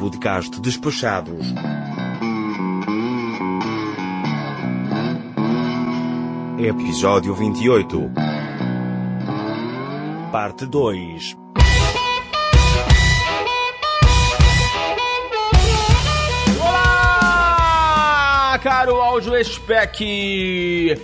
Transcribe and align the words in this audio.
podcast 0.00 0.58
Despachados. 0.60 1.52
Episódio 6.58 7.34
28 7.34 8.10
Parte 10.32 10.64
2 10.64 11.39
caro 18.60 19.00
áudio 19.00 19.42
spec. 19.42 20.04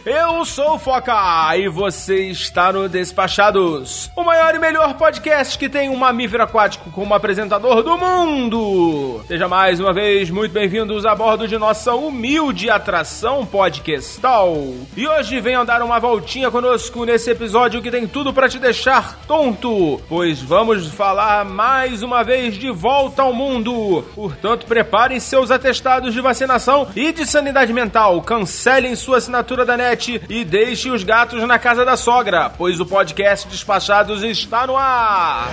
Eu 0.05 0.45
sou 0.45 0.75
o 0.75 0.79
Foca 0.79 1.57
e 1.57 1.69
você 1.69 2.29
está 2.29 2.71
no 2.71 2.87
Despachados, 2.87 4.11
o 4.15 4.23
maior 4.23 4.55
e 4.55 4.59
melhor 4.59 4.95
podcast 4.95 5.59
que 5.59 5.67
tem 5.67 5.89
um 5.89 5.97
mamífero 5.97 6.43
aquático 6.43 6.91
como 6.91 7.15
apresentador 7.15 7.83
do 7.83 7.97
mundo. 7.97 9.25
Seja 9.27 9.49
mais 9.49 9.81
uma 9.81 9.95
vez 9.95 10.29
muito 10.29 10.53
bem-vindos 10.53 11.07
a 11.07 11.15
bordo 11.15 11.49
de 11.49 11.57
nossa 11.57 11.95
humilde 11.95 12.69
atração 12.69 13.47
podcastal. 13.47 14.55
E 14.95 15.09
hoje 15.09 15.41
venham 15.41 15.65
dar 15.65 15.81
uma 15.81 15.99
voltinha 15.99 16.51
conosco 16.51 17.07
nesse 17.07 17.31
episódio 17.31 17.81
que 17.81 17.91
tem 17.91 18.07
tudo 18.07 18.35
para 18.35 18.51
te 18.51 18.59
deixar 18.59 19.19
tonto, 19.27 19.99
pois 20.11 20.43
vamos 20.43 20.89
falar 20.89 21.43
mais 21.47 22.03
uma 22.03 22.23
vez 22.23 22.55
de 22.55 22.71
volta 22.71 23.23
ao 23.23 23.33
mundo. 23.33 24.05
Portanto, 24.15 24.67
preparem 24.67 25.19
seus 25.19 25.51
atestados 25.51 26.13
de 26.13 26.21
vacinação 26.21 26.89
e 26.95 27.13
de 27.13 27.25
sanidade 27.25 27.46
sanidade 27.47 27.73
mental, 27.73 28.21
cancelem 28.23 28.97
sua 28.97 29.19
assinatura 29.19 29.65
da 29.65 29.77
net 29.77 30.21
e 30.29 30.45
deixem 30.45 30.91
os 30.91 31.05
gatos 31.05 31.41
na 31.47 31.61
casa 31.61 31.85
da 31.85 31.97
sogra, 31.97 32.51
pois 32.51 32.81
o 32.81 32.87
podcast 32.87 33.47
Despachados 33.47 34.25
está 34.25 34.67
no 34.67 34.77
ar. 34.77 35.53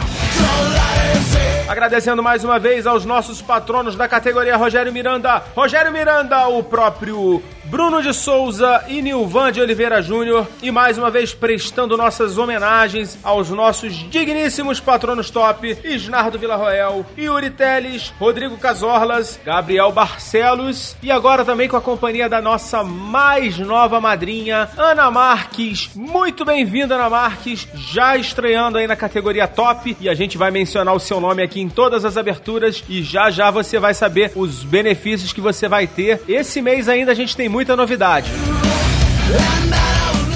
Agradecendo 1.67 2.23
mais 2.23 2.43
uma 2.43 2.57
vez 2.57 2.87
aos 2.87 3.05
nossos 3.05 3.43
patronos 3.43 3.95
da 3.95 4.07
categoria 4.07 4.57
Rogério 4.57 4.91
Miranda, 4.91 5.43
Rogério 5.55 5.91
Miranda, 5.91 6.48
o 6.48 6.63
próprio 6.63 7.43
Bruno 7.74 8.04
de 8.04 8.13
Souza 8.13 8.85
e 8.88 9.02
Nilvan 9.02 9.52
de 9.52 9.60
Oliveira 9.60 9.99
Júnior. 9.99 10.48
E 10.62 10.70
mais 10.70 10.96
uma 10.96 11.10
vez 11.10 11.34
prestando 11.34 11.98
nossas 11.98 12.38
homenagens 12.38 13.18
aos 13.24 13.49
nossos 13.49 13.96
digníssimos 14.12 14.80
patronos 14.80 15.32
top: 15.32 15.76
Isnardo 15.84 16.38
Villarroel, 16.38 17.04
Yuri 17.18 17.49
Teles, 17.49 18.13
Rodrigo 18.20 18.57
Casorlas, 18.57 19.40
Gabriel 19.43 19.91
Barcelos 19.91 20.96
e 21.02 21.12
agora 21.12 21.43
também 21.43 21.68
com 21.68 21.76
a 21.76 21.82
companhia 21.82 22.30
da 22.30 22.40
nossa 22.40 22.84
mais 22.84 23.57
nova 23.57 23.99
madrinha, 23.99 24.70
Ana 24.77 25.10
Marques. 25.10 25.90
Muito 25.96 26.46
bem-vinda, 26.46 26.93
Ana 26.93 27.10
Marques, 27.10 27.68
já 27.74 28.15
estreando 28.15 28.77
aí 28.77 28.85
na 28.85 28.96
categoria 28.96 29.48
top 29.48 29.98
e 29.99 30.08
a 30.08 30.13
gente 30.13 30.37
vai 30.37 30.52
mencionar 30.52 30.93
o 30.93 30.99
seu 30.99 31.20
nome 31.20 31.41
aqui 31.41 31.60
em 31.60 31.70
todas 31.70 32.05
as 32.05 32.18
aberturas 32.18 32.84
e 32.87 33.02
já 33.02 33.32
já 33.32 33.49
você 33.49 33.80
vai 33.80 33.96
saber 33.96 34.32
os 34.35 34.63
benefícios 34.63 35.34
que 35.34 35.41
você 35.41 35.68
vai 35.68 35.87
ter. 35.87 36.21
Esse 36.27 36.62
mês 36.62 36.87
ainda 36.87 37.12
a 37.12 37.15
gente 37.15 37.35
tem 37.35 37.49
muito 37.49 37.62
muita 37.63 37.77
novidade. 37.77 38.29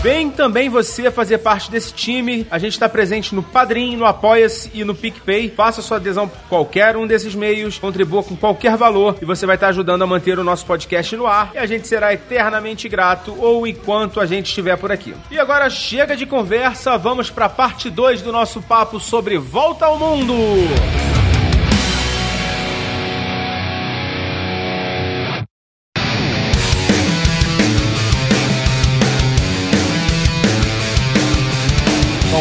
Vem 0.02 0.30
também 0.30 0.70
você 0.70 1.12
fazer 1.12 1.40
parte 1.40 1.70
desse 1.70 1.94
time. 1.94 2.48
A 2.50 2.58
gente 2.58 2.72
está 2.72 2.88
presente 2.88 3.36
no 3.36 3.44
Padrim, 3.44 3.98
no 3.98 4.06
Apoia-se 4.06 4.72
e 4.74 4.86
no 4.86 4.96
PicPay. 4.96 5.50
Faça 5.50 5.82
sua 5.82 5.98
adesão 5.98 6.30
por 6.30 6.40
qualquer 6.48 6.96
um 6.96 7.06
desses 7.06 7.36
meios, 7.36 7.78
contribua 7.78 8.24
com 8.24 8.38
qualquer 8.38 8.78
valor 8.78 9.18
e 9.22 9.26
você 9.26 9.46
vai 9.46 9.56
estar 9.56 9.68
ajudando 9.68 10.04
a 10.04 10.08
manter 10.08 10.40
o 10.40 10.44
nosso 10.44 10.66
podcast 10.66 11.18
no 11.18 11.28
ar. 11.28 11.52
E 11.54 11.58
a 11.58 11.66
gente 11.66 11.86
será 11.86 12.14
eternamente 12.14 12.88
grato 12.88 13.36
ou 13.38 13.68
enquanto 13.68 14.22
a 14.22 14.26
gente 14.26 14.46
estiver 14.46 14.78
por 14.78 14.90
aqui. 14.90 15.14
E 15.30 15.38
agora 15.38 15.70
chega 15.70 16.16
de 16.16 16.26
conversa, 16.26 16.98
vamos 16.98 17.30
para 17.30 17.48
a 17.48 17.50
parte 17.50 17.90
2 17.90 18.22
do 18.22 18.32
nosso 18.32 18.62
papo 18.62 19.02
sobre 19.02 19.38
Volta 19.38 19.88
ao 19.88 20.00
Mundo. 20.00 20.34
Bom, 20.34 21.27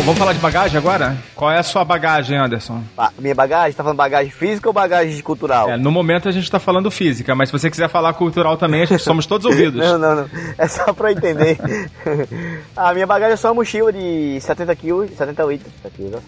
vamos 0.07 0.21
falar 0.21 0.33
de 0.35 0.39
bagagem 0.39 0.79
agora? 0.79 1.17
Qual 1.35 1.51
é 1.51 1.59
a 1.59 1.63
sua 1.65 1.85
bagagem, 1.85 2.39
Anderson? 2.39 2.81
Ah, 2.97 3.11
minha 3.19 3.35
bagagem? 3.35 3.73
Tá 3.73 3.83
falando 3.83 3.99
bagagem 3.99 4.31
física 4.31 4.69
ou 4.69 4.73
bagagem 4.73 5.21
cultural? 5.21 5.69
É, 5.69 5.77
no 5.77 5.91
momento 5.91 6.29
a 6.29 6.33
gente 6.33 6.49
tá 6.49 6.61
falando 6.61 6.89
física, 6.93 7.35
mas 7.35 7.49
se 7.49 7.53
você 7.53 7.69
quiser 7.69 7.89
falar 7.89 8.13
cultural 8.15 8.57
também, 8.57 8.83
a 8.83 8.85
gente 8.85 9.03
somos 9.03 9.27
todos 9.27 9.45
ouvidos. 9.51 9.81
não, 9.81 9.99
não, 9.99 10.15
não. 10.15 10.31
É 10.57 10.69
só 10.69 10.93
pra 10.93 11.11
eu 11.11 11.17
entender. 11.17 11.59
a 12.77 12.95
minha 12.95 13.07
bagagem 13.07 13.35
é 13.35 13.37
só 13.37 13.49
uma 13.49 13.55
mochila 13.55 13.93
de 13.93 14.39
70 14.41 14.77
quilos, 14.77 15.11
70 15.11 15.43
litros, 15.43 15.73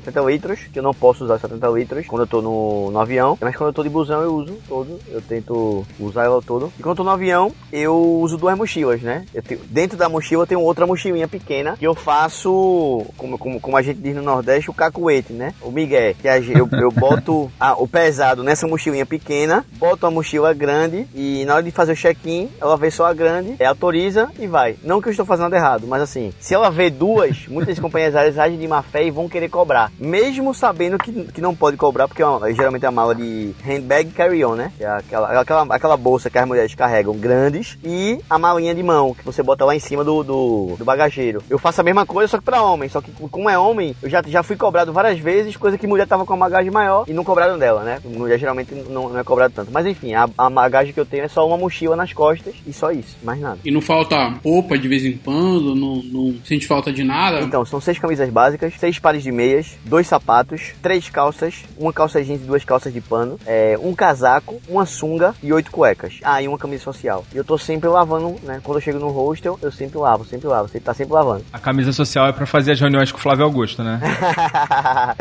70 0.04 0.20
litros, 0.22 0.60
que 0.72 0.78
eu 0.80 0.82
não 0.82 0.92
posso 0.92 1.24
usar 1.24 1.38
70 1.38 1.68
litros 1.68 2.06
quando 2.06 2.22
eu 2.22 2.26
tô 2.26 2.42
no, 2.42 2.90
no 2.90 2.98
avião, 2.98 3.38
mas 3.40 3.54
quando 3.54 3.68
eu 3.68 3.72
tô 3.74 3.84
de 3.84 3.88
busão 3.88 4.22
eu 4.22 4.34
uso 4.34 4.58
todo, 4.68 4.98
eu 5.08 5.22
tento 5.22 5.86
usar 6.00 6.24
ela 6.24 6.42
todo. 6.42 6.72
E 6.76 6.82
quando 6.82 6.90
eu 6.90 6.96
tô 6.96 7.04
no 7.04 7.10
avião, 7.10 7.52
eu 7.72 7.96
uso 7.96 8.36
duas 8.36 8.58
mochilas, 8.58 9.00
né? 9.02 9.24
Tenho, 9.46 9.60
dentro 9.70 9.96
da 9.96 10.08
mochila 10.08 10.46
tem 10.46 10.58
outra 10.58 10.84
mochilinha 10.84 11.28
pequena 11.28 11.76
que 11.76 11.86
eu 11.86 11.94
faço 11.94 13.06
como, 13.16 13.38
como 13.38 13.67
como, 13.68 13.76
a 13.76 13.82
gente 13.82 14.00
diz 14.00 14.16
no 14.16 14.22
Nordeste, 14.22 14.70
o 14.70 14.74
cacuete, 14.74 15.34
né? 15.34 15.52
O 15.60 15.70
migué. 15.70 16.14
Que 16.14 16.26
eu, 16.26 16.66
eu 16.72 16.90
boto 16.90 17.52
a, 17.60 17.74
o 17.74 17.86
pesado 17.86 18.42
nessa 18.42 18.66
mochilinha 18.66 19.04
pequena, 19.04 19.64
boto 19.72 20.06
a 20.06 20.10
mochila 20.10 20.54
grande 20.54 21.06
e 21.14 21.44
na 21.44 21.56
hora 21.56 21.62
de 21.62 21.70
fazer 21.70 21.92
o 21.92 21.96
check-in, 21.96 22.48
ela 22.58 22.78
vê 22.78 22.90
só 22.90 23.04
a 23.04 23.12
grande, 23.12 23.56
é, 23.58 23.66
autoriza 23.66 24.30
e 24.38 24.46
vai. 24.46 24.76
Não 24.82 25.02
que 25.02 25.08
eu 25.08 25.10
estou 25.10 25.26
fazendo 25.26 25.54
errado, 25.54 25.86
mas 25.86 26.00
assim, 26.00 26.32
se 26.40 26.54
ela 26.54 26.70
vê 26.70 26.88
duas, 26.88 27.46
muitas 27.46 27.78
companhias 27.78 28.16
aéreas 28.16 28.38
agem 28.38 28.58
de 28.58 28.66
má 28.66 28.82
fé 28.82 29.04
e 29.04 29.10
vão 29.10 29.28
querer 29.28 29.50
cobrar. 29.50 29.92
Mesmo 29.98 30.54
sabendo 30.54 30.96
que, 30.96 31.12
que 31.24 31.40
não 31.42 31.54
pode 31.54 31.76
cobrar, 31.76 32.08
porque 32.08 32.22
é 32.22 32.26
uma, 32.26 32.50
geralmente 32.54 32.86
é 32.86 32.88
a 32.88 32.92
mala 32.92 33.14
de 33.14 33.54
handbag 33.62 34.12
carry-on, 34.12 34.54
né? 34.54 34.72
Que 34.78 34.84
é 34.84 34.88
aquela, 34.88 35.40
aquela, 35.40 35.74
aquela 35.74 35.96
bolsa 35.98 36.30
que 36.30 36.38
as 36.38 36.48
mulheres 36.48 36.74
carregam 36.74 37.14
grandes 37.14 37.76
e 37.84 38.18
a 38.30 38.38
malinha 38.38 38.74
de 38.74 38.82
mão, 38.82 39.12
que 39.12 39.24
você 39.24 39.42
bota 39.42 39.66
lá 39.66 39.76
em 39.76 39.80
cima 39.80 40.02
do, 40.02 40.22
do, 40.24 40.76
do 40.78 40.84
bagageiro. 40.86 41.42
Eu 41.50 41.58
faço 41.58 41.82
a 41.82 41.84
mesma 41.84 42.06
coisa, 42.06 42.30
só 42.30 42.38
que 42.38 42.44
pra 42.44 42.62
homem, 42.62 42.88
só 42.88 43.02
que 43.02 43.10
com 43.12 43.28
como 43.28 43.50
é 43.50 43.57
homem, 43.58 43.94
eu 44.02 44.08
já, 44.08 44.22
já 44.26 44.42
fui 44.42 44.56
cobrado 44.56 44.92
várias 44.92 45.18
vezes, 45.18 45.56
coisa 45.56 45.78
que 45.78 45.86
mulher 45.86 46.06
tava 46.06 46.24
com 46.24 46.34
uma 46.34 46.46
bagagem 46.46 46.70
maior 46.70 47.04
e 47.06 47.12
não 47.12 47.24
cobraram 47.24 47.58
dela, 47.58 47.82
né? 47.82 47.98
Mulher 48.04 48.38
geralmente 48.38 48.74
não, 48.74 49.08
não 49.08 49.18
é 49.18 49.24
cobrado 49.24 49.54
tanto. 49.54 49.70
Mas 49.72 49.86
enfim, 49.86 50.14
a, 50.14 50.28
a 50.36 50.50
bagagem 50.50 50.92
que 50.92 51.00
eu 51.00 51.06
tenho 51.06 51.24
é 51.24 51.28
só 51.28 51.46
uma 51.46 51.56
mochila 51.56 51.96
nas 51.96 52.12
costas 52.12 52.54
e 52.66 52.72
só 52.72 52.90
isso, 52.90 53.16
mais 53.22 53.40
nada. 53.40 53.58
E 53.64 53.70
não 53.70 53.80
falta 53.80 54.34
roupa 54.44 54.78
de 54.78 54.88
vez 54.88 55.04
em 55.04 55.16
quando? 55.16 55.74
Não, 55.74 56.02
não 56.02 56.34
sente 56.44 56.66
falta 56.66 56.92
de 56.92 57.02
nada? 57.02 57.40
Então, 57.40 57.64
são 57.64 57.80
seis 57.80 57.98
camisas 57.98 58.28
básicas, 58.30 58.74
seis 58.78 58.98
pares 58.98 59.22
de 59.22 59.32
meias, 59.32 59.76
dois 59.84 60.06
sapatos, 60.06 60.72
três 60.82 61.08
calças, 61.08 61.64
uma 61.78 61.92
calça 61.92 62.22
jeans 62.22 62.42
e 62.42 62.44
duas 62.44 62.64
calças 62.64 62.92
de 62.92 63.00
pano, 63.00 63.38
é, 63.46 63.78
um 63.82 63.94
casaco, 63.94 64.60
uma 64.68 64.84
sunga 64.86 65.34
e 65.42 65.52
oito 65.52 65.70
cuecas. 65.70 66.18
Ah, 66.22 66.42
e 66.42 66.48
uma 66.48 66.58
camisa 66.58 66.82
social. 66.82 67.24
E 67.32 67.36
eu 67.36 67.44
tô 67.44 67.56
sempre 67.56 67.88
lavando, 67.88 68.36
né? 68.42 68.60
Quando 68.62 68.78
eu 68.78 68.82
chego 68.82 68.98
no 68.98 69.08
hostel, 69.08 69.58
eu 69.62 69.72
sempre 69.72 69.98
lavo, 69.98 70.24
sempre 70.24 70.46
lavo, 70.46 70.68
sempre 70.68 70.84
tá 70.84 70.94
sempre 70.94 71.14
lavando. 71.14 71.44
A 71.52 71.58
camisa 71.58 71.92
social 71.92 72.26
é 72.26 72.32
para 72.32 72.46
fazer 72.46 72.72
as 72.72 72.80
reuniões 72.80 73.10
com 73.10 73.18
o 73.18 73.20
Flávio 73.20 73.38
Flávio 73.38 73.47
Augusto, 73.48 73.82
né? 73.82 74.00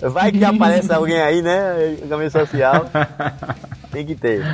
Vai. 0.00 0.32
Que 0.32 0.44
aparece 0.44 0.92
alguém 0.92 1.20
aí, 1.20 1.42
né? 1.42 1.96
Caminho 2.08 2.30
social. 2.30 2.86
Tem 3.92 4.06
que 4.06 4.14
ter. 4.14 4.44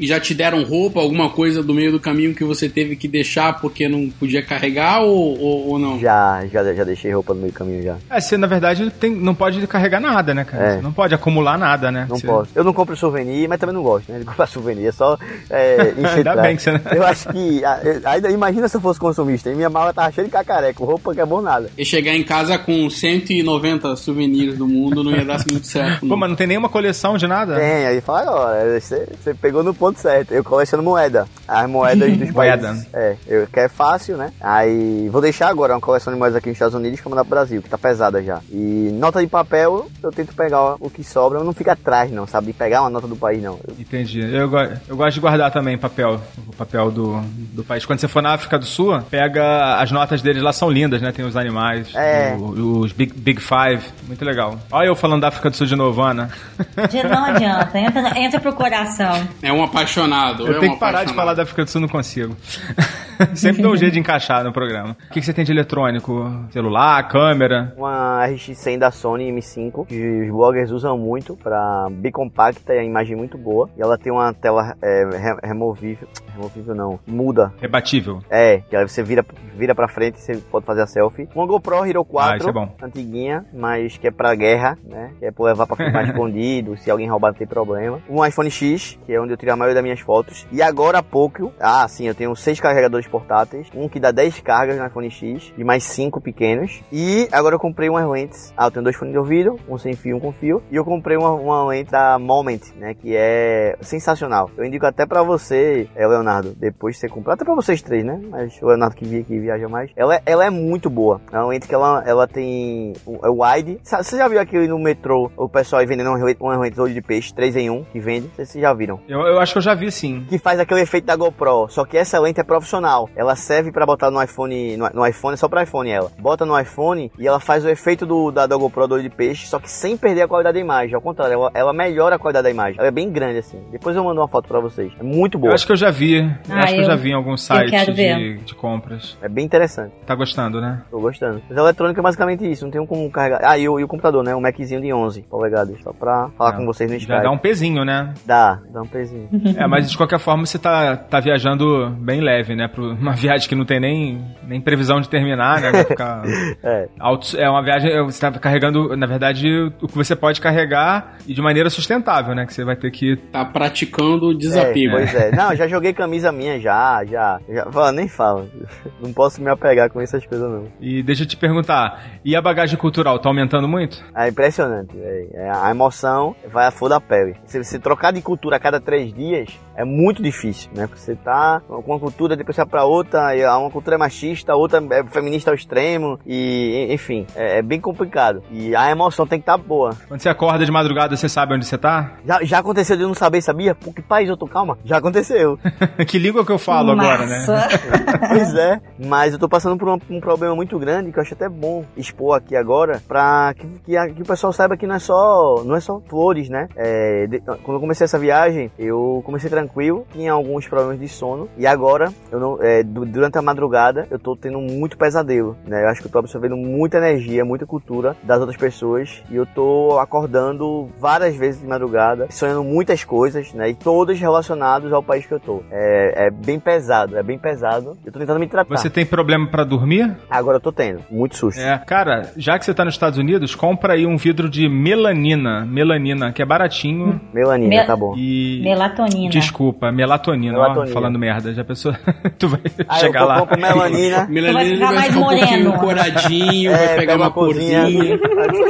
E 0.00 0.06
já 0.06 0.18
te 0.18 0.34
deram 0.34 0.62
roupa, 0.64 1.00
alguma 1.00 1.30
coisa 1.30 1.62
do 1.62 1.74
meio 1.74 1.92
do 1.92 2.00
caminho 2.00 2.34
que 2.34 2.44
você 2.44 2.68
teve 2.68 2.96
que 2.96 3.06
deixar 3.06 3.60
porque 3.60 3.88
não 3.88 4.08
podia 4.10 4.42
carregar 4.42 5.00
ou, 5.00 5.38
ou, 5.38 5.68
ou 5.68 5.78
não? 5.78 5.98
Já, 5.98 6.46
já, 6.46 6.74
já 6.74 6.84
deixei 6.84 7.12
roupa 7.12 7.34
no 7.34 7.40
meio 7.40 7.52
do 7.52 7.56
caminho 7.56 7.82
já. 7.82 7.96
É, 8.10 8.20
você 8.20 8.36
na 8.36 8.46
verdade 8.46 8.90
tem, 8.90 9.14
não 9.14 9.34
pode 9.34 9.64
carregar 9.66 10.00
nada, 10.00 10.34
né, 10.34 10.44
cara? 10.44 10.64
É. 10.64 10.76
Você 10.76 10.82
não 10.82 10.92
pode 10.92 11.14
acumular 11.14 11.58
nada, 11.58 11.90
né? 11.92 12.06
Não 12.08 12.16
você... 12.16 12.26
posso. 12.26 12.50
Eu 12.54 12.64
não 12.64 12.72
compro 12.72 12.96
souvenir, 12.96 13.48
mas 13.48 13.58
também 13.58 13.74
não 13.74 13.82
gosto, 13.82 14.10
né? 14.10 14.18
De 14.20 14.24
comprar 14.24 14.46
souvenir, 14.46 14.86
é 14.86 14.92
só 14.92 15.18
é, 15.50 15.92
encher 15.98 16.16
Ainda 16.18 16.36
bem 16.36 16.56
que 16.56 16.62
você 16.62 16.72
não... 16.72 16.80
Eu 16.92 17.04
acho 17.04 17.28
que. 17.28 17.62
Ainda 18.04 18.30
imagina 18.30 18.68
se 18.68 18.76
eu 18.76 18.80
fosse 18.80 18.98
consumista. 18.98 19.50
Minha 19.50 19.70
mala 19.70 19.92
tava 19.92 20.10
cheia 20.10 20.26
de 20.26 20.32
cacareco, 20.32 20.84
roupa 20.84 21.14
que 21.14 21.20
é 21.20 21.26
bom 21.26 21.40
nada. 21.40 21.70
E 21.76 21.84
chegar 21.84 22.14
em 22.14 22.22
casa 22.22 22.58
com 22.58 22.88
190 22.88 23.96
souvenirs 23.96 24.56
do 24.56 24.66
mundo 24.66 25.02
não 25.04 25.12
ia 25.12 25.24
dar 25.24 25.38
muito 25.46 25.66
certo. 25.66 26.02
Não. 26.02 26.10
Pô, 26.10 26.16
mas 26.16 26.28
não 26.28 26.36
tem 26.36 26.46
nenhuma 26.46 26.68
coleção 26.68 27.16
de 27.16 27.26
nada? 27.26 27.56
Tem, 27.56 27.86
aí 27.86 28.00
fala 28.00 28.20
agora. 28.22 28.80
Você, 28.86 29.08
você 29.20 29.34
pegou 29.34 29.64
no 29.64 29.74
ponto 29.74 29.98
certo. 29.98 30.32
Eu 30.32 30.44
coleciono 30.44 30.82
moeda. 30.82 31.26
As 31.46 31.68
moedas 31.68 32.08
dos 32.16 32.30
Moeda. 32.30 32.68
países. 32.68 32.88
É, 32.92 33.16
eu, 33.26 33.46
que 33.46 33.60
é 33.60 33.68
fácil, 33.68 34.16
né? 34.16 34.32
Aí 34.40 35.08
vou 35.08 35.20
deixar 35.20 35.48
agora 35.48 35.74
uma 35.74 35.80
coleção 35.80 36.12
de 36.12 36.18
moedas 36.18 36.36
aqui 36.36 36.48
nos 36.48 36.56
Estados 36.56 36.74
Unidos 36.74 37.00
pra 37.00 37.10
mandar 37.10 37.24
pro 37.24 37.30
Brasil, 37.30 37.60
que 37.60 37.68
tá 37.68 37.76
pesada 37.76 38.22
já. 38.22 38.40
E 38.50 38.90
nota 38.94 39.20
de 39.20 39.26
papel, 39.26 39.88
eu 40.02 40.12
tento 40.12 40.34
pegar 40.34 40.76
o 40.78 40.88
que 40.88 41.02
sobra, 41.02 41.42
não 41.42 41.52
fica 41.52 41.72
atrás, 41.72 42.10
não, 42.12 42.26
sabe? 42.26 42.48
De 42.48 42.52
pegar 42.52 42.82
uma 42.82 42.90
nota 42.90 43.08
do 43.08 43.16
país, 43.16 43.42
não. 43.42 43.58
Eu... 43.66 43.74
Entendi. 43.78 44.20
Eu, 44.20 44.50
eu 44.88 44.96
gosto 44.96 45.14
de 45.14 45.20
guardar 45.20 45.50
também 45.50 45.76
papel, 45.76 46.20
o 46.46 46.54
papel 46.54 46.90
do, 46.90 47.20
do 47.52 47.64
país. 47.64 47.84
Quando 47.84 47.98
você 47.98 48.08
for 48.08 48.22
na 48.22 48.34
África 48.34 48.58
do 48.58 48.66
Sul, 48.66 49.00
pega 49.10 49.80
as 49.80 49.90
notas 49.90 50.22
deles 50.22 50.42
lá, 50.42 50.52
são 50.52 50.70
lindas, 50.70 51.02
né? 51.02 51.10
Tem 51.10 51.24
os 51.24 51.36
animais, 51.36 51.92
é. 51.94 52.36
o, 52.38 52.80
os 52.80 52.92
Big, 52.92 53.12
Big 53.12 53.40
Five, 53.40 53.82
muito 54.06 54.24
legal. 54.24 54.56
Olha 54.70 54.86
eu 54.86 54.94
falando 54.94 55.22
da 55.22 55.28
África 55.28 55.50
do 55.50 55.56
Sul 55.56 55.66
de 55.66 55.76
novo, 55.76 56.02
Ana. 56.02 56.30
Não 56.76 57.24
adianta, 57.24 57.78
entra, 57.78 58.18
entra 58.18 58.40
pro 58.40 58.52
coração. 58.76 59.28
É 59.42 59.52
um 59.52 59.62
apaixonado. 59.62 60.46
Eu 60.46 60.56
é 60.56 60.60
tenho 60.60 60.72
um 60.72 60.74
que 60.74 60.80
parar 60.80 60.98
apaixonado. 60.98 61.08
de 61.08 61.14
falar 61.14 61.34
da 61.34 61.42
África 61.42 61.64
do 61.64 61.70
Sul, 61.70 61.80
não 61.80 61.88
consigo. 61.88 62.36
Sempre 63.34 63.62
dá 63.62 63.68
um 63.68 63.76
jeito 63.76 63.92
de 63.94 64.00
encaixar 64.00 64.44
no 64.44 64.52
programa. 64.52 64.90
O 65.08 65.12
que, 65.12 65.20
que 65.20 65.22
você 65.26 65.32
tem 65.32 65.44
de 65.44 65.52
eletrônico? 65.52 66.30
Celular, 66.50 67.06
câmera? 67.08 67.74
Uma 67.76 68.26
RX100 68.28 68.78
da 68.78 68.90
Sony 68.90 69.30
M5, 69.32 69.86
que 69.86 70.22
os 70.22 70.30
bloggers 70.30 70.70
usam 70.70 70.96
muito 70.98 71.36
pra 71.36 71.88
bem 71.90 72.12
compacta 72.12 72.74
e 72.74 72.78
a 72.78 72.84
imagem 72.84 73.16
muito 73.16 73.36
boa. 73.38 73.68
E 73.76 73.82
ela 73.82 73.96
tem 73.98 74.12
uma 74.12 74.32
tela 74.32 74.74
é, 74.82 75.04
re- 75.16 75.40
removível. 75.42 76.08
Removível 76.34 76.74
não, 76.74 76.98
muda. 77.06 77.52
Rebatível. 77.60 78.20
É, 78.30 78.58
que 78.58 78.76
aí 78.76 78.86
você 78.86 79.02
vira, 79.02 79.24
vira 79.56 79.74
pra 79.74 79.88
frente 79.88 80.16
e 80.16 80.20
você 80.20 80.36
pode 80.50 80.64
fazer 80.66 80.82
a 80.82 80.86
selfie. 80.86 81.28
Uma 81.34 81.46
GoPro 81.46 81.84
Hero 81.86 82.04
4, 82.04 82.32
Ah, 82.32 82.36
isso 82.36 82.48
é 82.48 82.52
bom. 82.52 82.74
antiguinha, 82.82 83.44
mas 83.52 83.96
que 83.96 84.06
é 84.08 84.10
pra 84.10 84.34
guerra, 84.34 84.76
né? 84.84 85.12
Que 85.18 85.26
é 85.26 85.30
pra 85.30 85.46
levar 85.46 85.66
pra 85.66 85.76
filmar 85.76 86.04
escondido, 86.08 86.76
se 86.76 86.90
alguém 86.90 87.08
roubar 87.08 87.28
não 87.28 87.38
tem 87.38 87.46
problema. 87.46 88.00
Um 88.08 88.24
iPhone 88.24 88.50
X, 88.50 88.98
que 89.06 89.12
é 89.12 89.20
onde 89.20 89.32
eu 89.32 89.36
tiro 89.36 89.52
a 89.52 89.56
maioria 89.56 89.74
das 89.74 89.82
minhas 89.84 90.00
fotos. 90.00 90.46
E 90.52 90.60
agora 90.62 90.98
há 90.98 91.02
pouco, 91.02 91.52
ah, 91.60 91.86
sim, 91.88 92.06
eu 92.06 92.14
tenho 92.14 92.34
seis 92.36 92.60
carregadores 92.60 93.05
portáteis, 93.08 93.68
um 93.74 93.88
que 93.88 94.00
dá 94.00 94.10
10 94.10 94.40
cargas 94.40 94.76
no 94.78 94.86
iPhone 94.86 95.10
X 95.10 95.52
e 95.56 95.64
mais 95.64 95.84
cinco 95.84 96.20
pequenos. 96.20 96.80
E 96.92 97.28
agora 97.32 97.54
eu 97.54 97.58
comprei 97.60 97.88
umas 97.88 98.08
lentes. 98.08 98.52
Ah, 98.56 98.66
eu 98.66 98.70
tenho 98.70 98.84
dois 98.84 98.96
fones 98.96 99.12
de 99.12 99.18
ouvido, 99.18 99.58
um 99.68 99.78
sem 99.78 99.94
fio, 99.94 100.16
um 100.16 100.20
com 100.20 100.32
fio. 100.32 100.62
E 100.70 100.76
eu 100.76 100.84
comprei 100.84 101.16
uma, 101.16 101.30
uma 101.32 101.66
lente 101.66 101.90
da 101.90 102.18
Moment, 102.18 102.60
né? 102.76 102.94
Que 102.94 103.14
é 103.16 103.76
sensacional. 103.80 104.50
Eu 104.56 104.64
indico 104.64 104.86
até 104.86 105.06
pra 105.06 105.22
você, 105.22 105.88
é, 105.94 106.06
Leonardo, 106.06 106.54
depois 106.56 106.94
de 106.94 107.00
você 107.00 107.08
comprar, 107.08 107.34
até 107.34 107.44
pra 107.44 107.54
vocês 107.54 107.80
três, 107.82 108.04
né? 108.04 108.20
Mas 108.30 108.60
o 108.62 108.66
Leonardo 108.66 108.94
que 108.96 109.04
via 109.04 109.22
que 109.22 109.38
viaja 109.38 109.68
mais. 109.68 109.90
Ela, 109.96 110.16
é- 110.16 110.22
ela 110.26 110.44
é 110.44 110.50
muito 110.50 110.88
boa. 110.90 111.20
É 111.32 111.36
uma 111.38 111.48
lente 111.48 111.66
que 111.68 111.74
ela, 111.74 112.02
ela 112.06 112.26
tem 112.26 112.92
o- 113.06 113.18
é 113.24 113.28
wide. 113.56 113.78
Você 113.82 114.16
já 114.16 114.28
viu 114.28 114.40
aqui 114.40 114.56
no 114.66 114.78
metrô 114.78 115.30
o 115.36 115.48
pessoal 115.48 115.80
aí 115.80 115.86
vendendo 115.86 116.10
uma 116.40 116.56
lente 116.58 116.80
olho 116.80 116.94
de 116.94 117.02
peixe 117.02 117.32
3 117.34 117.56
em 117.56 117.70
1 117.70 117.84
que 117.84 117.98
vende? 118.00 118.30
Vocês 118.36 118.52
já 118.52 118.72
viram? 118.72 119.00
Eu, 119.08 119.20
eu 119.20 119.38
acho 119.40 119.52
que 119.52 119.58
eu 119.58 119.62
já 119.62 119.74
vi 119.74 119.90
sim. 119.90 120.24
que 120.28 120.38
faz 120.38 120.58
aquele 120.60 120.80
efeito 120.80 121.04
da 121.04 121.16
GoPro. 121.16 121.68
Só 121.68 121.84
que 121.84 121.96
essa 121.96 122.18
lente 122.18 122.40
é 122.40 122.44
profissional. 122.44 122.95
Ela 123.16 123.36
serve 123.36 123.70
pra 123.72 123.84
botar 123.86 124.10
no 124.10 124.22
iPhone, 124.22 124.76
no, 124.76 124.88
no 124.94 125.06
iPhone 125.06 125.34
é 125.34 125.36
só 125.36 125.48
pra 125.48 125.62
iPhone 125.64 125.90
ela. 125.90 126.10
Bota 126.18 126.44
no 126.46 126.58
iPhone 126.58 127.10
e 127.18 127.26
ela 127.26 127.38
faz 127.40 127.64
o 127.64 127.68
efeito 127.68 128.06
do 128.06 128.30
da, 128.30 128.46
da 128.46 128.56
GoPro 128.56 128.86
do 128.88 128.94
olho 128.94 129.02
de 129.02 129.10
peixe, 129.10 129.46
só 129.46 129.58
que 129.58 129.70
sem 129.70 129.96
perder 129.96 130.22
a 130.22 130.28
qualidade 130.28 130.54
da 130.54 130.60
imagem. 130.60 130.94
Ao 130.94 131.00
contrário, 131.00 131.34
ela, 131.34 131.50
ela 131.54 131.72
melhora 131.72 132.16
a 132.16 132.18
qualidade 132.18 132.44
da 132.44 132.50
imagem. 132.50 132.76
Ela 132.78 132.88
é 132.88 132.90
bem 132.90 133.10
grande 133.10 133.38
assim. 133.38 133.60
Depois 133.70 133.94
eu 133.96 134.04
mando 134.04 134.20
uma 134.20 134.28
foto 134.28 134.48
pra 134.48 134.60
vocês. 134.60 134.92
É 134.98 135.02
muito 135.02 135.38
boa. 135.38 135.50
Eu 135.50 135.54
acho 135.54 135.66
que 135.66 135.72
eu 135.72 135.76
já 135.76 135.90
vi. 135.90 136.16
Eu 136.18 136.30
Ah, 136.48 136.60
acho 136.60 136.72
que 136.74 136.78
eu 136.80 136.82
eu- 136.84 136.90
já 136.90 136.96
vi 136.96 137.10
em 137.10 137.14
algum 137.14 137.36
site 137.36 137.92
de, 137.92 138.38
de 138.38 138.54
compras. 138.54 139.16
É 139.20 139.28
bem 139.28 139.44
interessante. 139.44 139.92
Tá 140.06 140.14
gostando, 140.14 140.60
né? 140.60 140.82
Tô 140.90 141.00
gostando. 141.00 141.42
Mas 141.48 141.58
a 141.58 141.60
eletrônica 141.60 142.00
é 142.00 142.02
basicamente 142.02 142.50
isso. 142.50 142.64
Não 142.64 142.70
tem 142.70 142.84
como 142.86 143.10
carregar. 143.10 143.40
Ah, 143.44 143.58
e 143.58 143.68
o, 143.68 143.78
e 143.80 143.84
o 143.84 143.88
computador, 143.88 144.22
né? 144.24 144.34
Um 144.34 144.40
Maczinho 144.40 144.80
de 144.80 144.92
11 144.92 145.22
polegadas. 145.22 145.80
Só 145.82 145.92
pra 145.92 146.28
falar 146.36 146.54
É. 146.54 146.56
com 146.56 146.66
vocês 146.66 146.90
no 146.90 146.96
Já 146.98 147.02
Skype. 147.02 147.22
dá 147.22 147.30
um 147.30 147.38
pezinho, 147.38 147.84
né? 147.84 148.14
Dá, 148.24 148.60
dá 148.72 148.82
um 148.82 148.86
pezinho. 148.86 149.28
É, 149.56 149.66
mas 149.66 149.90
de 149.90 149.96
qualquer 149.96 150.18
forma 150.18 150.46
você 150.46 150.58
tá, 150.58 150.96
tá 150.96 151.20
viajando 151.20 151.90
bem 151.98 152.20
leve, 152.20 152.54
né? 152.54 152.68
Pra 152.68 152.82
uma 152.92 153.12
viagem 153.12 153.48
que 153.48 153.54
não 153.54 153.64
tem 153.64 153.80
nem, 153.80 154.24
nem 154.46 154.60
previsão 154.60 155.00
de 155.00 155.08
terminar, 155.08 155.60
né? 155.60 155.70
Vai 155.72 155.84
ficar 155.84 156.22
É. 156.62 156.88
alto, 156.98 157.36
é 157.36 157.48
uma 157.48 157.62
viagem, 157.62 157.90
é, 157.92 158.02
você 158.02 158.20
tá 158.20 158.30
carregando, 158.38 158.96
na 158.96 159.06
verdade, 159.06 159.48
o 159.80 159.86
que 159.88 159.94
você 159.96 160.14
pode 160.16 160.40
carregar 160.40 161.16
e 161.26 161.34
de 161.34 161.40
maneira 161.42 161.68
sustentável, 161.70 162.34
né? 162.34 162.46
Que 162.46 162.52
você 162.54 162.64
vai 162.64 162.76
ter 162.76 162.90
que. 162.90 163.16
Tá 163.32 163.44
praticando 163.44 164.26
o 164.26 164.34
desapego. 164.36 164.96
É, 164.96 164.98
pois 164.98 165.14
é. 165.14 165.30
Não, 165.34 165.54
já 165.54 165.66
joguei 165.68 165.92
camisa 165.92 166.30
minha 166.32 166.58
já, 166.60 167.04
já. 167.04 167.40
já 167.48 167.66
fala, 167.70 167.92
nem 167.92 168.08
fala. 168.08 168.46
Não 169.00 169.12
posso 169.12 169.40
me 169.42 169.50
apegar 169.50 169.90
com 169.90 170.00
essas 170.00 170.24
coisas, 170.26 170.48
não. 170.50 170.68
E 170.80 171.02
deixa 171.02 171.22
eu 171.22 171.26
te 171.26 171.36
perguntar, 171.36 172.02
e 172.24 172.34
a 172.34 172.40
bagagem 172.40 172.78
cultural 172.78 173.18
tá 173.18 173.28
aumentando 173.28 173.68
muito? 173.68 174.02
É 174.14 174.28
impressionante, 174.28 174.96
velho. 174.96 175.28
É, 175.34 175.50
a 175.50 175.70
emoção 175.70 176.34
vai 176.52 176.66
a 176.66 176.70
flor 176.70 176.88
da 176.88 177.00
pele. 177.00 177.36
Se 177.44 177.62
você 177.62 177.78
trocar 177.78 178.12
de 178.12 178.22
cultura 178.22 178.56
a 178.56 178.60
cada 178.60 178.80
três 178.80 179.12
dias, 179.12 179.48
é 179.76 179.84
muito 179.84 180.22
difícil, 180.22 180.70
né? 180.74 180.86
Porque 180.86 181.00
você 181.00 181.14
tá 181.14 181.60
com 181.66 181.92
uma 181.92 181.98
cultura, 182.00 182.36
depois 182.36 182.56
você 182.56 182.62
vai 182.76 182.82
pra 182.82 182.84
outra, 182.84 183.34
e 183.36 183.44
uma 183.44 183.70
cultura 183.70 183.96
é 183.96 183.98
machista, 183.98 184.52
a 184.52 184.56
outra 184.56 184.82
é 184.90 185.02
feminista 185.04 185.50
ao 185.50 185.54
extremo, 185.54 186.18
e 186.26 186.88
enfim, 186.90 187.26
é, 187.34 187.58
é 187.58 187.62
bem 187.62 187.80
complicado. 187.80 188.42
E 188.50 188.76
a 188.76 188.90
emoção 188.90 189.26
tem 189.26 189.38
que 189.38 189.42
estar 189.44 189.56
boa. 189.56 189.96
Quando 190.08 190.20
você 190.20 190.28
acorda 190.28 190.64
de 190.64 190.70
madrugada, 190.70 191.16
você 191.16 191.28
sabe 191.28 191.54
onde 191.54 191.64
você 191.64 191.78
tá? 191.78 192.12
Já, 192.26 192.44
já 192.44 192.58
aconteceu 192.58 192.96
de 192.96 193.02
eu 193.02 193.08
não 193.08 193.14
saber, 193.14 193.40
sabia? 193.40 193.74
Por 193.74 193.94
que 193.94 194.02
país 194.02 194.28
eu 194.28 194.36
tô? 194.36 194.46
Calma, 194.46 194.76
já 194.84 194.98
aconteceu. 194.98 195.58
que 196.06 196.18
língua 196.18 196.44
que 196.44 196.52
eu 196.52 196.58
falo 196.58 196.92
agora, 196.92 197.24
né? 197.26 197.44
Pois 198.28 198.54
é, 198.54 198.80
mas 198.98 199.32
eu 199.32 199.38
tô 199.38 199.48
passando 199.48 199.76
por 199.78 199.88
um, 199.88 199.98
um 200.10 200.20
problema 200.20 200.54
muito 200.54 200.78
grande 200.78 201.10
que 201.12 201.18
eu 201.18 201.22
acho 201.22 201.34
até 201.34 201.48
bom 201.48 201.84
expor 201.96 202.36
aqui 202.36 202.54
agora 202.56 203.00
pra 203.08 203.54
que, 203.56 203.66
que, 203.84 203.96
a- 203.96 204.08
que 204.08 204.22
o 204.22 204.26
pessoal 204.26 204.52
saiba 204.52 204.76
que 204.76 204.86
não 204.86 204.94
é 204.96 204.98
só, 204.98 205.62
não 205.64 205.76
é 205.76 205.80
só 205.80 206.00
flores, 206.08 206.48
né? 206.48 206.68
É, 206.76 207.26
de- 207.26 207.40
quando 207.40 207.74
eu 207.76 207.80
comecei 207.80 208.04
essa 208.04 208.18
viagem, 208.18 208.70
eu 208.78 209.22
comecei 209.24 209.48
tranquilo, 209.48 210.06
tinha 210.12 210.32
alguns 210.32 210.66
problemas 210.66 210.98
de 210.98 211.08
sono 211.08 211.48
e 211.56 211.66
agora, 211.66 212.12
eu 212.30 212.38
não, 212.40 212.58
é, 212.66 212.82
du- 212.82 213.04
durante 213.06 213.38
a 213.38 213.42
madrugada, 213.42 214.06
eu 214.10 214.18
tô 214.18 214.36
tendo 214.36 214.58
muito 214.60 214.96
pesadelo, 214.98 215.56
né? 215.66 215.84
Eu 215.84 215.88
acho 215.88 216.00
que 216.00 216.06
eu 216.06 216.12
tô 216.12 216.18
absorvendo 216.18 216.56
muita 216.56 216.98
energia, 216.98 217.44
muita 217.44 217.66
cultura 217.66 218.16
das 218.22 218.38
outras 218.40 218.56
pessoas 218.58 219.22
e 219.30 219.36
eu 219.36 219.46
tô 219.46 219.98
acordando 219.98 220.88
várias 220.98 221.36
vezes 221.36 221.60
de 221.60 221.66
madrugada, 221.66 222.26
sonhando 222.30 222.64
muitas 222.64 223.04
coisas, 223.04 223.52
né? 223.52 223.70
E 223.70 223.74
todas 223.74 224.18
relacionadas 224.18 224.92
ao 224.92 225.02
país 225.02 225.24
que 225.26 225.32
eu 225.34 225.40
tô. 225.40 225.62
É, 225.70 226.26
é 226.26 226.30
bem 226.30 226.58
pesado, 226.58 227.16
é 227.16 227.22
bem 227.22 227.38
pesado. 227.38 227.96
Eu 228.04 228.12
tô 228.12 228.18
tentando 228.18 228.40
me 228.40 228.46
tratar. 228.48 228.76
Você 228.76 228.90
tem 228.90 229.06
problema 229.06 229.46
pra 229.46 229.64
dormir? 229.64 230.16
Agora 230.28 230.56
eu 230.56 230.60
tô 230.60 230.72
tendo. 230.72 231.00
Muito 231.10 231.36
susto. 231.36 231.60
É, 231.60 231.78
cara, 231.78 232.32
já 232.36 232.58
que 232.58 232.64
você 232.64 232.74
tá 232.74 232.84
nos 232.84 232.94
Estados 232.94 233.18
Unidos, 233.18 233.54
compra 233.54 233.94
aí 233.94 234.06
um 234.06 234.16
vidro 234.16 234.48
de 234.48 234.68
melanina, 234.68 235.64
melanina, 235.64 236.32
que 236.32 236.42
é 236.42 236.44
baratinho 236.46 237.20
Melanina, 237.32 237.68
Me- 237.68 237.84
tá 237.86 237.96
bom. 237.96 238.14
e 238.16 238.60
Melatonina. 238.62 239.30
Desculpa, 239.30 239.92
melatonina, 239.92 240.52
Melatonina. 240.54 240.90
Ó, 240.90 240.94
falando 240.94 241.18
merda, 241.18 241.52
já 241.52 241.64
pensou? 241.64 241.92
tu 242.38 242.48
vai 242.56 242.86
Aí 242.88 243.00
chegar 243.00 243.20
eu 243.22 243.26
lá. 243.26 243.40
compro 243.40 243.60
melanina. 243.60 244.26
Melanina 244.28 244.52
vai 244.52 244.66
ficar 244.66 244.86
vai 244.86 244.94
mais 244.94 245.06
ficar 245.06 245.18
um 245.18 245.22
moreno. 245.24 245.72
coradinho, 245.78 246.70
vai 246.72 246.84
É, 246.84 246.86
pegar 246.88 246.96
pega 247.12 247.16
uma 247.16 247.30
corzinha. 247.30 247.80
corzinha. 247.82 248.18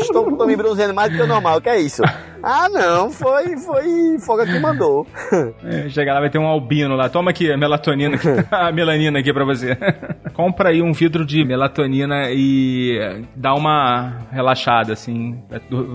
Estou, 0.00 0.36
tô 0.36 0.46
me 0.46 0.56
bronzeando 0.56 0.94
mais 0.94 1.10
do 1.10 1.16
que 1.18 1.22
o 1.22 1.26
normal. 1.26 1.58
O 1.58 1.60
que 1.60 1.68
é 1.68 1.80
isso? 1.80 2.02
Ah, 2.42 2.68
não. 2.68 3.10
Foi, 3.10 3.56
foi 3.56 4.18
Foga 4.20 4.46
que 4.46 4.58
mandou. 4.58 5.06
É, 5.64 5.88
chegar 5.88 6.14
lá 6.14 6.20
vai 6.20 6.30
ter 6.30 6.38
um 6.38 6.46
albino 6.46 6.94
lá. 6.96 7.08
Toma 7.08 7.30
aqui 7.30 7.50
a 7.50 7.56
melatonina, 7.56 8.16
a 8.50 8.70
melanina 8.72 9.18
aqui 9.18 9.32
pra 9.32 9.44
você. 9.44 9.76
Compra 10.34 10.70
aí 10.70 10.82
um 10.82 10.92
vidro 10.92 11.24
de 11.24 11.44
melatonina 11.44 12.30
e 12.30 13.24
dá 13.34 13.54
uma 13.54 14.18
relaxada, 14.30 14.92
assim. 14.92 15.38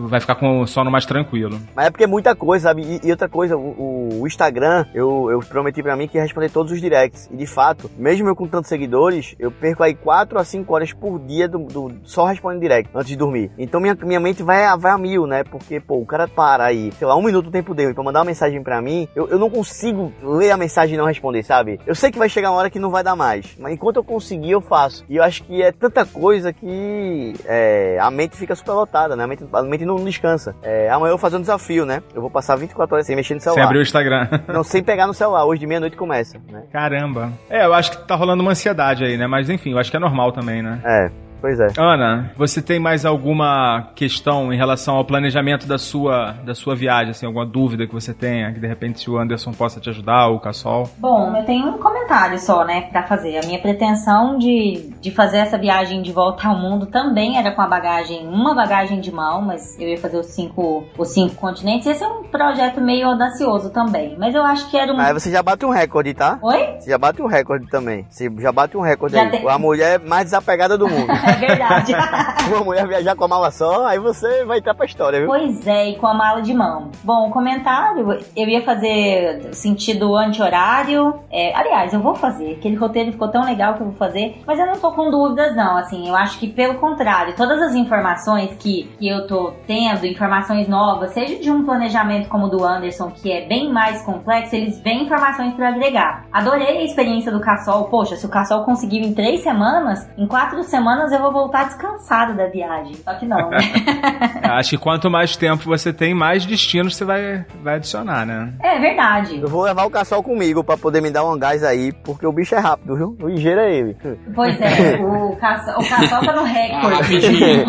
Vai- 0.08 0.20
ficar 0.22 0.36
com 0.36 0.62
o 0.62 0.68
sono 0.68 0.92
mais 0.92 1.06
tranquilo. 1.06 1.60
Mas 1.76 1.88
é 1.88 1.90
porque 1.90 2.04
é 2.04 2.08
muita 2.08 2.36
coisa, 2.36 2.70
sabe? 2.70 2.84
E, 2.84 3.08
e 3.08 3.12
outra 3.12 3.28
coisa, 3.28 3.58
o, 3.58 4.22
o- 4.22 4.28
Instagram, 4.28 4.86
eu, 4.94 5.30
eu 5.32 5.40
prometi 5.40 5.82
pra 5.82 5.96
mim 5.96 6.08
que 6.08 6.18
ia 6.18 6.24
responder 6.24 6.50
todos 6.50 6.72
os 6.72 6.80
directs. 6.80 7.28
E 7.32 7.36
de 7.38 7.46
fato, 7.48 7.90
mesmo 7.98 8.28
eu 8.28 8.36
com 8.36 8.48
tantos 8.48 8.70
seguidores, 8.70 9.36
eu 9.40 9.52
perco 9.52 9.84
aí 9.84 9.94
4 9.96 10.40
a 10.40 10.44
5 10.44 10.74
horas 10.74 10.94
por 10.94 11.20
dia 11.20 11.48
do, 11.48 11.60
do- 11.60 11.92
só 12.04 12.26
respondendo 12.26 12.62
direct 12.62 12.90
antes 12.94 13.08
de 13.10 13.16
dormir. 13.16 13.52
Então 13.58 13.80
minha, 13.82 13.96
minha 14.04 14.20
mente 14.20 14.44
vai, 14.44 14.62
vai 14.78 14.92
a 14.92 14.98
mil, 14.98 15.26
né? 15.26 15.44
Porque, 15.44 15.80
pô, 15.80 15.98
o 15.98 16.06
cara 16.06 16.28
para 16.42 16.66
aí, 16.66 16.92
sei 16.94 17.06
lá, 17.06 17.16
um 17.16 17.22
minuto 17.22 17.46
do 17.46 17.52
tempo 17.52 17.76
dele 17.76 17.94
pra 17.94 18.04
mandar 18.04 18.18
uma 18.18 18.26
mensagem 18.26 18.64
pra 18.64 18.82
mim, 18.82 19.08
eu, 19.16 19.30
eu 19.30 19.38
não 19.38 19.48
consigo 19.48 20.12
ler 20.24 20.50
a 20.50 20.58
mensagem 20.58 20.96
e 20.96 20.98
não 20.98 21.06
responder, 21.06 21.44
sabe? 21.44 21.80
Eu 21.86 21.94
sei 21.94 22.10
que 22.10 22.18
vai 22.18 22.28
chegar 22.28 22.50
uma 22.50 22.58
hora 22.58 22.70
que 22.72 22.80
não 22.80 22.90
vai 22.90 23.04
dar 23.04 23.16
mais. 23.16 23.56
Mas 23.60 23.74
enquanto 23.74 23.98
eu 23.98 24.04
conseguir, 24.04 24.50
eu 24.50 24.60
faço. 24.60 25.06
E 25.08 25.18
eu 25.18 25.24
acho 25.24 25.44
que 25.44 25.62
é 25.62 25.72
tanta 25.72 26.04
coisa 26.04 26.52
que 26.52 27.36
é, 27.46 28.00
a 28.02 28.10
mente 28.10 28.36
fica 28.36 28.56
superlotada, 28.56 29.16
né? 29.16 29.24
A 29.24 29.28
mente, 29.28 29.46
a 29.54 29.62
mente 29.62 29.86
não 29.86 30.04
descansa. 30.04 30.56
É, 30.64 30.90
amanhã 30.90 31.12
eu 31.12 31.18
vou 31.18 31.20
fazer 31.20 31.38
um 31.38 31.42
desafio, 31.42 31.86
né? 31.86 32.02
Eu 32.16 32.22
vou 32.22 32.32
passar 32.32 32.56
24 32.56 32.96
horas 32.96 33.06
sem 33.06 33.16
mexer 33.16 33.36
no 33.36 33.40
celular. 33.40 33.66
abriu 33.66 33.82
o 33.82 33.84
Instagram. 33.84 34.28
Não, 34.52 34.64
sem 34.64 34.84
pegar 34.84 35.06
no 35.06 35.14
celular. 35.14 35.46
Hoje 35.46 35.60
de 35.60 35.68
meia-noite 35.68 35.96
começa, 35.96 36.42
né? 36.50 36.64
Caramba. 36.72 37.32
É, 37.52 37.66
eu 37.68 37.74
acho 37.76 37.92
que 37.92 38.08
tá 38.08 38.16
rolando 38.16 38.42
uma 38.42 38.54
ansiedade 38.54 39.04
aí, 39.04 39.16
né? 39.16 39.28
Mas 39.28 39.48
enfim, 39.48 39.74
eu 39.74 39.78
acho 39.78 39.92
que 39.92 39.98
é 39.98 40.00
normal 40.00 40.32
também, 40.32 40.64
né? 40.64 40.82
É, 40.84 41.12
pois 41.42 41.60
é. 41.60 41.68
Ana, 41.78 42.32
você 42.38 42.62
tem 42.62 42.80
mais 42.80 43.06
alguma 43.06 43.90
questão 43.96 44.54
em 44.54 44.58
relação 44.58 44.96
ao 44.96 45.04
planejamento 45.06 45.68
da 45.68 45.78
sua, 45.78 46.34
da 46.46 46.54
sua 46.56 46.76
viagem, 46.76 47.12
assim, 47.12 47.26
alguma 47.26 47.46
dúvida 47.46 47.86
que 47.88 47.94
você 47.94 48.14
tenha, 48.14 48.54
que 48.54 48.60
de 48.60 48.68
repente 48.68 49.10
o 49.10 49.18
Anderson 49.18 49.52
possa 49.52 49.80
te 49.80 49.90
ajudar, 49.90 50.28
ou 50.28 50.36
o 50.38 50.40
Cassol? 50.40 50.90
Bom, 50.98 51.36
eu 51.36 51.44
tenho 51.46 51.68
um 51.68 51.78
comentário 51.78 52.38
só, 52.40 52.64
né, 52.64 52.82
pra 52.92 53.04
fazer. 53.04 53.38
A 53.44 53.46
minha 53.48 53.60
pretensão 53.60 54.38
de, 54.38 54.92
de 55.02 55.12
fazer 55.12 55.38
essa 55.40 55.58
viagem 55.58 56.02
de 56.02 56.12
volta 56.12 56.48
ao 56.48 56.56
mundo 56.58 56.86
também 56.86 57.38
era 57.38 57.52
com 57.52 57.62
a 57.62 57.68
bagagem, 57.68 58.28
uma 58.28 58.54
bagagem 58.54 59.00
de 59.02 59.12
mão, 59.12 59.42
mas 59.42 59.80
eu 59.80 59.88
ia 59.90 59.98
fazer 59.98 60.18
os 60.18 60.28
cinco, 60.28 60.86
os 60.98 61.10
cinco 61.10 61.36
continentes. 61.36 61.88
Esse 61.88 62.04
é 62.04 62.08
um 62.08 62.24
projeto 62.24 62.80
meio 62.80 63.08
audacioso 63.08 63.70
também, 63.72 64.16
mas 64.18 64.36
eu 64.36 64.44
acho 64.44 64.70
que 64.70 64.78
era 64.78 64.94
um... 64.94 65.00
Aí 65.00 65.14
você 65.14 65.32
já 65.32 65.42
bate 65.42 65.66
um 65.66 65.70
recorde, 65.72 66.14
tá? 66.14 66.38
Oi? 66.42 66.76
Você 66.80 66.90
já 66.90 66.98
bate 66.98 67.22
um 67.22 67.28
recorde 67.28 67.68
também. 67.68 68.06
Você 68.10 68.30
já 68.40 68.52
bate 68.52 68.78
um 68.78 68.82
recorde 68.82 69.16
Já 69.16 69.24
aí. 69.24 69.32
tem- 69.32 69.50
A 69.50 69.58
mulher 69.58 70.00
mais 70.00 70.26
desapegada 70.26 70.78
do 70.78 70.88
mundo. 70.88 71.08
É 71.32 71.36
verdade. 71.36 71.94
Uma 72.48 72.64
mulher 72.64 72.88
viajar 72.88 73.16
com 73.16 73.26
a 73.26 73.28
mala 73.28 73.52
só, 73.52 73.86
aí 73.86 74.00
você 74.00 74.44
vai 74.46 74.60
entrar 74.60 74.74
pra 74.74 74.86
história, 74.86 75.20
viu? 75.20 75.28
Pois 75.28 75.66
é, 75.66 75.90
e 75.90 75.96
com 75.96 76.08
a 76.08 76.14
mala 76.14 76.42
de 76.42 76.54
mão. 76.54 76.92
Bom, 77.04 77.30
comentário, 77.30 78.20
eu 78.36 78.48
ia 78.48 78.62
fazer 78.62 79.54
sentido 79.54 80.16
anti-horário. 80.16 81.20
É, 81.32 81.56
aliás, 81.56 81.94
eu 81.94 82.00
vou 82.00 82.16
fazer. 82.16 82.54
Aquele 82.54 82.76
roteiro 82.76 83.12
ficou 83.12 83.30
tão 83.30 83.44
legal 83.44 83.76
que 83.76 83.82
eu 83.82 83.88
vou 83.88 83.96
fazer. 83.96 84.42
Mas 84.46 84.60
eu 84.60 84.66
não 84.66 84.78
tô 84.78 84.92
com 84.92 85.10
dúvidas, 85.10 85.56
não. 85.56 85.78
Assim, 85.78 86.08
eu 86.08 86.16
acho 86.16 86.40
que 86.40 86.48
pelo 86.48 86.76
contrário, 86.76 87.36
todas 87.36 87.62
as 87.62 87.76
informações 87.76 88.54
que, 88.60 88.84
que 89.00 89.08
eu 89.08 89.28
tô 89.28 89.54
tendo, 89.66 90.06
informações 90.06 90.68
novas, 90.68 91.12
seja 91.12 91.38
de 91.38 91.50
um 91.50 91.64
planejamento 91.64 92.28
como 92.28 92.46
o 92.46 92.50
do 92.50 92.66
Anderson, 92.66 93.12
que 93.12 93.32
é 93.32 93.48
bem 93.48 93.72
mais 93.72 94.02
complexo, 94.04 94.56
eles 94.56 94.80
vêm 94.80 95.04
informações 95.04 95.54
para 95.54 95.70
agregar. 95.70 96.26
Adorei 96.32 96.80
a 96.80 96.84
experiência 96.84 97.32
do 97.32 97.40
Cassol. 97.40 97.86
Poxa, 97.86 98.16
se 98.16 98.26
o 98.26 98.30
Cassol 98.30 98.64
conseguiu 98.64 99.04
em 99.04 99.14
três 99.14 99.42
semanas, 99.42 100.10
em 100.18 100.28
quatro 100.28 100.64
semanas 100.64 101.12
eu 101.12 101.21
vou 101.22 101.32
voltar 101.32 101.66
descansado 101.66 102.34
da 102.36 102.48
viagem. 102.48 102.96
Só 103.04 103.14
que 103.16 103.26
não, 103.26 103.50
né? 103.50 103.58
Acho 104.44 104.72
que 104.72 104.78
quanto 104.78 105.10
mais 105.10 105.36
tempo 105.38 105.64
você 105.66 105.92
tem, 105.94 106.14
mais 106.14 106.46
destinos 106.46 106.96
você 106.96 107.06
vai, 107.06 107.46
vai 107.64 107.76
adicionar, 107.76 108.26
né? 108.26 108.54
É 108.62 108.80
verdade. 108.80 109.40
Eu 109.40 109.48
vou 109.48 109.64
levar 109.64 109.86
o 109.86 109.90
caçol 109.90 110.22
comigo 110.24 110.64
pra 110.64 110.78
poder 110.78 111.02
me 111.02 111.10
dar 111.12 111.24
um 111.24 111.38
gás 111.38 111.64
aí, 111.64 111.92
porque 111.92 112.26
o 112.26 112.32
bicho 112.32 112.56
é 112.56 112.60
rápido, 112.60 112.96
viu? 112.96 113.18
O 113.22 113.28
ligeiro 113.28 113.62
é 113.62 113.74
ele. 113.74 113.98
Pois 114.36 114.60
é, 114.60 114.98
o 115.00 115.36
Cassol, 115.38 115.82
o 115.82 115.90
Cassol 115.90 116.22
tá 116.26 116.34
no 116.34 116.42
Ah, 116.44 116.46
recorde. 116.46 116.96
rapidinho. 116.96 117.66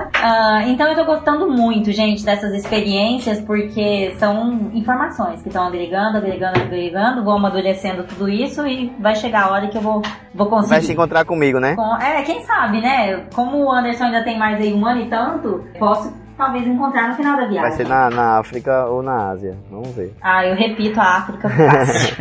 Ah, 0.22 0.62
então 0.66 0.86
eu 0.88 0.94
tô 0.94 1.04
gostando 1.04 1.48
muito, 1.50 1.90
gente, 1.92 2.24
dessas 2.24 2.52
experiências, 2.54 3.40
porque 3.40 4.14
são 4.18 4.70
informações 4.72 5.40
que 5.42 5.48
estão 5.48 5.66
agregando, 5.66 6.18
agregando, 6.18 6.60
agregando, 6.60 7.24
vou 7.24 7.34
amadurecendo 7.34 8.04
tudo 8.04 8.28
isso 8.28 8.66
e 8.66 8.92
vai 9.00 9.14
chegar 9.16 9.44
a 9.46 9.50
hora 9.52 9.68
que 9.68 9.76
eu 9.78 9.82
vou, 9.82 10.02
vou 10.34 10.46
conseguir. 10.46 10.70
Vai 10.70 10.82
se 10.82 10.92
encontrar 10.92 11.24
comigo, 11.24 11.58
né? 11.58 11.74
Com- 11.74 11.96
é, 11.96 12.22
quem 12.22 12.42
sabe, 12.42 12.80
né? 12.80 13.24
Como 13.34 13.64
o 13.64 13.72
Anderson 13.72 14.04
ainda 14.04 14.22
tem 14.22 14.38
mais 14.38 14.60
aí 14.60 14.72
um 14.74 14.86
ano 14.86 15.00
e 15.00 15.08
tanto, 15.08 15.64
posso 15.78 16.12
talvez 16.36 16.66
encontrar 16.66 17.08
no 17.08 17.14
final 17.14 17.36
da 17.36 17.46
viagem. 17.46 17.60
Vai 17.62 17.72
ser 17.72 17.88
na, 17.88 18.10
na 18.10 18.38
África 18.38 18.86
ou 18.86 19.02
na 19.02 19.30
Ásia. 19.30 19.56
Vamos 19.70 19.90
ver. 19.94 20.14
Ah, 20.22 20.44
eu 20.46 20.54
repito, 20.54 21.00
a 21.00 21.16
África 21.18 21.48
fácil. 21.48 22.16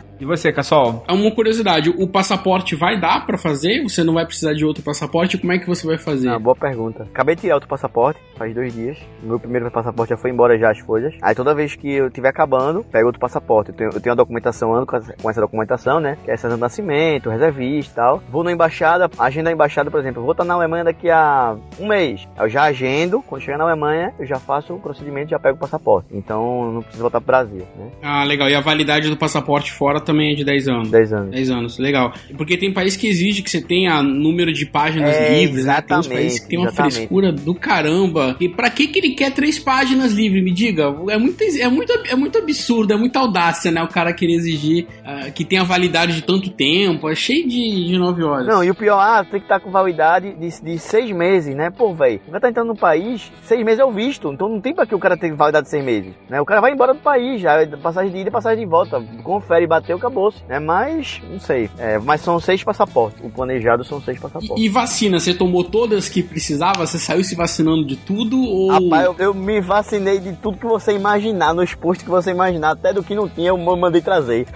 E 0.20 0.24
você, 0.26 0.52
Cassol? 0.52 1.02
É 1.08 1.12
uma 1.14 1.30
curiosidade, 1.30 1.88
o 1.88 2.06
passaporte 2.06 2.76
vai 2.76 3.00
dar 3.00 3.24
pra 3.24 3.38
fazer? 3.38 3.82
Você 3.82 4.04
não 4.04 4.12
vai 4.12 4.26
precisar 4.26 4.52
de 4.52 4.66
outro 4.66 4.82
passaporte? 4.82 5.38
Como 5.38 5.50
é 5.50 5.58
que 5.58 5.66
você 5.66 5.86
vai 5.86 5.96
fazer? 5.96 6.28
Ah, 6.28 6.38
boa 6.38 6.54
pergunta. 6.54 7.04
Acabei 7.04 7.34
de 7.34 7.40
tirar 7.40 7.54
outro 7.54 7.70
passaporte, 7.70 8.20
faz 8.36 8.54
dois 8.54 8.74
dias. 8.74 8.98
Meu 9.22 9.40
primeiro 9.40 9.70
passaporte 9.70 10.10
já 10.10 10.18
foi 10.18 10.30
embora 10.30 10.58
já 10.58 10.70
as 10.70 10.78
folhas. 10.80 11.14
Aí 11.22 11.34
toda 11.34 11.54
vez 11.54 11.74
que 11.74 11.90
eu 11.90 12.08
estiver 12.08 12.28
acabando, 12.28 12.84
pego 12.84 13.06
outro 13.06 13.18
passaporte. 13.18 13.70
Eu 13.70 13.76
tenho, 13.76 13.90
eu 13.94 14.00
tenho 14.00 14.12
a 14.12 14.16
documentação, 14.16 14.74
ando 14.74 14.86
com 14.86 15.30
essa, 15.30 15.40
documentação, 15.40 16.00
né? 16.00 16.18
Que 16.22 16.30
é 16.30 16.34
essa 16.34 16.50
de 16.50 16.56
nascimento, 16.56 17.30
reservista 17.30 17.92
e 17.92 17.94
tal. 17.94 18.22
Vou 18.30 18.44
na 18.44 18.52
embaixada, 18.52 19.10
agenda 19.18 19.48
a 19.48 19.52
embaixada, 19.54 19.90
por 19.90 20.00
exemplo. 20.00 20.20
Eu 20.20 20.24
vou 20.24 20.32
estar 20.32 20.44
na 20.44 20.52
Alemanha 20.52 20.84
daqui 20.84 21.08
a 21.08 21.56
um 21.78 21.88
mês. 21.88 22.28
Eu 22.38 22.46
já 22.46 22.64
agendo, 22.64 23.22
quando 23.22 23.40
chegar 23.40 23.56
na 23.56 23.64
Alemanha, 23.64 24.12
eu 24.18 24.26
já 24.26 24.36
faço 24.36 24.74
o 24.74 24.78
procedimento 24.78 25.28
e 25.28 25.30
já 25.30 25.38
pego 25.38 25.56
o 25.56 25.60
passaporte. 25.60 26.08
Então 26.12 26.72
não 26.72 26.82
preciso 26.82 27.02
voltar 27.02 27.22
pro 27.22 27.28
Brasil, 27.28 27.66
né? 27.74 27.90
Ah, 28.02 28.22
legal. 28.24 28.50
E 28.50 28.54
a 28.54 28.60
validade 28.60 29.08
do 29.08 29.16
passaporte 29.16 29.72
fora 29.72 29.98
também 29.98 30.09
é 30.18 30.34
de 30.34 30.44
10 30.44 30.68
anos. 30.68 30.90
10 30.90 31.12
anos. 31.12 31.30
10 31.30 31.50
anos, 31.50 31.78
legal. 31.78 32.12
Porque 32.36 32.56
tem 32.56 32.72
país 32.72 32.96
que 32.96 33.06
exige 33.06 33.42
que 33.42 33.50
você 33.50 33.60
tenha 33.60 34.02
número 34.02 34.52
de 34.52 34.66
páginas 34.66 35.14
É, 35.14 35.40
livres, 35.40 35.64
né? 35.66 35.80
Tem 35.80 35.96
uns 35.98 36.06
exatamente, 36.06 36.08
países 36.08 36.40
que 36.40 36.48
tem 36.48 36.58
uma 36.58 36.68
exatamente. 36.68 36.94
frescura 36.94 37.32
do 37.32 37.54
caramba. 37.54 38.36
E 38.40 38.48
pra 38.48 38.70
que 38.70 38.88
que 38.88 38.98
ele 38.98 39.10
quer 39.10 39.32
três 39.32 39.58
páginas 39.58 40.12
livres? 40.12 40.42
Me 40.42 40.52
diga. 40.52 40.84
É 41.08 41.18
muito, 41.18 41.42
é 41.42 41.68
muito, 41.68 41.92
é 42.08 42.16
muito 42.16 42.38
absurdo, 42.38 42.92
é 42.92 42.96
muita 42.96 43.18
audácia, 43.20 43.70
né? 43.70 43.82
O 43.82 43.88
cara 43.88 44.12
querer 44.12 44.34
exigir 44.34 44.86
ah, 45.04 45.30
que 45.30 45.44
tenha 45.44 45.64
validade 45.64 46.14
de 46.14 46.22
tanto 46.22 46.50
tempo. 46.50 47.08
É 47.08 47.14
cheio 47.14 47.46
de, 47.46 47.86
de 47.86 47.98
nove 47.98 48.22
horas. 48.22 48.46
Não, 48.46 48.64
e 48.64 48.70
o 48.70 48.74
pior, 48.74 48.98
ah, 48.98 49.22
tem 49.24 49.40
que 49.40 49.44
estar 49.46 49.60
com 49.60 49.70
validade 49.70 50.32
de, 50.34 50.62
de 50.62 50.78
seis 50.78 51.10
meses, 51.10 51.54
né? 51.54 51.70
Pô, 51.70 51.94
velho, 51.94 52.20
o 52.26 52.30
cara 52.30 52.40
tá 52.40 52.48
entrando 52.50 52.68
no 52.68 52.76
país, 52.76 53.30
seis 53.42 53.64
meses 53.64 53.80
é 53.80 53.84
o 53.84 53.92
visto, 53.92 54.32
então 54.32 54.48
não 54.48 54.60
tem 54.60 54.74
pra 54.74 54.86
que 54.86 54.94
o 54.94 54.98
cara 54.98 55.16
ter 55.16 55.32
validade 55.34 55.64
de 55.64 55.70
seis 55.70 55.84
meses, 55.84 56.12
né? 56.28 56.40
O 56.40 56.44
cara 56.44 56.60
vai 56.60 56.72
embora 56.72 56.94
do 56.94 57.00
país, 57.00 57.40
já, 57.40 57.60
é 57.60 57.66
passagem 57.66 58.10
de 58.12 58.18
ida 58.18 58.30
passagem 58.30 58.64
de 58.64 58.70
volta, 58.70 59.02
confere, 59.22 59.66
bateu, 59.66 59.98
acabou-se, 60.00 60.42
né? 60.48 60.58
Mas, 60.58 61.20
não 61.30 61.40
sei, 61.40 61.70
é, 61.78 61.98
mas 61.98 62.20
são 62.20 62.40
seis 62.40 62.62
passaportes, 62.64 63.22
o 63.22 63.30
planejado 63.30 63.84
são 63.84 64.00
seis 64.00 64.18
passaportes. 64.18 64.56
E, 64.56 64.66
e 64.66 64.68
vacina, 64.68 65.20
você 65.20 65.34
tomou 65.34 65.64
todas 65.64 66.08
que 66.08 66.22
precisava? 66.22 66.86
Você 66.86 66.98
saiu 66.98 67.22
se 67.22 67.34
vacinando 67.34 67.84
de 67.84 67.96
tudo? 67.96 68.40
Ou... 68.40 68.70
Rapaz, 68.70 69.04
eu, 69.04 69.16
eu 69.18 69.34
me 69.34 69.60
vacinei 69.60 70.18
de 70.18 70.32
tudo 70.34 70.58
que 70.58 70.66
você 70.66 70.92
imaginar, 70.92 71.54
nos 71.54 71.74
postos 71.74 72.04
que 72.04 72.10
você 72.10 72.30
imaginar, 72.30 72.72
até 72.72 72.92
do 72.92 73.02
que 73.02 73.14
não 73.14 73.28
tinha, 73.28 73.48
eu 73.48 73.58
mandei 73.58 74.00
trazer. 74.00 74.46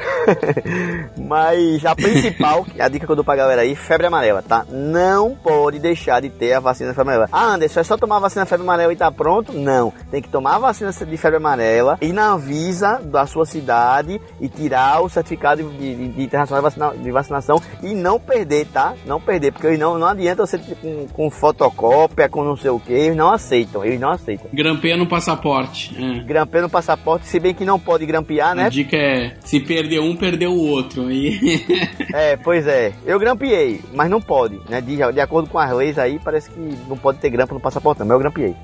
Mas 1.16 1.84
a 1.84 1.94
principal, 1.94 2.66
a 2.78 2.88
dica 2.88 3.06
que 3.06 3.12
eu 3.12 3.16
dou 3.16 3.24
pra 3.24 3.36
galera 3.36 3.62
aí, 3.62 3.74
febre 3.74 4.06
amarela, 4.06 4.42
tá? 4.42 4.64
Não 4.68 5.34
pode 5.34 5.78
deixar 5.78 6.20
de 6.20 6.30
ter 6.30 6.54
a 6.54 6.60
vacina 6.60 6.94
febre 6.94 7.14
amarela. 7.14 7.28
Ah, 7.32 7.54
Anderson, 7.54 7.80
é 7.80 7.84
só 7.84 7.96
tomar 7.96 8.16
a 8.16 8.20
vacina 8.20 8.46
febre 8.46 8.64
amarela 8.64 8.92
e 8.92 8.96
tá 8.96 9.10
pronto? 9.10 9.52
Não. 9.52 9.92
Tem 10.10 10.22
que 10.22 10.28
tomar 10.28 10.56
a 10.56 10.58
vacina 10.58 10.90
de 10.92 11.16
febre 11.16 11.36
amarela, 11.36 11.98
ir 12.00 12.12
na 12.12 12.32
Anvisa 12.32 13.00
da 13.02 13.26
sua 13.26 13.44
cidade 13.44 14.20
e 14.40 14.48
tirar 14.48 15.02
o 15.02 15.08
certificado 15.08 15.34
de, 15.37 15.62
de, 15.95 16.09
de 16.09 16.23
internacional 16.23 16.61
de, 16.62 16.64
vacina- 16.76 17.03
de 17.03 17.11
vacinação 17.11 17.61
e 17.83 17.95
não 17.95 18.19
perder, 18.19 18.67
tá? 18.67 18.95
Não 19.07 19.21
perder, 19.21 19.53
porque 19.53 19.76
não, 19.76 19.99
não 19.99 20.07
adianta 20.07 20.47
você 20.47 20.59
ter 20.59 20.75
com, 20.76 21.07
com 21.09 21.31
fotocópia, 21.31 22.29
com 22.29 22.45
não 22.45 22.57
sei 22.57 22.71
o 22.71 22.79
que, 22.81 22.93
eles 22.93 23.17
não 23.17 23.33
aceitam, 23.33 23.85
eles 23.85 24.00
não 24.00 24.11
aceitam. 24.11 24.47
Grampeia 24.53 24.97
no 24.97 25.07
passaporte. 25.07 25.95
É. 25.97 26.23
Grampeia 26.25 26.62
no 26.62 26.71
passaporte, 26.71 27.26
se 27.26 27.38
bem 27.41 27.55
que 27.55 27.64
não 27.64 27.79
pode 27.79 28.05
grampear, 28.07 28.50
A 28.50 28.55
né? 28.55 28.71
dica 28.71 28.97
é: 28.97 29.35
se 29.45 29.61
perder 29.61 30.00
um, 30.00 30.17
perdeu 30.17 30.53
o 30.53 30.67
outro. 30.69 31.07
Aí. 31.07 31.35
É, 32.14 32.37
pois 32.37 32.64
é. 32.67 32.93
Eu 33.05 33.19
grampeei, 33.19 33.81
mas 33.93 34.09
não 34.09 34.21
pode, 34.21 34.61
né? 34.69 34.81
De, 34.81 34.97
de 34.97 35.21
acordo 35.21 35.49
com 35.49 35.59
as 35.59 35.73
leis 35.73 35.99
aí, 35.99 36.21
parece 36.23 36.49
que 36.49 36.59
não 36.88 36.97
pode 36.97 37.19
ter 37.19 37.29
grampo 37.29 37.55
no 37.55 37.61
passaporte, 37.61 37.99
não, 38.00 38.07
mas 38.07 38.14
eu 38.14 38.21
grampeei. 38.21 38.55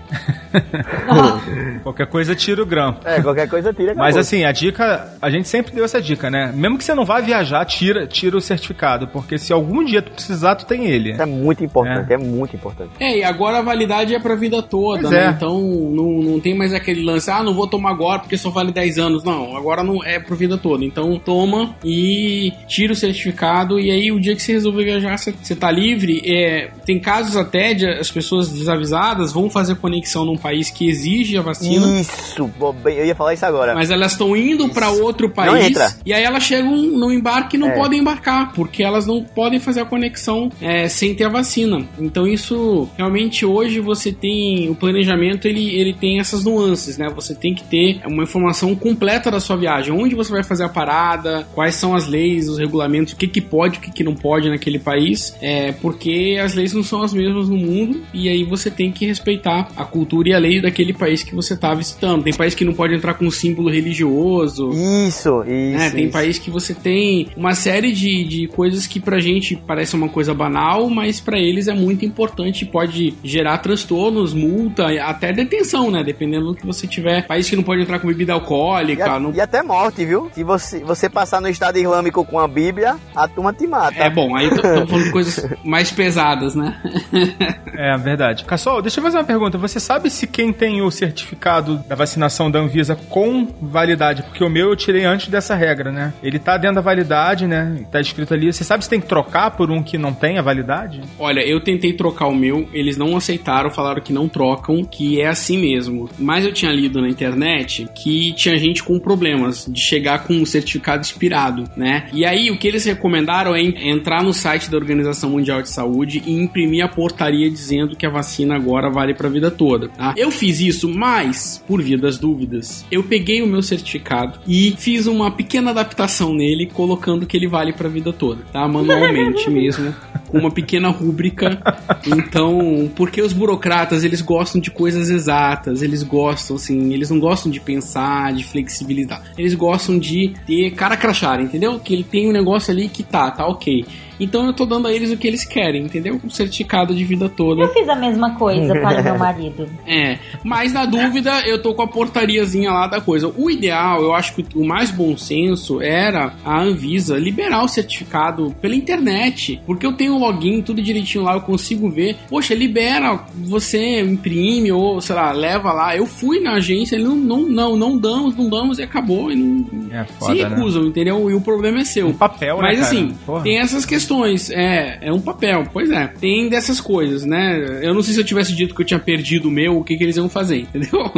Qualquer 1.82 2.06
coisa 2.06 2.34
tira 2.34 2.62
o 2.62 2.66
grampo. 2.66 3.00
É, 3.06 3.20
qualquer 3.22 3.48
coisa 3.48 3.72
tira. 3.72 3.94
Mas 3.94 4.16
assim, 4.16 4.44
a 4.44 4.52
dica, 4.52 5.14
a 5.20 5.30
gente 5.30 5.48
sempre 5.48 5.72
deu 5.72 5.84
essa 5.84 6.00
dica, 6.00 6.30
né? 6.30 6.49
Mesmo 6.52 6.78
que 6.78 6.84
você 6.84 6.94
não 6.94 7.04
vá 7.04 7.20
viajar, 7.20 7.64
tira, 7.64 8.06
tira 8.06 8.36
o 8.36 8.40
certificado, 8.40 9.08
porque 9.08 9.38
se 9.38 9.52
algum 9.52 9.84
dia 9.84 10.02
tu 10.02 10.10
precisar, 10.12 10.54
tu 10.56 10.66
tem 10.66 10.86
ele. 10.86 11.12
Isso 11.12 11.22
é 11.22 11.26
muito 11.26 11.64
importante, 11.64 12.12
é, 12.12 12.16
muito 12.18 12.54
importante. 12.56 12.90
É, 13.00 13.18
e 13.18 13.24
agora 13.24 13.58
a 13.58 13.62
validade 13.62 14.14
é 14.14 14.18
pra 14.18 14.34
vida 14.34 14.62
toda, 14.62 15.02
Pois 15.02 15.12
né? 15.12 15.26
é. 15.26 15.30
Então 15.30 15.60
não, 15.60 16.10
não 16.22 16.40
tem 16.40 16.56
mais 16.56 16.72
aquele 16.72 17.02
lance, 17.02 17.30
ah, 17.30 17.42
não 17.42 17.54
vou 17.54 17.66
tomar 17.66 17.90
agora 17.90 18.18
porque 18.20 18.36
só 18.36 18.50
vale 18.50 18.72
10 18.72 18.98
anos. 18.98 19.24
Não, 19.24 19.56
agora 19.56 19.82
não 19.82 20.02
é 20.04 20.18
pra 20.18 20.34
vida 20.36 20.56
toda. 20.58 20.84
Então 20.84 21.18
toma 21.18 21.74
e 21.84 22.52
tira 22.66 22.92
o 22.92 22.96
certificado 22.96 23.78
e 23.78 23.90
aí 23.90 24.12
o 24.12 24.20
dia 24.20 24.34
que 24.34 24.42
você 24.42 24.52
resolver 24.52 24.84
viajar, 24.84 25.16
você, 25.18 25.32
você 25.40 25.54
tá 25.56 25.70
livre. 25.70 26.22
É, 26.24 26.70
tem 26.84 26.98
casos 26.98 27.36
até 27.36 27.74
de 27.74 27.86
as 27.86 28.10
pessoas 28.10 28.48
desavisadas 28.50 29.32
vão 29.32 29.50
fazer 29.50 29.76
conexão 29.76 30.24
num 30.24 30.36
país 30.36 30.70
que 30.70 30.88
exige 30.88 31.36
a 31.36 31.42
vacina. 31.42 32.00
Isso, 32.00 32.50
eu 32.84 33.06
ia 33.06 33.14
falar 33.14 33.34
isso 33.34 33.44
agora. 33.46 33.74
Mas 33.74 33.90
elas 33.90 34.12
estão 34.12 34.36
indo 34.36 34.68
pra 34.68 34.90
outro 34.90 35.26
Não 35.28 35.34
país 35.34 35.66
entra. 35.66 35.94
e 36.04 36.12
aí 36.12 36.22
elas 36.22 36.39
chegam 36.40 36.76
no 36.76 37.12
embarque 37.12 37.56
e 37.56 37.58
não 37.60 37.68
É. 37.68 37.76
podem 37.76 38.00
embarcar, 38.00 38.52
porque 38.52 38.82
elas 38.82 39.06
não 39.06 39.22
podem 39.22 39.58
fazer 39.60 39.80
a 39.80 39.84
conexão 39.84 40.50
é, 40.60 40.88
sem 40.88 41.14
ter 41.14 41.24
a 41.24 41.28
vacina. 41.28 41.86
Então 41.98 42.26
isso, 42.26 42.88
realmente 42.96 43.44
hoje 43.46 43.80
você 43.80 44.12
tem, 44.12 44.68
o 44.70 44.74
planejamento 44.74 45.46
ele, 45.46 45.74
ele 45.74 45.92
tem 45.94 46.18
essas 46.20 46.44
nuances, 46.44 46.96
né? 46.98 47.08
Você 47.14 47.34
tem 47.34 47.54
que 47.54 47.64
ter 47.64 48.00
uma 48.06 48.22
informação 48.24 48.74
completa 48.74 49.30
da 49.30 49.40
sua 49.40 49.56
viagem, 49.56 49.92
onde 49.92 50.14
você 50.14 50.30
vai 50.32 50.42
fazer 50.42 50.64
a 50.64 50.68
parada, 50.68 51.46
quais 51.54 51.74
são 51.74 51.94
as 51.94 52.06
leis, 52.06 52.48
os 52.48 52.58
regulamentos, 52.58 53.12
o 53.12 53.16
que 53.16 53.26
que 53.26 53.40
pode, 53.40 53.78
o 53.78 53.80
que 53.80 53.90
que 53.92 54.04
não 54.04 54.14
pode 54.14 54.48
naquele 54.48 54.78
país, 54.78 55.34
é, 55.40 55.72
porque 55.72 56.38
as 56.42 56.54
leis 56.54 56.72
não 56.72 56.82
são 56.82 57.02
as 57.02 57.12
mesmas 57.12 57.48
no 57.48 57.56
mundo 57.56 58.02
e 58.12 58.28
aí 58.28 58.44
você 58.44 58.70
tem 58.70 58.90
que 58.90 59.06
respeitar 59.06 59.68
a 59.76 59.84
cultura 59.84 60.28
e 60.30 60.32
a 60.34 60.38
lei 60.38 60.60
daquele 60.60 60.92
país 60.92 61.22
que 61.22 61.34
você 61.34 61.54
está 61.54 61.74
visitando. 61.74 62.22
Tem 62.24 62.32
país 62.32 62.54
que 62.54 62.64
não 62.64 62.72
pode 62.72 62.94
entrar 62.94 63.14
com 63.14 63.26
um 63.26 63.30
símbolo 63.30 63.70
religioso. 63.70 64.70
Isso, 64.70 65.42
isso. 65.42 65.44
né? 65.46 65.90
Tem 65.90 66.04
isso. 66.04 66.12
país 66.12 66.29
que 66.38 66.50
você 66.50 66.74
tem 66.74 67.28
uma 67.36 67.54
série 67.54 67.92
de, 67.92 68.24
de 68.24 68.46
coisas 68.48 68.86
que 68.86 69.00
pra 69.00 69.18
gente 69.20 69.56
parece 69.66 69.94
uma 69.94 70.08
coisa 70.08 70.32
banal, 70.34 70.88
mas 70.90 71.20
pra 71.20 71.38
eles 71.38 71.68
é 71.68 71.74
muito 71.74 72.04
importante, 72.04 72.64
pode 72.66 73.14
gerar 73.24 73.58
transtornos, 73.58 74.32
multa, 74.34 74.88
até 75.02 75.32
detenção, 75.32 75.90
né? 75.90 76.02
Dependendo 76.04 76.46
do 76.46 76.54
que 76.54 76.66
você 76.66 76.86
tiver. 76.86 77.26
País 77.26 77.48
que 77.48 77.56
não 77.56 77.62
pode 77.62 77.82
entrar 77.82 77.98
com 77.98 78.08
bebida 78.08 78.32
E, 78.32 78.34
alcoólica, 78.34 79.12
a- 79.12 79.20
não 79.20 79.32
e 79.34 79.40
até 79.40 79.62
morte, 79.62 80.04
viu? 80.04 80.30
Se 80.34 80.42
você, 80.44 80.80
você 80.80 81.08
passar 81.08 81.40
no 81.40 81.48
Estado 81.48 81.78
Islâmico 81.78 82.24
com 82.24 82.38
a 82.38 82.46
Bíblia, 82.48 82.96
a 83.14 83.26
turma 83.28 83.52
te 83.52 83.66
mata. 83.66 83.98
É 83.98 84.08
bom, 84.10 84.34
aí 84.36 84.46
estamos 84.48 84.88
falando 84.90 85.04
de 85.04 85.10
coisas 85.12 85.46
mais 85.64 85.90
pesadas, 85.90 86.54
né? 86.54 86.80
É, 87.76 87.96
verdade. 87.96 88.44
Cassol, 88.44 88.82
deixa 88.82 89.00
eu 89.00 89.04
fazer 89.04 89.16
uma 89.16 89.24
pergunta. 89.24 89.56
Você 89.56 89.80
sabe 89.80 90.10
se 90.10 90.26
quem 90.26 90.52
tem 90.52 90.82
o 90.82 90.90
certificado 90.90 91.78
da 91.88 91.94
vacinação 91.94 92.50
da 92.50 92.58
Anvisa 92.58 92.94
com 93.08 93.46
validade, 93.62 94.22
porque 94.22 94.44
o 94.44 94.50
meu 94.50 94.68
eu 94.70 94.76
tirei 94.76 95.04
antes 95.04 95.28
dessa 95.28 95.54
regra, 95.54 95.90
né? 95.90 96.12
Ele 96.22 96.38
tá 96.38 96.56
dentro 96.56 96.76
da 96.76 96.80
validade, 96.80 97.46
né? 97.46 97.84
Tá 97.90 98.00
escrito 98.00 98.34
ali. 98.34 98.52
Você 98.52 98.64
sabe 98.64 98.84
se 98.84 98.90
tem 98.90 99.00
que 99.00 99.06
trocar 99.06 99.52
por 99.52 99.70
um 99.70 99.82
que 99.82 99.96
não 99.96 100.12
tem 100.12 100.38
a 100.38 100.42
validade? 100.42 101.00
Olha, 101.18 101.40
eu 101.40 101.60
tentei 101.60 101.92
trocar 101.92 102.26
o 102.26 102.34
meu, 102.34 102.68
eles 102.72 102.96
não 102.96 103.16
aceitaram, 103.16 103.70
falaram 103.70 104.02
que 104.02 104.12
não 104.12 104.28
trocam, 104.28 104.84
que 104.84 105.20
é 105.20 105.28
assim 105.28 105.58
mesmo. 105.58 106.08
Mas 106.18 106.44
eu 106.44 106.52
tinha 106.52 106.72
lido 106.72 107.00
na 107.00 107.08
internet 107.08 107.88
que 107.94 108.32
tinha 108.34 108.58
gente 108.58 108.82
com 108.82 108.98
problemas 108.98 109.66
de 109.68 109.80
chegar 109.80 110.24
com 110.24 110.40
o 110.42 110.46
certificado 110.46 111.02
expirado, 111.02 111.64
né? 111.76 112.08
E 112.12 112.24
aí 112.24 112.50
o 112.50 112.58
que 112.58 112.68
eles 112.68 112.84
recomendaram 112.84 113.54
é 113.54 113.62
entrar 113.62 114.22
no 114.22 114.32
site 114.32 114.70
da 114.70 114.76
Organização 114.76 115.30
Mundial 115.30 115.62
de 115.62 115.70
Saúde 115.70 116.22
e 116.26 116.32
imprimir 116.32 116.84
a 116.84 116.88
portaria 116.88 117.50
dizendo 117.50 117.96
que 117.96 118.06
a 118.06 118.10
vacina 118.10 118.54
agora 118.54 118.90
vale 118.90 119.14
para 119.14 119.28
a 119.28 119.30
vida 119.30 119.50
toda. 119.50 119.88
Tá? 119.88 120.14
Eu 120.16 120.30
fiz 120.30 120.60
isso, 120.60 120.88
mas, 120.88 121.62
por 121.66 121.82
via 121.82 121.98
das 121.98 122.18
dúvidas, 122.18 122.84
eu 122.90 123.02
peguei 123.02 123.42
o 123.42 123.46
meu 123.46 123.62
certificado 123.62 124.38
e 124.46 124.74
fiz 124.78 125.06
uma 125.06 125.30
pequena 125.30 125.70
adaptação 125.70 126.09
nele, 126.34 126.66
colocando 126.66 127.26
que 127.26 127.36
ele 127.36 127.46
vale 127.46 127.72
para 127.72 127.88
a 127.88 127.90
vida 127.90 128.12
toda, 128.12 128.42
tá? 128.52 128.66
Manualmente 128.66 129.48
mesmo, 129.50 129.94
com 130.30 130.38
uma 130.38 130.50
pequena 130.50 130.88
rúbrica. 130.88 131.60
Então, 132.06 132.90
porque 132.94 133.20
os 133.20 133.32
burocratas, 133.32 134.04
eles 134.04 134.20
gostam 134.20 134.60
de 134.60 134.70
coisas 134.70 135.10
exatas, 135.10 135.82
eles 135.82 136.02
gostam, 136.02 136.56
assim, 136.56 136.92
eles 136.92 137.10
não 137.10 137.18
gostam 137.18 137.50
de 137.50 137.60
pensar, 137.60 138.32
de 138.32 138.44
flexibilidade. 138.44 139.22
Eles 139.36 139.54
gostam 139.54 139.98
de 139.98 140.34
ter 140.46 140.70
cara 140.72 140.96
crachada, 140.96 141.42
entendeu? 141.42 141.78
Que 141.78 141.94
ele 141.94 142.04
tem 142.04 142.28
um 142.28 142.32
negócio 142.32 142.72
ali 142.72 142.88
que 142.88 143.02
tá, 143.02 143.30
tá 143.30 143.46
ok. 143.46 143.84
Então 144.20 144.46
eu 144.46 144.52
tô 144.52 144.66
dando 144.66 144.86
a 144.86 144.92
eles 144.92 145.10
o 145.10 145.16
que 145.16 145.26
eles 145.26 145.44
querem, 145.44 145.84
entendeu? 145.84 146.20
Um 146.22 146.28
certificado 146.28 146.94
de 146.94 147.02
vida 147.04 147.28
toda. 147.28 147.62
Eu 147.62 147.72
fiz 147.72 147.88
a 147.88 147.96
mesma 147.96 148.34
coisa 148.34 148.74
para 148.74 149.02
meu 149.02 149.16
marido. 149.18 149.66
É, 149.86 150.18
mas 150.44 150.74
na 150.74 150.84
dúvida 150.84 151.40
eu 151.48 151.62
tô 151.62 151.74
com 151.74 151.82
a 151.82 151.88
portariazinha 151.88 152.70
lá 152.70 152.86
da 152.86 153.00
coisa. 153.00 153.32
O 153.34 153.50
ideal, 153.50 154.02
eu 154.02 154.12
acho 154.12 154.34
que 154.34 154.44
o 154.54 154.64
mais 154.64 154.90
bom 154.90 155.16
senso 155.16 155.80
era 155.80 156.34
a 156.44 156.60
Anvisa 156.60 157.16
liberar 157.18 157.64
o 157.64 157.68
certificado 157.68 158.54
pela 158.60 158.74
internet, 158.74 159.60
porque 159.64 159.86
eu 159.86 159.94
tenho 159.94 160.18
login, 160.20 160.62
tudo 160.62 160.82
direitinho 160.82 161.24
lá, 161.24 161.34
eu 161.34 161.40
consigo 161.40 161.90
ver. 161.90 162.16
Poxa, 162.28 162.54
libera, 162.54 163.20
você 163.34 164.00
imprime 164.00 164.70
ou, 164.72 165.00
sei 165.00 165.16
lá, 165.16 165.32
leva 165.32 165.72
lá. 165.72 165.96
Eu 165.96 166.06
fui 166.06 166.40
na 166.40 166.54
agência, 166.54 166.96
ele 166.96 167.04
não, 167.04 167.16
não, 167.16 167.48
não, 167.48 167.76
não 167.76 167.98
damos, 167.98 168.36
não 168.36 168.48
damos 168.48 168.78
e 168.78 168.82
acabou. 168.82 169.30
E 169.30 169.36
não, 169.36 169.66
É 169.90 170.04
foda, 170.04 170.34
se 170.34 170.42
recusam, 170.42 170.86
entendeu? 170.86 171.30
E 171.30 171.34
o 171.34 171.40
problema 171.40 171.80
é 171.80 171.84
seu. 171.84 172.08
Um 172.08 172.14
papel, 172.14 172.56
né, 172.56 172.62
Mas 172.62 172.80
cara? 172.80 172.90
assim, 172.90 173.14
Porra. 173.26 173.42
tem 173.42 173.58
essas 173.58 173.84
questões. 173.84 174.50
É, 174.50 174.98
é 175.02 175.12
um 175.12 175.20
papel, 175.20 175.64
pois 175.72 175.90
é. 175.90 176.06
Tem 176.06 176.48
dessas 176.48 176.80
coisas, 176.80 177.24
né? 177.24 177.80
Eu 177.82 177.94
não 177.94 178.02
sei 178.02 178.14
se 178.14 178.20
eu 178.20 178.24
tivesse 178.24 178.54
dito 178.54 178.74
que 178.74 178.82
eu 178.82 178.86
tinha 178.86 179.00
perdido 179.00 179.48
o 179.48 179.50
meu, 179.50 179.78
o 179.78 179.84
que, 179.84 179.96
que 179.96 180.04
eles 180.04 180.16
iam 180.16 180.28
fazer, 180.28 180.60
entendeu? 180.74 181.10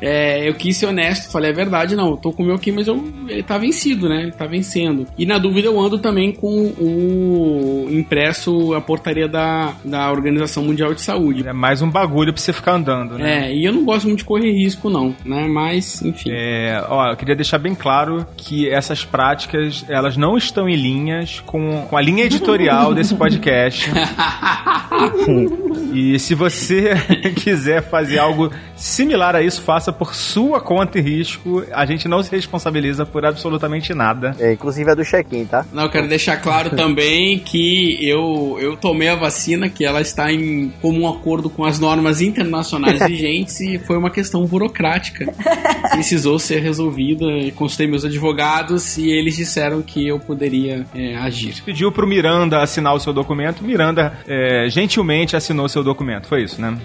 É, 0.00 0.48
eu 0.48 0.54
quis 0.54 0.76
ser 0.76 0.86
honesto, 0.86 1.30
falei 1.30 1.50
a 1.50 1.54
verdade, 1.54 1.96
não, 1.96 2.10
eu 2.10 2.16
tô 2.16 2.32
com 2.32 2.42
o 2.42 2.46
meu 2.46 2.54
aqui, 2.54 2.72
mas 2.72 2.86
eu, 2.86 3.02
ele 3.28 3.42
tá 3.42 3.58
vencido, 3.58 4.08
né? 4.08 4.22
Ele 4.22 4.32
tá 4.32 4.46
vencendo. 4.46 5.06
E 5.18 5.26
na 5.26 5.38
dúvida 5.38 5.68
eu 5.68 5.78
ando 5.78 5.98
também 5.98 6.32
com 6.32 6.48
o 6.78 7.88
impresso, 7.90 8.45
a 8.74 8.80
portaria 8.80 9.28
da, 9.28 9.74
da 9.84 10.10
Organização 10.10 10.64
Mundial 10.64 10.94
de 10.94 11.00
Saúde. 11.00 11.46
É 11.46 11.52
mais 11.52 11.82
um 11.82 11.90
bagulho 11.90 12.32
pra 12.32 12.40
você 12.40 12.52
ficar 12.52 12.74
andando, 12.74 13.18
né? 13.18 13.48
É, 13.48 13.54
e 13.54 13.64
eu 13.64 13.72
não 13.72 13.84
gosto 13.84 14.06
muito 14.06 14.18
de 14.18 14.24
correr 14.24 14.52
risco, 14.52 14.88
não, 14.88 15.14
né? 15.24 15.46
Mas, 15.46 16.02
enfim. 16.02 16.30
É, 16.32 16.82
ó, 16.88 17.10
eu 17.10 17.16
queria 17.16 17.34
deixar 17.34 17.58
bem 17.58 17.74
claro 17.74 18.26
que 18.36 18.68
essas 18.68 19.04
práticas, 19.04 19.84
elas 19.88 20.16
não 20.16 20.36
estão 20.36 20.68
em 20.68 20.76
linhas 20.76 21.42
com, 21.46 21.86
com 21.88 21.96
a 21.96 22.00
linha 22.00 22.24
editorial 22.24 22.94
desse 22.94 23.14
podcast. 23.14 23.90
e 25.92 26.18
se 26.18 26.34
você 26.34 26.94
quiser 27.36 27.82
fazer 27.82 28.18
algo 28.18 28.50
similar 28.76 29.34
a 29.34 29.42
isso, 29.42 29.62
faça 29.62 29.92
por 29.92 30.14
sua 30.14 30.60
conta 30.60 30.98
e 30.98 31.02
risco. 31.02 31.64
A 31.72 31.86
gente 31.86 32.06
não 32.06 32.22
se 32.22 32.30
responsabiliza 32.30 33.06
por 33.06 33.24
absolutamente 33.24 33.94
nada. 33.94 34.36
É, 34.38 34.52
inclusive 34.52 34.90
é 34.90 34.94
do 34.94 35.04
check-in, 35.04 35.46
tá? 35.46 35.64
Não, 35.72 35.84
eu 35.84 35.90
quero 35.90 36.08
deixar 36.08 36.36
claro 36.36 36.70
também 36.76 37.38
que 37.38 37.98
eu, 38.06 38.58
eu 38.60 38.76
tomei 38.76 39.08
a 39.08 39.16
vacina, 39.16 39.68
que 39.68 39.84
ela 39.84 40.00
está 40.00 40.30
em 40.32 40.68
comum 40.80 41.08
acordo 41.08 41.48
com 41.48 41.64
as 41.64 41.78
normas 41.78 42.20
internacionais 42.20 43.00
vigentes 43.06 43.60
e 43.60 43.78
foi 43.78 43.96
uma 43.96 44.10
questão 44.10 44.44
burocrática. 44.44 45.32
Precisou 45.90 46.38
ser 46.38 46.60
resolvida. 46.60 47.24
Consultei 47.54 47.86
meus 47.86 48.04
advogados 48.04 48.98
e 48.98 49.10
eles 49.10 49.36
disseram 49.36 49.82
que 49.82 50.06
eu 50.06 50.18
poderia 50.18 50.84
é, 50.94 51.16
agir. 51.16 51.62
Pediu 51.64 51.90
pro 51.90 52.06
Miranda 52.06 52.60
assinar 52.60 52.94
o 52.94 53.00
seu 53.00 53.12
documento. 53.12 53.64
Miranda 53.64 54.18
é, 54.26 54.68
gentilmente 54.68 55.36
assinou 55.36 55.68
seu 55.68 55.82
documento. 55.82 56.28
Foi 56.28 56.42
isso, 56.42 56.60
né? 56.60 56.76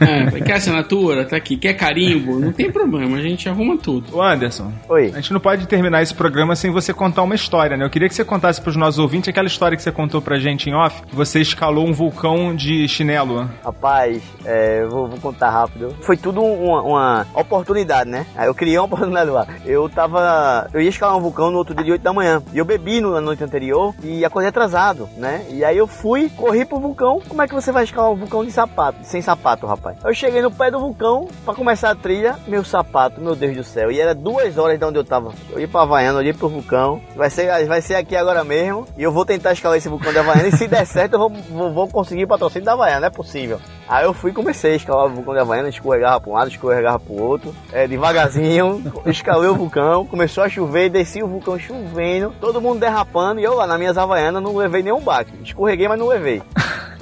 É, 0.00 0.40
quer 0.40 0.54
assinatura? 0.66 1.15
Tá 1.24 1.36
aqui. 1.36 1.56
Quer 1.56 1.74
carimbo? 1.74 2.38
Não 2.38 2.52
tem 2.52 2.70
problema, 2.70 3.16
a 3.16 3.20
gente 3.20 3.48
arruma 3.48 3.76
tudo. 3.78 4.16
Ô 4.16 4.22
Anderson, 4.22 4.72
Oi. 4.88 5.10
a 5.14 5.16
gente 5.16 5.32
não 5.32 5.40
pode 5.40 5.66
terminar 5.66 6.02
esse 6.02 6.14
programa 6.14 6.54
sem 6.56 6.70
você 6.70 6.92
contar 6.92 7.22
uma 7.22 7.34
história, 7.34 7.76
né? 7.76 7.84
Eu 7.84 7.90
queria 7.90 8.08
que 8.08 8.14
você 8.14 8.24
contasse 8.24 8.60
pros 8.60 8.76
nossos 8.76 8.98
ouvintes 8.98 9.28
aquela 9.28 9.46
história 9.46 9.76
que 9.76 9.82
você 9.82 9.92
contou 9.92 10.20
pra 10.20 10.38
gente 10.38 10.68
em 10.70 10.74
off, 10.74 11.02
que 11.02 11.14
você 11.16 11.40
escalou 11.40 11.86
um 11.86 11.92
vulcão 11.92 12.54
de 12.54 12.86
chinelo. 12.88 13.48
Rapaz, 13.64 14.22
é, 14.44 14.82
eu 14.82 14.90
vou, 14.90 15.08
vou 15.08 15.18
contar 15.20 15.50
rápido. 15.50 15.94
Foi 16.02 16.16
tudo 16.16 16.42
uma, 16.42 16.82
uma 16.82 17.26
oportunidade, 17.34 18.10
né? 18.10 18.26
Eu 18.44 18.54
criei 18.54 18.78
uma 18.78 18.84
oportunidade 18.84 19.30
lá. 19.30 19.46
Eu 19.64 19.88
tava. 19.88 20.68
Eu 20.72 20.80
ia 20.80 20.88
escalar 20.88 21.16
um 21.16 21.20
vulcão 21.20 21.50
no 21.50 21.58
outro 21.58 21.74
dia 21.74 21.84
de 21.84 21.92
8 21.92 22.02
da 22.02 22.12
manhã. 22.12 22.42
E 22.52 22.58
eu 22.58 22.64
bebi 22.64 23.00
no- 23.00 23.12
na 23.12 23.20
noite 23.20 23.42
anterior 23.42 23.94
e 24.02 24.24
acordei 24.24 24.48
atrasado, 24.48 25.08
né? 25.16 25.44
E 25.50 25.64
aí 25.64 25.76
eu 25.76 25.86
fui, 25.86 26.28
corri 26.36 26.64
pro 26.64 26.78
vulcão. 26.78 27.20
Como 27.28 27.40
é 27.42 27.46
que 27.48 27.54
você 27.54 27.70
vai 27.72 27.84
escalar 27.84 28.10
um 28.12 28.16
vulcão 28.16 28.44
de 28.44 28.50
sapato? 28.50 28.98
Sem 29.02 29.22
sapato, 29.22 29.66
rapaz. 29.66 29.96
Eu 30.04 30.14
cheguei 30.14 30.42
no 30.42 30.50
pé 30.50 30.70
do 30.70 30.78
vulcão 30.78 31.05
pra 31.44 31.54
começar 31.54 31.90
a 31.90 31.94
trilha. 31.94 32.36
Meu 32.46 32.64
sapato, 32.64 33.20
meu 33.20 33.34
Deus 33.34 33.56
do 33.56 33.64
céu. 33.64 33.90
E 33.90 34.00
era 34.00 34.14
duas 34.14 34.58
horas 34.58 34.78
de 34.78 34.84
onde 34.84 34.98
eu 34.98 35.04
tava. 35.04 35.32
Eu 35.50 35.60
ia 35.60 35.68
pra 35.68 35.82
Havaiana, 35.82 36.18
olhei 36.18 36.32
pro 36.32 36.48
vulcão. 36.48 37.00
Vai 37.14 37.30
ser, 37.30 37.66
vai 37.66 37.80
ser 37.80 37.94
aqui 37.94 38.16
agora 38.16 38.44
mesmo. 38.44 38.86
E 38.96 39.02
eu 39.02 39.12
vou 39.12 39.24
tentar 39.24 39.52
escalar 39.52 39.78
esse 39.78 39.88
vulcão 39.88 40.12
da 40.12 40.20
Havaiana. 40.20 40.48
E 40.48 40.52
se 40.52 40.66
der 40.66 40.84
certo, 40.86 41.14
eu 41.14 41.18
vou, 41.18 41.30
vou, 41.30 41.72
vou 41.72 41.88
conseguir 41.88 42.26
patrocínio 42.26 42.64
da 42.64 42.72
Havaiana. 42.72 43.00
Não 43.00 43.08
é 43.08 43.10
possível. 43.10 43.60
Aí 43.88 44.04
eu 44.04 44.12
fui 44.12 44.32
e 44.32 44.34
comecei 44.34 44.72
a 44.72 44.76
escalar 44.76 45.06
o 45.06 45.10
vulcão 45.10 45.32
da 45.32 45.42
Havaiana, 45.42 45.68
escorregava 45.68 46.20
para 46.20 46.30
um 46.30 46.34
lado, 46.34 46.50
escorregava 46.50 46.98
para 46.98 47.12
o 47.12 47.22
outro, 47.22 47.54
é, 47.72 47.86
devagarzinho, 47.86 48.82
escalei 49.06 49.48
o 49.48 49.54
vulcão, 49.54 50.04
começou 50.04 50.42
a 50.42 50.48
chover, 50.48 50.90
desci 50.90 51.22
o 51.22 51.28
vulcão 51.28 51.56
chovendo, 51.56 52.34
todo 52.40 52.60
mundo 52.60 52.80
derrapando, 52.80 53.40
e 53.40 53.44
eu 53.44 53.54
lá 53.54 53.64
nas 53.64 53.78
minhas 53.78 53.96
Havaianas 53.96 54.42
não 54.42 54.56
levei 54.56 54.82
nenhum 54.82 55.00
baque. 55.00 55.32
Escorreguei, 55.40 55.86
mas 55.86 55.98
não 56.00 56.08
levei. 56.08 56.42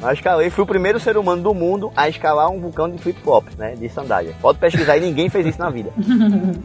Mas 0.04 0.18
escalei, 0.18 0.50
fui 0.50 0.64
o 0.64 0.66
primeiro 0.66 1.00
ser 1.00 1.16
humano 1.16 1.40
do 1.42 1.54
mundo 1.54 1.90
a 1.96 2.08
escalar 2.10 2.50
um 2.50 2.60
vulcão 2.60 2.90
de 2.90 2.98
flip-flops, 2.98 3.56
né, 3.56 3.74
de 3.74 3.88
sandália. 3.88 4.34
Pode 4.40 4.58
pesquisar 4.58 4.98
e 4.98 5.00
ninguém 5.00 5.30
fez 5.30 5.46
isso 5.46 5.58
na 5.58 5.70
vida. 5.70 5.90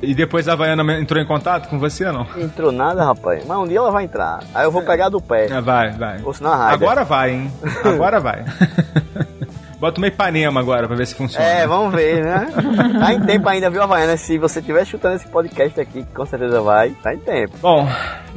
E 0.01 0.13
depois 0.13 0.47
a 0.47 0.53
Havaiana 0.53 0.99
entrou 0.99 1.21
em 1.21 1.25
contato 1.25 1.69
com 1.69 1.77
você 1.79 2.05
ou 2.05 2.13
não? 2.13 2.27
Entrou 2.37 2.71
nada, 2.71 3.03
rapaz, 3.05 3.45
mas 3.45 3.57
um 3.57 3.65
dia 3.67 3.77
ela 3.77 3.91
vai 3.91 4.03
entrar. 4.03 4.39
Aí 4.53 4.65
eu 4.65 4.71
vou 4.71 4.81
pegar 4.81 5.07
do 5.09 5.21
pé, 5.21 5.45
É, 5.49 5.61
vai, 5.61 5.91
vai. 5.91 6.21
ou 6.23 6.33
senão 6.33 6.51
a. 6.51 6.69
Agora 6.71 7.03
vai, 7.05 7.31
hein? 7.31 7.51
Agora 7.83 8.19
vai. 8.19 8.43
Bota 9.79 9.99
uma 9.99 10.07
Ipanema 10.07 10.59
agora 10.59 10.87
pra 10.87 10.95
ver 10.95 11.07
se 11.07 11.15
funciona. 11.15 11.45
É, 11.45 11.65
vamos 11.67 11.93
ver, 11.93 12.23
né? 12.23 12.47
Tá 12.99 13.13
em 13.13 13.21
tempo 13.21 13.47
ainda, 13.47 13.69
viu, 13.69 13.81
Havaiana? 13.81 14.17
Se 14.17 14.37
você 14.37 14.59
estiver 14.59 14.85
chutando 14.85 15.15
esse 15.15 15.27
podcast 15.27 15.79
aqui, 15.79 16.03
que 16.03 16.13
com 16.13 16.25
certeza 16.25 16.61
vai, 16.61 16.89
tá 17.01 17.13
em 17.13 17.17
tempo. 17.19 17.55
Bom, 17.61 17.87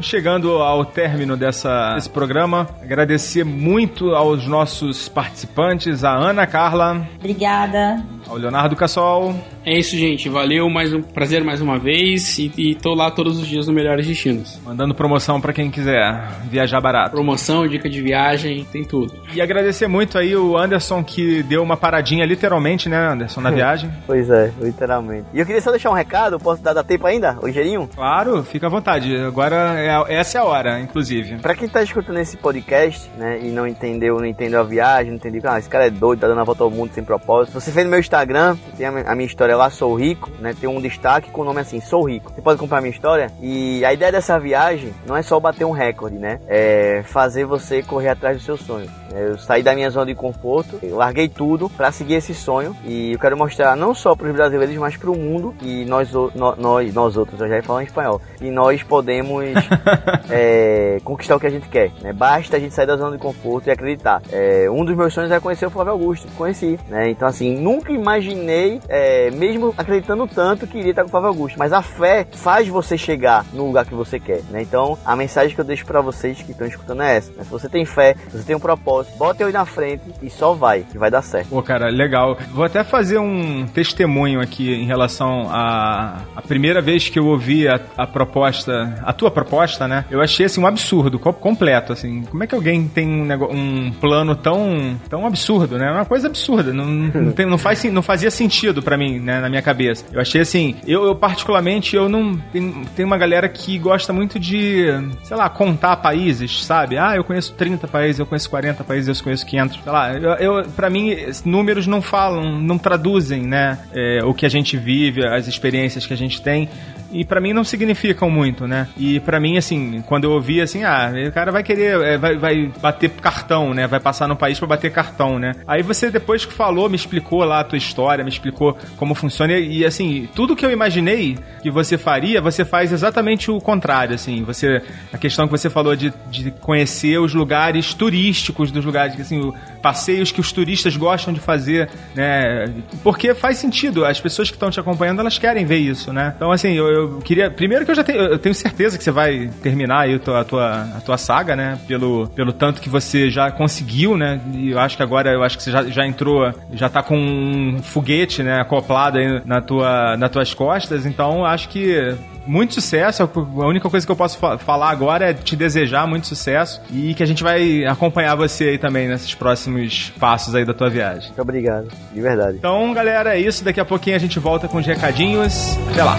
chegando 0.01 0.53
ao 0.59 0.85
término 0.85 1.37
dessa, 1.37 1.95
desse 1.95 2.09
programa, 2.11 2.69
agradecer 2.81 3.45
muito 3.45 4.15
aos 4.15 4.47
nossos 4.47 5.09
participantes, 5.09 6.05
a 6.05 6.13
Ana 6.13 6.47
Carla, 6.47 7.07
Obrigada. 7.19 8.01
ao 8.29 8.37
Leonardo 8.37 8.77
Cassol, 8.77 9.35
É 9.65 9.77
isso, 9.79 9.97
gente. 9.97 10.29
Valeu, 10.29 10.69
mais 10.71 10.93
um 10.93 11.03
prazer 11.03 11.43
mais 11.45 11.61
uma 11.61 11.79
vez. 11.79 12.39
E, 12.39 12.53
e 12.57 12.75
tô 12.75 12.95
lá 12.95 13.11
todos 13.11 13.39
os 13.39 13.47
dias 13.47 13.67
no 13.67 13.73
Melhores 13.73 14.07
Destinos. 14.07 14.61
mandando 14.65 14.95
promoção 14.95 15.41
pra 15.41 15.53
quem 15.53 15.71
quiser 15.71 16.21
viajar 16.51 16.81
barato. 16.81 17.11
Promoção, 17.13 17.67
dica 17.67 17.89
de 17.89 18.01
viagem, 18.01 18.65
tem 18.73 18.85
tudo. 18.85 19.13
E 19.35 19.41
agradecer 19.41 19.87
muito 19.89 20.19
aí 20.19 20.37
o 20.37 20.57
Anderson 20.57 21.03
que 21.05 21.32
deu 21.41 21.63
uma 21.63 21.77
paradinha 21.77 22.27
literalmente, 22.27 22.89
né, 22.89 22.97
Anderson, 23.13 23.41
na 23.41 23.51
viagem. 23.53 23.93
Pois 24.09 24.29
é, 24.29 24.51
literalmente. 24.61 25.27
E 25.33 25.39
eu 25.39 25.47
queria 25.47 25.61
só 25.61 25.71
deixar 25.71 25.91
um 25.91 25.95
recado, 25.95 26.41
posso 26.41 26.61
dar, 26.61 26.73
dar 26.73 26.83
tempo 26.83 27.07
ainda? 27.07 27.39
O 27.41 27.47
ligeirinho? 27.47 27.89
Claro, 27.95 28.43
fica 28.43 28.67
à 28.67 28.71
vontade. 28.71 29.15
Agora 29.17 29.55
é 29.79 29.91
a- 29.91 30.07
essa 30.09 30.39
é 30.39 30.41
a 30.41 30.45
hora, 30.45 30.81
inclusive. 30.81 31.37
Pra 31.37 31.55
quem 31.55 31.69
tá 31.69 31.81
escutando 31.81 32.19
esse 32.19 32.37
podcast, 32.37 33.09
né, 33.17 33.39
e 33.41 33.49
não 33.53 33.69
entendeu, 33.69 34.17
não 34.19 34.27
entendeu 34.27 34.59
a 34.61 34.65
viagem, 34.65 35.11
não 35.11 35.17
entendeu, 35.19 35.41
ah, 35.45 35.59
esse 35.61 35.69
cara 35.69 35.87
é 35.87 35.91
doido, 35.91 36.21
tá 36.21 36.27
dando 36.27 36.41
a 36.41 36.45
volta 36.45 36.65
ao 36.65 36.71
mundo 36.71 36.93
sem 36.93 37.05
propósito. 37.05 37.55
Você 37.61 37.71
fez 37.71 37.85
no 37.85 37.91
meu 37.91 38.01
Instagram, 38.01 38.57
tem 38.77 38.87
a, 38.87 38.91
mi- 38.91 39.05
a 39.07 39.15
minha 39.15 39.27
história 39.27 39.57
lá, 39.57 39.71
Sou 39.71 39.95
Rico, 39.95 40.31
né, 40.41 40.55
tem 40.59 40.69
um 40.69 40.81
destaque 40.81 41.31
com 41.31 41.43
o 41.43 41.45
nome 41.45 41.61
assim, 41.61 41.81
Sou 41.81 42.03
Rico. 42.09 42.33
Você 42.35 42.41
pode 42.41 42.59
comprar 42.59 42.79
a 42.79 42.81
minha 42.81 42.91
história? 42.93 43.31
E 43.41 43.85
a 43.85 43.93
ideia 43.93 44.11
dessa 44.11 44.39
viagem 44.41 44.93
não 45.07 45.17
é 45.17 45.23
só 45.23 45.39
bater 45.39 45.65
um 45.65 45.71
recorde, 45.71 46.17
né, 46.17 46.41
é 46.49 47.03
fazer 47.05 47.45
você 47.45 47.83
correr 47.83 48.09
atrás 48.09 48.39
do 48.39 48.43
seu 48.43 48.57
sonho. 48.57 48.89
Eu 49.15 49.37
saí 49.39 49.63
da 49.63 49.75
minha 49.75 49.91
zona 49.91 50.07
de 50.07 50.15
conforto, 50.15 50.79
eu 50.83 51.03
larguei 51.23 51.29
tudo 51.29 51.69
pra 51.71 51.93
seguir 51.93 52.15
esse 52.15 52.35
sonho 52.35 52.77
e 52.85 53.13
eu 53.13 53.19
quero 53.19 53.37
mostrar 53.37 53.77
não 53.77 53.95
só 53.95 54.15
pros 54.15 54.33
brasileiros, 54.35 54.75
mas 54.77 54.97
pro 54.97 55.17
mundo 55.17 55.55
que 55.59 55.85
nós, 55.85 56.15
o- 56.15 56.31
nó- 56.35 56.55
nós, 56.57 56.93
nós 56.93 57.17
outros, 57.17 57.41
eu 57.41 57.49
já 57.49 57.57
ia 57.57 57.63
falar 57.63 57.83
em 57.83 57.87
espanhol, 57.87 58.21
que 58.39 58.51
nós 58.51 58.83
podemos 58.83 59.45
é, 60.31 60.99
conquistar 61.05 61.37
o 61.37 61.41
que 61.41 61.47
a 61.47 61.51
gente 61.51 61.69
quer. 61.69 61.91
Né? 62.01 62.13
Basta 62.13 62.57
a 62.57 62.61
gente 62.61 62.75
sair 62.75 62.87
da 62.87 62.97
zona 62.97 63.17
de 63.17 63.23
conforto 63.23 63.69
e 63.69 63.71
acreditar. 63.71 64.23
É, 64.31 64.69
um 64.71 64.85
dos 64.85 64.97
meus 64.97 65.13
sonhos 65.15 65.31
é 65.31 65.39
conhecer 65.41 65.67
o 65.67 65.71
Flávio 65.71 65.93
Augusto. 65.93 66.27
Conheci. 66.37 66.79
Né? 66.89 67.11
Então, 67.11 67.29
assim, 67.29 67.57
nunca 67.57 67.93
imaginei 67.93 68.81
é, 68.89 69.31
mesmo 69.31 69.75
acreditando 69.77 70.27
tanto 70.27 70.67
que 70.67 70.79
iria 70.79 70.91
estar 70.91 71.03
com 71.03 71.09
o 71.09 71.11
Flávio 71.11 71.29
Augusto. 71.29 71.59
Mas 71.59 71.73
a 71.73 71.83
fé 71.83 72.27
faz 72.33 72.67
você 72.69 72.97
chegar 72.99 73.45
no 73.53 73.67
lugar 73.67 73.85
que 73.87 73.95
você 73.95 74.19
quer, 74.19 74.41
né? 74.51 74.63
Então, 74.63 74.99
a 75.05 75.15
mensagem 75.17 75.55
que 75.55 75.61
eu 75.61 75.65
deixo 75.65 75.85
para 75.87 76.01
vocês 76.01 76.41
que 76.43 76.53
estão 76.53 76.67
escutando 76.67 77.03
é 77.03 77.17
essa. 77.17 77.31
Né? 77.33 77.45
Se 77.45 77.51
você 77.51 77.69
tem 77.69 77.85
fé, 77.85 78.15
se 78.31 78.39
você 78.39 78.45
tem 78.45 78.57
um 78.57 78.61
propósito, 78.61 79.17
bota 79.17 79.43
ele 79.43 79.53
na 79.53 79.65
frente 79.65 80.03
e 80.23 80.31
só 80.31 80.53
vai, 80.55 80.81
que 80.91 80.99
vai 80.99 81.11
dar 81.13 81.23
certo. 81.23 81.49
Pô, 81.49 81.63
cara, 81.63 81.89
legal. 81.89 82.37
Vou 82.53 82.65
até 82.65 82.83
fazer 82.83 83.19
um 83.19 83.67
testemunho 83.67 84.41
aqui 84.41 84.73
em 84.75 84.85
relação 84.85 85.49
a 85.51 86.23
a 86.35 86.43
primeira 86.43 86.81
vez 86.81 87.09
que 87.09 87.19
eu 87.19 87.27
ouvi 87.27 87.69
a, 87.69 87.81
a 87.97 88.07
proposta, 88.07 88.99
a 89.03 89.13
tua 89.13 89.31
proposta, 89.31 89.87
né? 89.87 90.05
Eu 90.11 90.21
achei 90.21 90.47
assim 90.47 90.61
um 90.61 90.67
absurdo, 90.67 91.19
completo, 91.19 91.93
assim. 91.93 92.23
Como 92.23 92.43
é 92.43 92.47
que 92.47 92.55
alguém 92.55 92.89
tem 92.89 93.07
um, 93.09 93.33
um 93.53 93.93
plano 93.93 94.35
tão, 94.35 94.99
tão 95.09 95.27
absurdo, 95.27 95.79
né? 95.79 95.91
Uma 95.91 96.05
coisa 96.05 96.29
absurda, 96.29 96.73
não, 96.73 96.87
não, 96.87 97.33
tem, 97.33 97.47
não, 97.47 97.59
faz, 97.59 97.85
não 97.85 98.03
fazia 98.03 98.31
sentido 98.31 98.83
para 98.83 98.97
mim, 98.97 99.19
né, 99.19 99.41
na 99.41 99.49
minha 99.49 99.63
cabeça. 99.63 100.05
Eu 100.13 100.21
achei 100.21 100.41
assim, 100.41 100.77
eu, 100.87 101.05
eu 101.05 101.15
particularmente, 101.15 101.95
eu 101.95 102.09
não. 102.09 102.37
Tem, 102.53 102.85
tem 102.97 103.05
uma 103.05 103.19
galera 103.19 103.49
que 103.49 103.79
gosta 103.79 104.13
muito 104.13 104.39
de, 104.39 104.87
sei 105.23 105.37
lá, 105.37 105.49
contar 105.49 105.97
países, 105.97 106.65
sabe? 106.65 106.99
Ah, 106.99 107.15
eu 107.17 107.25
conheço 107.25 107.55
30 107.55 107.87
países, 107.89 108.19
eu 108.19 108.27
conheço 108.27 108.49
40 108.51 108.85
países, 108.85 109.17
eu 109.17 109.25
conheço 109.25 109.47
500. 109.47 109.83
Sei 109.83 109.93
lá, 109.93 110.13
eu, 110.15 110.33
eu, 110.35 110.69
pra 110.71 110.91
mim, 110.91 111.02
números 111.45 111.87
não 111.87 112.01
falam, 112.01 112.61
não 112.61 112.79
traduzem, 112.79 113.43
né? 113.43 113.79
É, 113.93 114.21
o 114.25 114.35
que 114.35 114.47
a 114.47 114.49
gente 114.49 114.77
vive, 114.77 115.27
as 115.27 115.47
experiências 115.47 116.07
que 116.07 116.13
a 116.13 116.17
gente 116.17 116.41
tem 116.41 116.69
e 117.13 117.25
para 117.25 117.41
mim 117.41 117.53
não 117.53 117.63
significam 117.63 118.31
muito, 118.31 118.67
né? 118.67 118.89
E 118.97 119.21
para 119.21 119.39
mim, 119.39 119.59
assim, 119.59 120.03
quando 120.07 120.25
eu 120.25 120.33
ouvi 120.33 120.61
assim, 120.61 120.83
ah, 120.83 121.13
o 121.29 121.33
cara 121.33 121.53
vai 121.53 121.63
querer, 121.63 122.01
é, 122.01 122.17
vai, 122.17 122.37
vai 122.37 122.73
bater 122.81 123.11
cartão, 123.11 123.75
né? 123.75 123.87
Vai 123.87 124.01
passar 124.01 124.27
no 124.27 124.35
país 124.35 124.59
para 124.59 124.69
bater 124.69 124.91
cartão, 124.91 125.39
né? 125.39 125.53
Aí 125.67 125.83
você, 125.83 126.11
depois 126.11 126.47
que 126.47 126.53
falou, 126.53 126.89
me 126.89 126.97
explicou 126.97 127.45
lá 127.45 127.61
a 127.61 127.65
tua 127.65 127.77
história, 127.77 128.25
me 128.25 128.31
explicou 128.31 128.77
como 128.97 129.15
funciona 129.15 129.53
e, 129.53 129.85
assim, 129.85 130.29
tudo 130.35 130.57
que 130.57 130.65
eu 130.65 130.71
imaginei 130.71 131.39
que 131.63 131.71
você 131.71 131.99
faria, 131.99 132.41
você 132.41 132.65
faz 132.65 132.93
exatamente 132.93 133.51
o 133.51 133.61
contrário, 133.61 134.15
assim. 134.15 134.43
Você, 134.45 134.83
a 135.13 135.19
questão 135.19 135.47
que 135.47 135.53
você 135.53 135.69
falou 135.69 135.95
de, 135.95 136.13
de 136.31 136.51
conhecer 136.51 137.19
os 137.19 137.35
lugares 137.35 137.93
turísticos 137.93 138.71
dos 138.71 138.85
lugares, 138.85 139.21
assim, 139.21 139.53
passeios 139.83 140.31
que 140.31 140.41
os 140.41 140.53
turistas 140.53 140.97
gostam 140.97 141.35
de 141.35 141.41
fazer, 141.41 141.91
né? 142.15 142.73
Porque 143.03 143.35
faz 143.35 143.59
sentido, 143.59 144.05
as 144.05 144.21
pessoas 144.21 144.49
que 144.49 144.57
estão 144.57 144.71
te 144.71 144.79
acompanhando, 144.79 145.21
elas 145.21 145.39
querem 145.39 145.67
ver 145.67 145.79
isso, 145.79 146.13
né? 146.13 146.33
Então, 146.37 146.53
assim, 146.53 146.73
eu, 146.73 146.87
eu 146.89 147.19
queria. 147.19 147.51
Primeiro 147.51 147.85
que 147.85 147.91
eu 147.91 147.95
já 147.95 148.05
tenho, 148.05 148.21
eu 148.21 148.39
tenho 148.39 148.55
certeza 148.55 148.97
que 148.97 149.05
você 149.05 149.11
vai 149.11 149.51
terminar 149.63 150.03
aí 150.03 150.15
a 150.15 150.19
tua, 150.19 150.41
a 150.41 150.45
tua, 150.45 150.83
a 150.97 151.01
tua 151.01 151.19
saga, 151.19 151.57
né? 151.57 151.79
Pelo, 151.87 152.29
pelo 152.29 152.53
tanto 152.53 152.81
que 152.81 152.89
você 152.89 153.29
já 153.29 153.51
conseguiu, 153.51 154.17
né? 154.17 154.41
E 154.55 154.71
eu 154.71 154.79
acho 154.79 154.97
que 154.97 155.03
agora 155.03 155.31
eu 155.31 155.43
acho 155.43 155.57
que 155.57 155.65
você 155.65 155.71
já, 155.71 155.83
já 155.85 156.07
entrou, 156.07 156.53
já 156.73 156.89
tá 156.89 157.03
com 157.03 157.17
um 157.17 157.83
foguete, 157.83 158.43
né? 158.43 158.61
Acoplado 158.61 159.19
aí 159.19 159.43
na 159.45 159.61
tua, 159.61 160.17
nas 160.17 160.31
tuas 160.31 160.55
costas. 160.55 161.05
Então, 161.05 161.45
acho 161.45 161.69
que 161.69 162.15
muito 162.47 162.75
sucesso. 162.75 163.23
A 163.23 163.67
única 163.67 163.89
coisa 163.89 164.05
que 164.05 164.13
eu 164.13 164.17
posso 164.17 164.39
fa 164.39 164.59
falar 164.59 164.91
agora 164.91 165.31
é 165.31 165.35
te 165.35 165.57
desejar 165.57 166.07
muito 166.07 166.27
sucesso 166.27 166.81
e 166.91 167.15
que 167.15 167.23
a 167.23 167.27
gente 167.27 167.43
vai 167.43 167.85
acompanhar 167.85 168.35
você 168.35 168.65
aí 168.71 168.79
também 168.79 169.09
nesses 169.09 169.35
próximos 169.35 170.13
passos 170.19 170.55
aí 170.55 170.65
da 170.65 170.75
tua 170.75 170.91
viagem. 170.91 171.29
Muito 171.29 171.43
obrigado, 171.43 171.89
de 172.13 172.21
verdade. 172.21 172.57
Então, 172.59 172.93
galera, 172.93 173.37
é 173.37 173.41
isso. 173.41 173.65
Daqui 173.65 173.81
a 173.81 173.85
pouquinho 173.85 174.17
a 174.17 174.21
gente 174.21 174.39
volta 174.39 174.69
com 174.69 174.79
os 174.79 174.87
recadinhos. 174.87 175.77
Até 175.91 176.03
lá. 176.03 176.19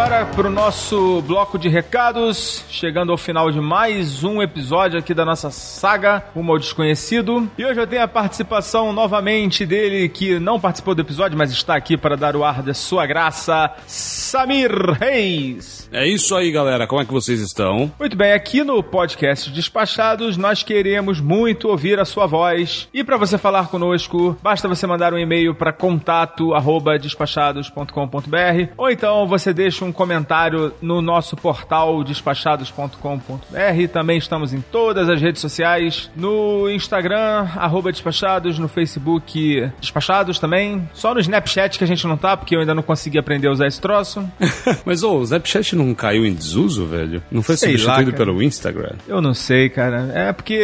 Agora 0.00 0.24
para 0.24 0.46
o 0.46 0.50
nosso 0.50 1.20
bloco 1.26 1.58
de 1.58 1.68
recados, 1.68 2.64
chegando 2.70 3.12
ao 3.12 3.18
final 3.18 3.50
de 3.50 3.60
mais 3.60 4.24
um 4.24 4.40
episódio 4.40 4.98
aqui 4.98 5.12
da 5.12 5.26
nossa 5.26 5.50
saga 5.50 6.24
Rumo 6.34 6.52
ao 6.52 6.58
Desconhecido. 6.58 7.50
E 7.58 7.66
hoje 7.66 7.78
eu 7.78 7.86
tenho 7.86 8.02
a 8.02 8.08
participação 8.08 8.94
novamente 8.94 9.66
dele, 9.66 10.08
que 10.08 10.38
não 10.38 10.58
participou 10.58 10.94
do 10.94 11.02
episódio, 11.02 11.36
mas 11.36 11.50
está 11.50 11.76
aqui 11.76 11.98
para 11.98 12.16
dar 12.16 12.34
o 12.34 12.42
ar 12.42 12.62
da 12.62 12.72
sua 12.72 13.04
graça, 13.04 13.70
Samir 13.86 14.72
Reis. 14.98 15.86
É 15.92 16.08
isso 16.08 16.34
aí, 16.34 16.50
galera. 16.50 16.86
Como 16.86 17.02
é 17.02 17.04
que 17.04 17.12
vocês 17.12 17.40
estão? 17.40 17.92
Muito 17.98 18.16
bem, 18.16 18.32
aqui 18.32 18.64
no 18.64 18.82
podcast 18.82 19.50
Despachados, 19.50 20.38
nós 20.38 20.62
queremos 20.62 21.20
muito 21.20 21.68
ouvir 21.68 22.00
a 22.00 22.06
sua 22.06 22.26
voz. 22.26 22.88
E 22.94 23.04
para 23.04 23.18
você 23.18 23.36
falar 23.36 23.68
conosco, 23.68 24.34
basta 24.42 24.66
você 24.66 24.86
mandar 24.86 25.12
um 25.12 25.18
e-mail 25.18 25.54
para 25.54 25.74
contato@despachados.com.br 25.74 28.72
ou 28.78 28.88
então 28.88 29.26
você 29.26 29.52
deixa 29.52 29.84
um 29.84 29.90
comentário 30.00 30.72
no 30.80 31.02
nosso 31.02 31.36
portal 31.36 32.02
despachados.com.br. 32.02 33.88
Também 33.92 34.16
estamos 34.16 34.54
em 34.54 34.62
todas 34.62 35.10
as 35.10 35.20
redes 35.20 35.42
sociais, 35.42 36.10
no 36.16 36.70
Instagram 36.70 37.46
@despachados, 37.92 38.58
no 38.58 38.66
Facebook 38.66 39.70
Despachados 39.78 40.38
também. 40.38 40.88
Só 40.94 41.12
no 41.12 41.20
Snapchat 41.20 41.76
que 41.76 41.84
a 41.84 41.86
gente 41.86 42.06
não 42.06 42.16
tá, 42.16 42.34
porque 42.34 42.56
eu 42.56 42.60
ainda 42.60 42.74
não 42.74 42.82
consegui 42.82 43.18
aprender 43.18 43.48
a 43.48 43.52
usar 43.52 43.66
esse 43.66 43.78
troço. 43.78 44.26
Mas 44.86 45.02
ô, 45.02 45.18
o 45.18 45.22
Snapchat 45.22 45.76
não 45.76 45.94
caiu 45.94 46.24
em 46.24 46.32
desuso, 46.32 46.86
velho? 46.86 47.22
Não 47.30 47.42
foi 47.42 47.58
sei 47.58 47.72
substituído 47.72 48.12
lá, 48.12 48.16
pelo 48.16 48.42
Instagram? 48.42 48.92
Eu 49.06 49.20
não 49.20 49.34
sei, 49.34 49.68
cara. 49.68 50.10
É 50.14 50.32
porque 50.32 50.58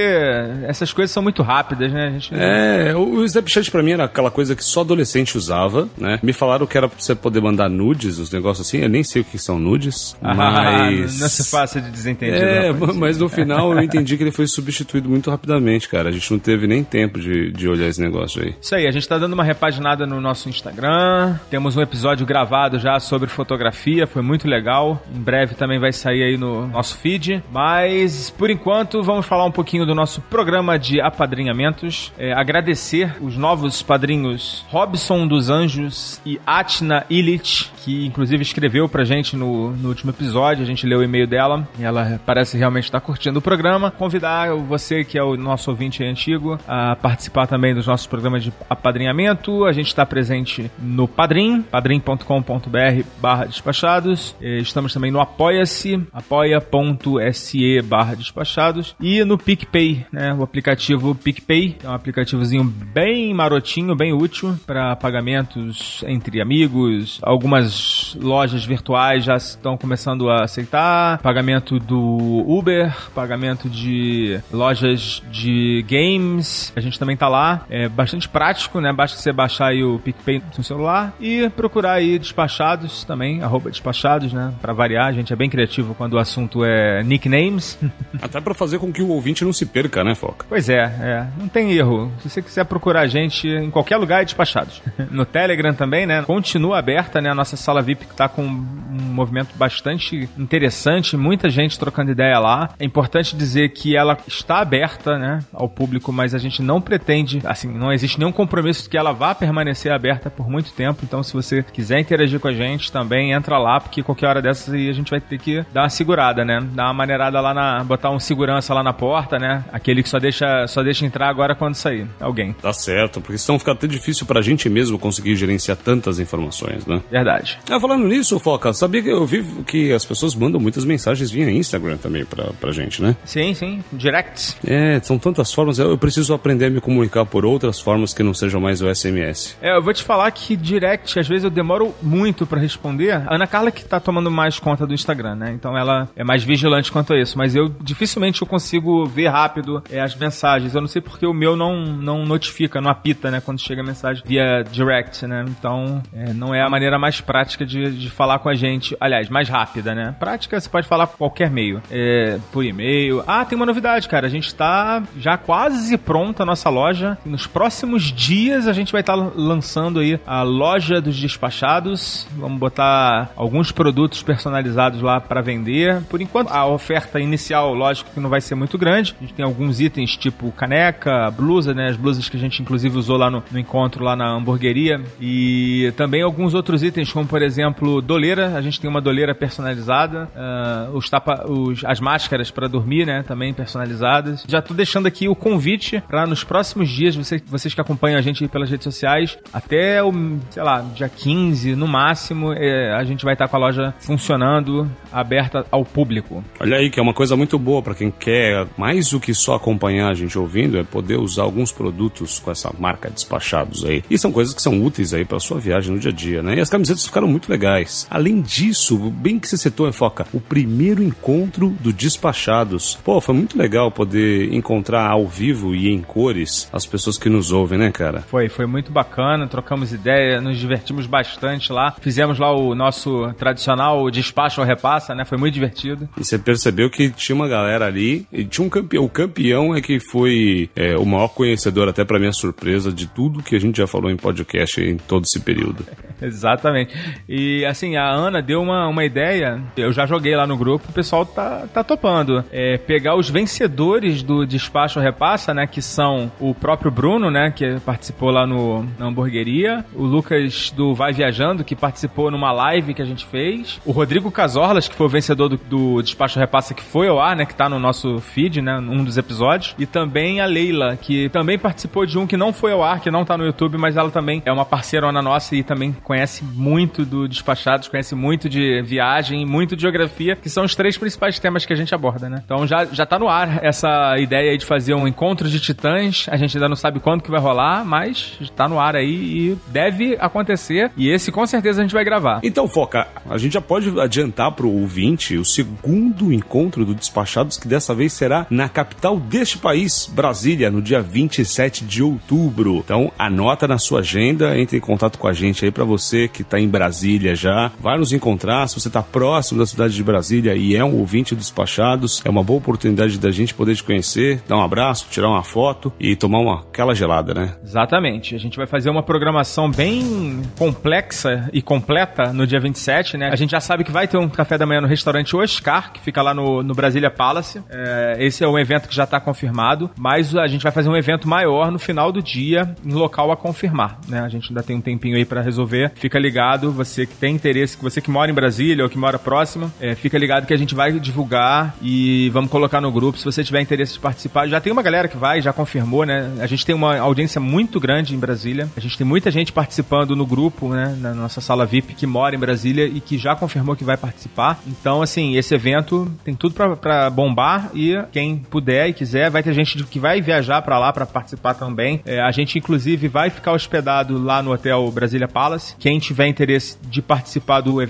essas 0.67 0.95
coisas 0.95 1.13
são 1.13 1.23
muito 1.23 1.43
rápidas, 1.43 1.93
né? 1.93 2.13
Gente... 2.13 2.35
É, 2.35 2.97
o 2.97 3.23
Snapchat 3.25 3.71
pra 3.71 3.83
mim 3.83 3.93
era 3.93 4.05
aquela 4.05 4.31
coisa 4.31 4.57
que 4.57 4.65
só 4.65 4.81
adolescente 4.81 5.37
usava, 5.37 5.91
né? 5.99 6.19
Me 6.23 6.33
falaram 6.33 6.67
que 6.67 6.79
era 6.79 6.89
pra 6.89 6.99
você 6.99 7.15
poder 7.15 7.43
mandar 7.43 7.69
nudes, 7.69 8.19
os 8.19 8.31
negócios 8.31 8.67
assim. 8.67 8.79
Eu 8.79 8.89
nem 8.89 9.05
sei 9.05 9.16
o 9.23 9.25
que 9.25 9.39
são 9.39 9.59
nudes, 9.59 10.17
ah, 10.23 10.35
mas... 10.35 11.21
Não 11.21 11.29
se 11.29 11.51
fácil 11.51 11.81
de 11.81 11.91
desentender. 11.91 12.43
É, 12.43 12.73
mas 12.95 13.19
no 13.19 13.29
final 13.29 13.73
eu 13.73 13.81
entendi 13.81 14.17
que 14.17 14.23
ele 14.23 14.33
foi 14.33 14.47
substituído 14.47 15.09
muito 15.09 15.31
rapidamente, 15.31 15.89
cara. 15.89 16.09
A 16.09 16.13
gente 16.13 16.31
não 16.31 16.39
teve 16.39 16.67
nem 16.67 16.83
tempo 16.83 17.19
de, 17.19 17.51
de 17.53 17.69
olhar 17.69 17.89
esse 17.89 18.01
negócio 18.01 18.43
aí. 18.43 18.55
Isso 18.61 18.75
aí, 18.75 18.87
a 18.87 18.91
gente 18.91 19.09
tá 19.09 19.19
dando 19.19 19.33
uma 19.33 19.45
repaginada 19.45 20.07
no 20.07 20.21
nosso 20.21 20.49
Instagram. 20.49 21.39
Temos 21.51 21.77
um 21.77 21.83
episódio 21.83 22.27
gravado 22.27 22.79
já 22.79 22.99
sobre 23.01 23.29
fotografia, 23.29 24.07
foi 24.07 24.23
muito 24.23 24.49
legal. 24.49 25.03
Em 25.15 25.21
breve 25.21 25.55
também 25.55 25.79
vai 25.79 25.93
sair 25.93 26.23
aí 26.23 26.37
no 26.37 26.67
nosso 26.67 26.97
feed. 26.99 27.43
Mas, 27.53 28.31
por 28.31 28.51
enquanto, 28.51 29.03
vamos 29.03 29.27
falar 29.27 29.45
um 29.45 29.53
pouquinho 29.53 29.87
do 29.87 29.95
nosso 29.95 30.21
programa 30.23 30.79
de 30.79 31.01
apadrinhamentos. 31.01 32.13
É, 32.19 32.33
agradecer 32.33 33.17
os 33.21 33.37
novos 33.37 33.83
padrinhos 33.83 34.65
Robson 34.69 35.27
dos 35.27 35.51
Anjos 35.51 36.21
e 36.25 36.41
Atna 36.47 37.05
Illich, 37.09 37.71
que 37.85 38.07
inclusive 38.07 38.43
escreveu 38.43 38.89
pra 38.89 39.05
gente 39.07 39.37
no, 39.37 39.71
no 39.71 39.89
último 39.89 40.11
episódio. 40.11 40.63
A 40.63 40.67
gente 40.67 40.87
leu 40.87 40.99
o 40.99 41.03
e-mail 41.03 41.27
dela 41.27 41.67
e 41.79 41.85
ela 41.85 42.21
parece 42.27 42.59
realmente 42.59 42.85
estar 42.85 43.01
curtindo 43.01 43.39
o 43.39 43.43
programa. 43.43 43.91
Convidar 43.91 44.55
você, 44.55 45.05
que 45.05 45.19
é 45.19 45.23
o 45.23 45.37
nosso 45.37 45.71
ouvinte 45.71 46.05
antigo, 46.05 46.59
a 46.67 46.97
participar 46.97 47.47
também 47.47 47.75
dos 47.75 47.87
nossos 47.87 48.07
programas 48.07 48.43
de 48.43 48.53
apadrinhamento. 48.69 49.65
A 49.65 49.73
gente 49.73 49.89
está 49.89 50.05
presente 50.05 50.71
no 50.79 51.07
Padrim, 51.07 51.63
padrim.com.br 51.63 53.05
barra 53.21 53.45
despachados. 53.47 54.35
Estamos 54.41 54.93
também 54.93 55.11
no 55.11 55.21
Apoia-se, 55.21 56.03
apoia.se 56.13 57.83
barra 57.83 58.15
despachados 58.15 58.95
e 59.01 59.25
no 59.25 59.39
PicPay, 59.39 60.07
né? 60.13 60.35
O 60.35 60.43
aplicativo 60.43 61.15
PicPay, 61.15 61.77
é 61.85 61.89
um 61.89 61.95
aplicativozinho 61.95 62.65
bem 62.65 63.33
marotinho, 63.33 63.95
bem 63.95 64.13
útil 64.13 64.59
para 64.67 64.97
pagamentos 64.97 66.03
entre 66.07 66.41
amigos. 66.41 67.19
Algumas 67.23 68.17
lojas 68.21 68.65
virtuais 68.65 68.96
já 69.21 69.37
estão 69.37 69.77
começando 69.77 70.31
a 70.31 70.45
aceitar 70.45 71.19
pagamento 71.19 71.79
do 71.79 72.45
Uber, 72.47 72.95
pagamento 73.15 73.69
de 73.69 74.41
lojas 74.53 75.23
de 75.31 75.85
games. 75.89 76.73
A 76.75 76.81
gente 76.81 76.99
também 76.99 77.17
tá 77.17 77.29
lá. 77.29 77.65
É 77.69 77.89
bastante 77.89 78.29
prático, 78.29 78.81
né? 78.81 78.93
Basta 78.93 79.19
você 79.19 79.33
baixar 79.33 79.69
aí 79.69 79.83
o 79.83 79.99
PicPay 79.99 80.43
no 80.47 80.55
seu 80.55 80.65
celular 80.65 81.15
e 81.21 81.49
procurar 81.51 81.93
aí 81.93 82.19
despachados 82.19 83.05
também, 83.05 83.43
arroba 83.43 83.71
despachados, 83.71 84.33
né? 84.33 84.53
Pra 84.61 84.73
variar, 84.73 85.07
a 85.07 85.13
gente 85.13 85.33
é 85.33 85.37
bem 85.37 85.51
criativo 85.51 85.95
quando 85.95 86.15
o 86.15 86.19
assunto 86.19 86.65
é 86.65 87.03
nicknames. 87.03 87.79
Até 88.21 88.41
para 88.41 88.55
fazer 88.55 88.79
com 88.79 88.93
que 88.93 89.03
o 89.03 89.09
ouvinte 89.09 89.45
não 89.45 89.53
se 89.53 89.67
perca, 89.67 90.03
né, 90.03 90.15
Foca? 90.15 90.47
Pois 90.49 90.69
é, 90.69 90.83
é. 91.01 91.27
Não 91.39 91.49
tem 91.49 91.73
erro. 91.73 92.11
Se 92.21 92.31
você 92.31 92.43
quiser 92.43 92.65
procurar 92.65 93.01
a 93.01 93.07
gente 93.07 93.49
em 93.49 93.71
qualquer 93.71 93.97
lugar, 93.97 94.23
é 94.23 94.25
despachados. 94.25 94.83
No 95.11 95.25
Telegram 95.25 95.73
também, 95.73 96.05
né? 96.05 96.23
Continua 96.23 96.79
aberta, 96.79 97.21
né? 97.21 97.31
A 97.31 97.35
nossa 97.35 97.57
sala 97.57 97.81
VIP 97.81 98.07
que 98.07 98.15
tá 98.15 98.29
com 98.29 98.67
movimento 98.89 99.49
bastante 99.57 100.29
interessante, 100.39 101.17
muita 101.17 101.49
gente 101.49 101.79
trocando 101.79 102.11
ideia 102.11 102.39
lá. 102.39 102.71
É 102.79 102.85
importante 102.85 103.37
dizer 103.37 103.71
que 103.71 103.97
ela 103.97 104.17
está 104.27 104.59
aberta, 104.59 105.19
né? 105.19 105.41
Ao 105.53 105.69
público, 105.69 106.13
mas 106.13 106.35
a 106.35 106.39
gente 106.39 106.63
não 106.63 106.81
pretende, 106.81 107.41
assim, 107.45 107.69
não 107.69 107.93
existe 107.93 108.19
nenhum 108.19 108.33
compromisso 108.33 108.89
que 108.89 108.97
ela 108.97 109.13
vá 109.13 109.35
permanecer 109.35 109.93
aberta 109.93 110.31
por 110.31 110.49
muito 110.49 110.73
tempo. 110.73 111.01
Então, 111.05 111.23
se 111.23 111.33
você 111.33 111.63
quiser 111.63 112.01
interagir 112.01 112.41
com 112.41 112.49
a 112.49 112.53
gente, 112.53 112.93
também 112.93 113.33
entra 113.33 113.59
lá, 113.59 113.81
porque 113.81 114.03
qualquer 114.03 114.27
hora 114.27 114.43
dessas 114.43 114.75
aí 114.75 114.89
a 114.89 114.93
gente 114.93 115.11
vai 115.11 115.21
ter 115.21 115.39
que 115.39 115.65
dar 115.73 115.83
uma 115.83 115.89
segurada, 115.89 116.45
né? 116.45 116.61
Dar 116.73 116.85
uma 116.85 116.95
maneirada 116.95 117.41
lá 117.41 117.55
na. 117.55 117.85
botar 117.85 118.11
um 118.11 118.19
segurança 118.19 118.75
lá 118.75 118.83
na 118.83 118.93
porta, 118.93 119.39
né? 119.39 119.65
Aquele 119.73 120.03
que 120.03 120.09
só 120.09 120.19
deixa, 120.19 120.67
só 120.67 120.83
deixa 120.83 121.05
entrar 121.05 121.29
agora 121.29 121.55
quando 121.55 121.75
sair. 121.75 122.07
Alguém. 122.21 122.53
Tá 122.53 122.73
certo, 122.73 123.21
porque 123.21 123.39
senão 123.39 123.59
fica 123.59 123.73
até 123.73 123.87
difícil 123.87 124.27
pra 124.27 124.41
gente 124.41 124.69
mesmo 124.69 124.99
conseguir 124.99 125.37
gerenciar 125.37 125.77
tantas 125.77 126.19
informações, 126.19 126.87
né? 126.87 127.01
Verdade. 127.11 127.59
É, 127.71 127.79
falando 127.81 128.07
nisso, 128.07 128.27
nisso, 128.27 128.41
Foca, 128.41 128.73
sabia 128.77 129.03
que 129.03 129.09
eu 129.09 129.27
vi 129.27 129.43
que 129.67 129.93
as 129.93 130.05
pessoas 130.05 130.35
mandam 130.35 130.61
muitas 130.61 130.85
mensagens 130.85 131.31
via 131.31 131.51
Instagram 131.51 131.97
também 131.97 132.25
pra, 132.25 132.53
pra 132.61 132.73
gente, 132.73 133.03
né? 133.03 133.17
Sim, 133.25 133.55
sim. 133.55 133.83
Directs. 133.93 134.57
É, 134.67 135.01
são 135.03 135.19
tantas 135.19 135.53
formas. 135.53 135.79
Eu 135.79 135.97
preciso 135.99 136.35
aprender 136.35 136.67
a 136.67 136.71
me 136.71 136.81
comunicar 136.81 137.25
por 137.25 137.45
outras 137.45 137.81
formas 137.81 138.13
que 138.13 138.23
não 138.23 138.35
sejam 138.35 138.61
mais 138.61 138.83
o 138.83 138.95
SMS. 138.95 139.57
É, 139.61 139.77
eu 139.77 139.83
vou 139.83 139.93
te 139.93 140.03
falar 140.03 140.31
que 140.31 140.57
direct, 140.57 141.19
às 141.19 141.27
vezes 141.27 141.45
eu 141.45 141.51
demoro 141.51 141.95
muito 142.03 142.47
pra 142.47 142.61
responder. 142.61 143.13
A 143.13 143.35
Ana 143.35 143.47
Carla 143.47 143.71
que 143.71 143.85
tá 143.85 143.99
tomando 143.99 144.31
mais 144.31 144.59
conta 144.59 144.87
do 144.87 144.95
Instagram, 144.95 145.37
né? 145.37 145.53
Então 145.53 145.77
ela 145.77 146.09
é 146.15 146.25
mais 146.25 146.45
vigilante 146.45 146.93
quanto 146.93 147.13
a 147.13 147.21
isso. 147.21 147.37
Mas 147.39 147.55
eu 147.55 147.69
dificilmente 147.81 148.43
eu 148.43 148.47
consigo 148.47 149.07
ver 149.07 149.29
rápido 149.29 149.83
é, 149.91 150.01
as 150.01 150.15
mensagens. 150.15 150.75
Eu 150.75 150.81
não 150.81 150.89
sei 150.89 151.01
porque 151.01 151.27
o 151.27 151.33
meu 151.33 151.57
não, 151.57 151.85
não 151.85 152.25
notifica, 152.25 152.81
não 152.81 152.91
apita, 152.91 153.31
né? 153.31 153.41
Quando 153.41 153.61
chega 153.61 153.83
a 153.83 153.85
mensagem 153.85 154.23
via 154.27 154.63
direct, 154.71 155.27
né? 155.27 155.45
Então 155.49 156.03
é, 156.13 156.33
não 156.33 156.55
é 156.55 156.63
a 156.63 156.69
maneira 156.69 156.99
mais 156.99 157.21
prática 157.21 157.65
de, 157.65 157.91
de 157.91 158.11
falar 158.11 158.39
com 158.39 158.49
a 158.49 158.55
gente. 158.55 158.66
Aliás, 159.01 159.29
mais 159.29 159.49
rápida, 159.49 159.95
né? 159.95 160.15
Prática 160.19 160.59
você 160.61 160.69
pode 160.69 160.87
falar 160.87 161.07
por 161.07 161.19
qualquer 161.19 161.51
meio. 161.51 161.83
É, 161.91 162.39
por 162.53 162.65
e-mail. 162.65 163.23
Ah, 163.27 163.45
tem 163.45 163.57
uma 163.57 163.67
novidade, 163.67 164.09
cara. 164.09 164.27
A 164.27 164.31
gente 164.31 164.55
tá 164.55 165.03
já 165.19 165.37
quase 165.37 165.97
pronta 165.97 166.43
a 166.43 166.47
nossa 166.47 166.69
loja. 166.69 167.19
Nos 167.25 167.47
próximos 167.47 168.05
dias 168.05 168.67
a 168.67 168.73
gente 168.73 168.93
vai 168.93 169.01
estar 169.01 169.15
lançando 169.15 170.01
aí 170.01 170.19
a 170.27 170.43
loja 170.43 171.01
dos 171.01 171.17
despachados. 171.17 172.27
Vamos 172.37 172.59
botar 172.59 173.31
alguns 173.37 173.73
produtos 173.73 174.23
personalizados 174.23 175.01
lá 175.01 175.21
para 175.21 175.41
vender. 175.41 176.03
Por 176.09 176.21
enquanto, 176.21 176.51
a 176.51 176.67
oferta 176.67 177.21
inicial, 177.21 177.75
lógico 177.75 178.11
que 178.13 178.21
não 178.21 178.31
vai 178.31 178.41
ser 178.41 178.55
muito 178.55 178.79
grande. 178.79 179.15
A 179.19 179.23
gente 179.23 179.35
tem 179.35 179.45
alguns 179.45 179.81
itens 179.81 180.17
tipo 180.17 180.51
caneca, 180.53 181.31
blusa, 181.31 181.75
né? 181.75 181.89
As 181.89 181.97
blusas 181.97 182.29
que 182.29 182.37
a 182.37 182.41
gente 182.41 182.63
inclusive 182.63 182.97
usou 182.97 183.17
lá 183.17 183.31
no, 183.31 183.43
no 183.51 183.59
encontro 183.59 184.05
lá 184.05 184.17
na 184.17 184.29
hamburgueria. 184.31 185.01
E 185.21 185.93
também 185.97 186.23
alguns 186.23 186.55
outros 186.55 186.83
itens, 186.83 187.13
como 187.13 187.27
por 187.27 187.43
exemplo, 187.43 188.01
doleira. 188.01 188.56
A 188.57 188.61
gente 188.63 188.81
tem 188.81 188.89
uma 188.89 189.01
doleira 189.01 189.35
personalizada. 189.35 190.31
Uh, 190.35 190.97
os 190.97 191.11
tapa, 191.11 191.45
os, 191.47 191.85
as 191.85 192.01
máscaras 192.01 192.51
para 192.51 192.67
dormir, 192.69 193.07
né? 193.07 193.23
Também 193.23 193.53
personalizadas. 193.53 194.45
Já 194.49 194.63
tô 194.63 194.73
deixando 194.73 195.07
aqui 195.07 195.29
o 195.29 195.35
convite 195.35 196.03
para 196.09 196.27
nos 196.27 196.43
próximos 196.43 196.89
dias, 196.89 197.15
vocês, 197.15 197.43
vocês 197.47 197.75
que 197.75 197.81
acompanham 197.81 198.19
a 198.19 198.23
gente 198.23 198.47
pelas 198.49 198.71
redes 198.71 198.85
sociais, 198.85 199.39
até 199.53 200.03
o, 200.03 200.13
sei 200.51 200.63
lá, 200.63 200.81
dia 200.95 201.09
15, 201.09 201.77
no 201.77 201.87
máximo, 201.87 202.53
é, 202.53 202.95
a 202.95 203.05
gente 203.05 203.25
vai 203.25 203.35
estar 203.35 203.47
com 203.49 203.57
a 203.57 203.59
loja 203.59 203.95
funcionando, 203.99 204.91
aberta 205.13 205.67
ao 205.71 205.85
público. 205.85 206.43
Olha 206.59 206.79
aí, 206.79 206.89
que 206.89 206.99
é 206.99 207.03
uma 207.03 207.15
coisa 207.15 207.37
muito 207.37 207.59
boa 207.59 207.83
para 207.83 207.95
quem 207.95 208.11
quer 208.11 208.67
mais 208.77 209.11
do 209.11 209.21
que 209.21 209.35
só 209.35 209.55
acompanhar 209.55 210.11
a 210.11 210.15
gente 210.15 210.39
ouvindo, 210.39 210.79
é 210.79 210.83
poder 210.83 211.19
usar 211.19 211.43
alguns 211.43 211.73
produtos 211.73 212.39
com 212.39 212.51
essa 212.51 212.73
marca 212.79 213.11
despachados 213.11 213.85
aí. 213.85 214.03
E 214.11 214.19
são 214.19 214.33
coisas 214.33 214.55
que 214.55 214.63
são 214.63 214.83
úteis 214.83 215.13
aí 215.13 215.25
para 215.25 215.39
sua 215.39 215.59
viagem 215.59 215.93
no 215.93 215.99
dia 215.99 216.11
a 216.11 216.15
dia, 216.15 216.43
né? 216.43 216.57
E 216.57 216.61
as 216.61 216.71
camisetas 216.71 217.05
ficaram 217.05 217.29
muito 217.29 217.51
legais. 217.51 218.07
Além 218.11 218.41
disso, 218.47 218.97
bem 219.11 219.39
que 219.39 219.49
você 219.49 219.57
citou, 219.57 219.93
Foca, 219.93 220.27
o 220.33 220.41
primeiro 220.41 221.03
encontro 221.03 221.71
do 221.81 221.93
Despachados. 221.93 222.99
Pô, 223.05 223.21
foi 223.21 223.35
muito 223.35 223.59
legal 223.59 223.91
poder 223.91 224.53
encontrar 224.53 225.11
ao 225.11 225.27
vivo 225.27 225.75
e 225.75 225.89
em 225.89 226.01
cores 226.01 226.69
as 226.73 226.87
pessoas 226.87 227.19
que 227.19 227.29
nos 227.29 227.53
ouvem, 227.53 227.79
né, 227.79 227.91
cara? 227.91 228.23
Foi, 228.23 228.49
foi 228.49 228.67
muito 228.67 228.93
bacana, 228.93 229.47
trocamos 229.47 229.93
ideia, 229.93 230.41
nos 230.41 230.59
divertimos 230.59 231.07
bastante 231.07 231.73
lá. 231.73 231.95
Fizemos 232.01 232.39
lá 232.39 232.53
o 232.53 232.75
nosso 232.75 233.33
tradicional 233.35 234.11
despacho 234.11 234.61
ou 234.61 234.67
repassa, 234.67 235.15
né? 235.15 235.25
Foi 235.25 235.39
muito 235.39 235.55
divertido. 235.55 236.09
E 236.17 236.25
você 236.25 236.39
percebeu 236.39 236.91
que 236.91 237.11
tinha 237.11 237.35
uma 237.35 237.49
galera 237.49 237.87
ali, 237.87 238.27
e 238.33 238.45
tinha 238.45 238.67
um 238.67 238.71
campeão. 238.71 239.05
O 239.05 239.09
campeão 239.09 239.75
é 239.75 239.81
que 239.81 239.99
foi 239.99 240.71
é, 240.77 240.97
o 240.97 241.05
maior 241.05 241.29
conhecedor, 241.29 241.89
até 241.89 242.05
para 242.05 242.19
minha 242.19 242.33
surpresa, 242.33 242.93
de 242.93 243.07
tudo 243.07 243.43
que 243.43 243.57
a 243.57 243.59
gente 243.59 243.79
já 243.79 243.87
falou 243.87 244.11
em 244.11 244.17
podcast 244.17 244.81
em 244.81 244.97
todo 244.97 245.25
esse 245.25 245.41
período. 245.41 245.85
Exatamente. 246.21 246.95
E 247.29 247.65
assim, 247.65 247.97
a 247.97 248.09
Ana 248.11 248.26
deu 248.43 248.61
uma, 248.61 248.89
uma 248.89 249.05
ideia, 249.05 249.63
eu 249.77 249.93
já 249.93 250.07
joguei 250.07 250.35
lá 250.37 250.47
no 250.47 250.57
grupo, 250.57 250.87
o 250.89 250.93
pessoal 250.93 251.25
tá, 251.25 251.67
tá 251.73 251.83
topando. 251.83 252.45
É, 252.53 252.79
pegar 252.79 253.17
os 253.17 253.29
vencedores 253.29 254.23
do 254.23 254.47
despacho 254.47 255.01
repassa, 255.01 255.53
né? 255.53 255.67
Que 255.67 255.83
são 255.83 256.31
o 256.41 256.55
próprio 256.55 256.91
Bruno, 256.91 257.31
né? 257.31 257.51
Que 257.51 257.79
participou 257.81 258.31
lá 258.31 258.47
no, 258.47 258.87
na 258.99 259.07
hamburgueria. 259.07 259.85
O 259.95 260.05
Lucas 260.05 260.73
do 260.75 260.95
Vai 260.95 261.13
Viajando, 261.13 261.65
que 261.65 261.77
participou 261.77 262.31
numa 262.31 262.53
live 262.53 262.95
que 262.95 263.03
a 263.03 263.07
gente 263.07 263.27
fez. 263.27 263.81
O 263.85 263.93
Rodrigo 263.93 264.31
Casorlas, 264.31 264.89
que 264.89 264.95
foi 264.95 265.07
o 265.07 265.11
vencedor 265.11 265.49
do, 265.49 265.57
do 265.57 266.03
Despacho 266.03 266.39
Repassa, 266.39 266.75
que 266.75 266.83
foi 266.83 267.09
ao 267.09 267.21
ar, 267.21 267.37
né? 267.37 267.47
Que 267.47 267.55
tá 267.55 267.69
no 267.69 267.79
nosso 267.79 268.21
feed, 268.21 268.61
né? 268.61 268.81
Num 268.81 269.05
dos 269.05 269.19
episódios. 269.19 269.75
E 269.79 269.87
também 269.87 270.41
a 270.41 270.47
Leila, 270.47 270.97
que 270.97 271.29
também 271.29 271.59
participou 271.59 272.07
de 272.07 272.19
um 272.19 272.27
que 272.27 272.37
não 272.37 272.53
foi 272.53 272.73
ao 272.73 272.83
ar, 272.83 273.01
que 273.01 273.11
não 273.11 273.25
tá 273.25 273.37
no 273.37 273.45
YouTube, 273.45 273.77
mas 273.77 273.97
ela 273.97 274.11
também 274.11 274.43
é 274.45 274.53
uma 274.53 274.65
parceirona 274.65 275.23
nossa 275.23 275.55
e 275.55 275.63
também 275.63 275.93
conhece 275.93 276.45
muito 276.45 277.05
do 277.05 277.29
Despachados, 277.29 277.89
conhece 277.89 278.15
muito 278.17 278.49
de 278.49 278.83
viagem, 278.83 279.47
muito 279.47 279.77
de 279.77 279.83
geografia, 279.83 280.35
que 280.37 280.49
são 280.49 280.65
os 280.65 280.75
três 280.75 280.97
principais 280.97 281.39
temas 281.39 281.65
que 281.65 281.73
a 281.73 281.77
gente 281.77 281.95
aborda, 281.95 282.29
né? 282.29 282.43
Então 282.45 282.67
já, 282.67 282.85
já 282.87 283.07
tá 283.07 283.19
no 283.19 283.29
ar 283.29 283.63
essa 283.63 284.19
ideia 284.19 284.57
de 284.57 284.65
fazer 284.65 284.95
um 284.95 285.07
encontro 285.07 285.49
de 285.49 285.61
titãs. 285.61 286.27
A 286.31 286.37
gente 286.37 286.57
ainda 286.57 286.69
não 286.69 286.77
sabe 286.77 287.01
quando 287.01 287.23
que 287.23 287.31
vai 287.31 287.41
rolar, 287.41 287.85
mas 287.85 288.39
tá 288.57 288.69
no 288.69 288.81
ar 288.81 288.97
aí 288.97 289.15
e 289.15 289.59
deve 289.69 290.17
acontecer. 290.19 290.91
E 290.97 291.09
esse 291.09 291.31
com 291.31 291.47
certeza 291.47 291.81
a 291.81 291.85
gente 291.85 291.95
vai 291.95 292.05
gravar. 292.05 292.41
Então, 292.43 292.67
Foca, 292.67 293.07
a 293.29 293.39
gente 293.39 293.53
já 293.53 293.61
pode 293.61 294.01
adiantar 294.01 294.53
pro 294.53 294.71
ouvinte 294.71 295.37
o 295.37 295.45
segundo 295.45 296.33
encontro 296.33 296.85
do 296.85 296.95
Despachados, 296.95 297.59
que 297.59 297.69
dessa 297.69 297.95
vez 297.95 298.13
será 298.13 298.47
na 298.51 298.69
capital 298.69 299.19
deste 299.19 299.59
país, 299.59 300.11
Brasília, 300.13 300.71
no 300.71 300.81
dia 300.81 301.01
27 301.03 301.85
de 301.85 302.03
outubro. 302.03 302.83
Então, 302.85 303.13
anota 303.19 303.69
na 303.69 303.79
sua 303.79 304.01
agenda, 304.01 304.59
entre 304.59 304.79
em 304.79 304.81
contato 304.81 305.19
com 305.19 305.29
a 305.29 305.33
gente 305.33 305.65
aí 305.65 305.71
para 305.71 305.85
você 305.85 306.29
que 306.29 306.45
tá 306.45 306.59
em 306.59 306.69
Brasília 306.69 307.35
já. 307.35 307.71
Vai 307.81 307.95
nos 308.07 308.13
encontrar, 308.13 308.69
se 308.69 308.81
você 308.81 308.89
tá 308.89 309.03
próximo 309.03 309.59
da 309.59 309.67
cidade 309.67 309.95
de 309.95 310.05
Brasília 310.05 310.55
e 310.55 310.77
é 310.77 310.85
um 310.85 310.97
ouvinte 310.97 311.35
do 311.35 311.39
Despachados, 311.39 312.23
é 312.25 312.31
uma 312.31 312.45
boa 312.45 312.59
oportunidade 312.59 313.19
da 313.19 313.33
gente 313.33 313.53
poder 313.53 313.75
te 313.75 313.83
conhecer, 313.83 314.41
dar 314.47 314.57
um 314.57 314.63
abraço, 314.63 315.09
tirar 315.11 315.29
uma 315.29 315.43
foto 315.43 315.93
e 315.99 316.15
tomar 316.15 316.39
uma 316.39 316.61
aquela 316.61 316.95
gelada, 316.95 317.35
né? 317.35 317.57
Exatamente. 317.65 318.37
A 318.37 318.39
gente 318.39 318.57
vai 318.57 318.67
fazer 318.67 318.91
uma 318.91 319.03
programação 319.03 319.69
bem 319.69 320.43
complexa 320.57 321.51
e 321.53 321.61
completa 321.61 322.33
no 322.33 322.47
dia 322.47 322.61
27, 322.61 323.17
né? 323.17 323.31
A 323.33 323.37
gente 323.37 323.51
já 323.51 323.61
sabe 323.61 323.83
que 323.83 323.91
vai 323.91 324.07
ter 324.07 324.19
um 324.19 324.29
café 324.29 324.57
da 324.57 324.65
manhã 324.65 324.81
no 324.81 324.87
restaurante 324.87 325.35
Oscar, 325.35 325.93
que 325.93 326.01
fica 326.01 326.23
lá 326.23 326.33
no, 326.33 326.63
no 326.63 326.75
Brasília 326.75 327.11
Palace. 327.11 327.61
É, 327.69 328.17
esse 328.21 328.45
é 328.45 328.49
um 328.49 328.59
evento 328.59 328.89
que 328.89 328.95
já 328.95 329.05
está 329.05 329.19
confirmado, 329.19 329.91
mas 329.99 330.37
a 330.37 330.47
gente 330.47 330.63
vai 330.63 330.71
fazer 330.71 330.89
um 330.89 330.97
evento 330.97 331.29
maior 331.29 331.73
no 331.73 331.79
final 331.79 332.13
do 332.13 332.23
dia, 332.23 332.73
em 332.85 332.93
local 332.93 333.33
a 333.33 333.37
confirmar, 333.37 333.99
né? 334.09 334.21
A 334.21 334.29
gente 334.29 334.51
ainda 334.51 334.63
tem 334.63 334.77
um 334.77 334.81
tempinho 334.81 335.17
aí 335.17 335.25
para 335.25 335.41
resolver. 335.41 335.91
Fica 335.97 336.21
ligado, 336.21 336.71
você 336.71 337.05
que 337.05 337.17
tem 337.17 337.35
interesse, 337.35 337.77
você 337.81 337.96
que 338.01 338.11
mora 338.11 338.31
em 338.31 338.35
Brasília 338.35 338.85
ou 338.85 338.91
que 338.91 338.99
mora 338.99 339.19
próximo, 339.19 339.73
é, 339.81 339.95
fica 339.95 340.19
ligado 340.19 340.47
que 340.47 340.55
a 340.55 340.57
gente 340.57 340.75
vai 340.75 340.93
divulgar 340.93 341.77
e 341.83 342.31
vamos 342.31 342.51
colocar 342.51 342.81
no 342.81 342.91
grupo. 342.91 343.19
Se 343.19 343.25
você 343.25 343.43
tiver 343.43 343.61
interesse 343.61 343.95
de 343.95 344.01
participar, 344.01 344.47
já 344.47 344.61
tem 344.61 344.73
uma 344.73 344.83
galera 344.83 345.09
que 345.09 345.17
vai, 345.17 345.41
já 345.41 345.53
confirmou, 345.53 346.05
né? 346.05 346.33
A 346.41 346.47
gente 346.47 346.65
tem 346.65 346.75
uma 346.75 346.99
audiência 346.99 347.41
muito 347.41 347.81
grande 347.81 348.15
em 348.15 348.19
Brasília. 348.19 348.69
A 348.77 348.81
gente 348.81 348.97
tem 348.97 349.07
muita 349.07 349.31
gente 349.31 349.53
participando 349.53 350.15
no 350.15 350.27
grupo, 350.27 350.69
né? 350.69 350.97
Na 351.01 351.15
nossa 351.15 351.41
sala 351.41 351.67
VIP 351.67 351.95
que 351.95 352.07
mora 352.07 352.35
em 352.35 352.39
Brasília 352.39 352.87
e 352.87 353.01
que 353.01 353.19
já 353.19 353.35
confirmou 353.35 353.77
que 353.77 353.85
vai 353.85 353.97
participar. 353.97 354.61
Então, 354.67 355.03
assim, 355.03 355.37
esse 355.37 355.55
evento 355.55 356.11
tem 356.25 356.35
tudo 356.35 356.55
para 356.55 357.11
bombar 357.11 357.71
e 357.75 357.97
quem 358.13 358.39
puder 358.39 358.89
e 358.89 358.93
quiser, 358.93 359.31
vai 359.31 359.43
ter 359.43 359.53
gente 359.53 359.83
que 359.85 359.99
vai 359.99 360.21
viajar 360.21 360.63
para 360.63 360.79
lá 360.79 360.93
para 360.93 361.07
participar 361.07 361.55
também. 361.55 362.01
É, 362.05 362.21
a 362.21 362.31
gente, 362.31 362.59
inclusive, 362.59 363.09
vai 363.09 363.31
ficar 363.31 363.53
hospedado 363.53 364.23
lá 364.23 364.43
no 364.43 364.53
Hotel 364.53 364.91
Brasília 364.91 365.29
Palace. 365.29 365.75
Quem 365.79 365.99
tiver 365.99 366.27
interesse 366.27 366.79
de 366.89 367.03
participar 367.03 367.61
do 367.61 367.81
evento 367.81 367.86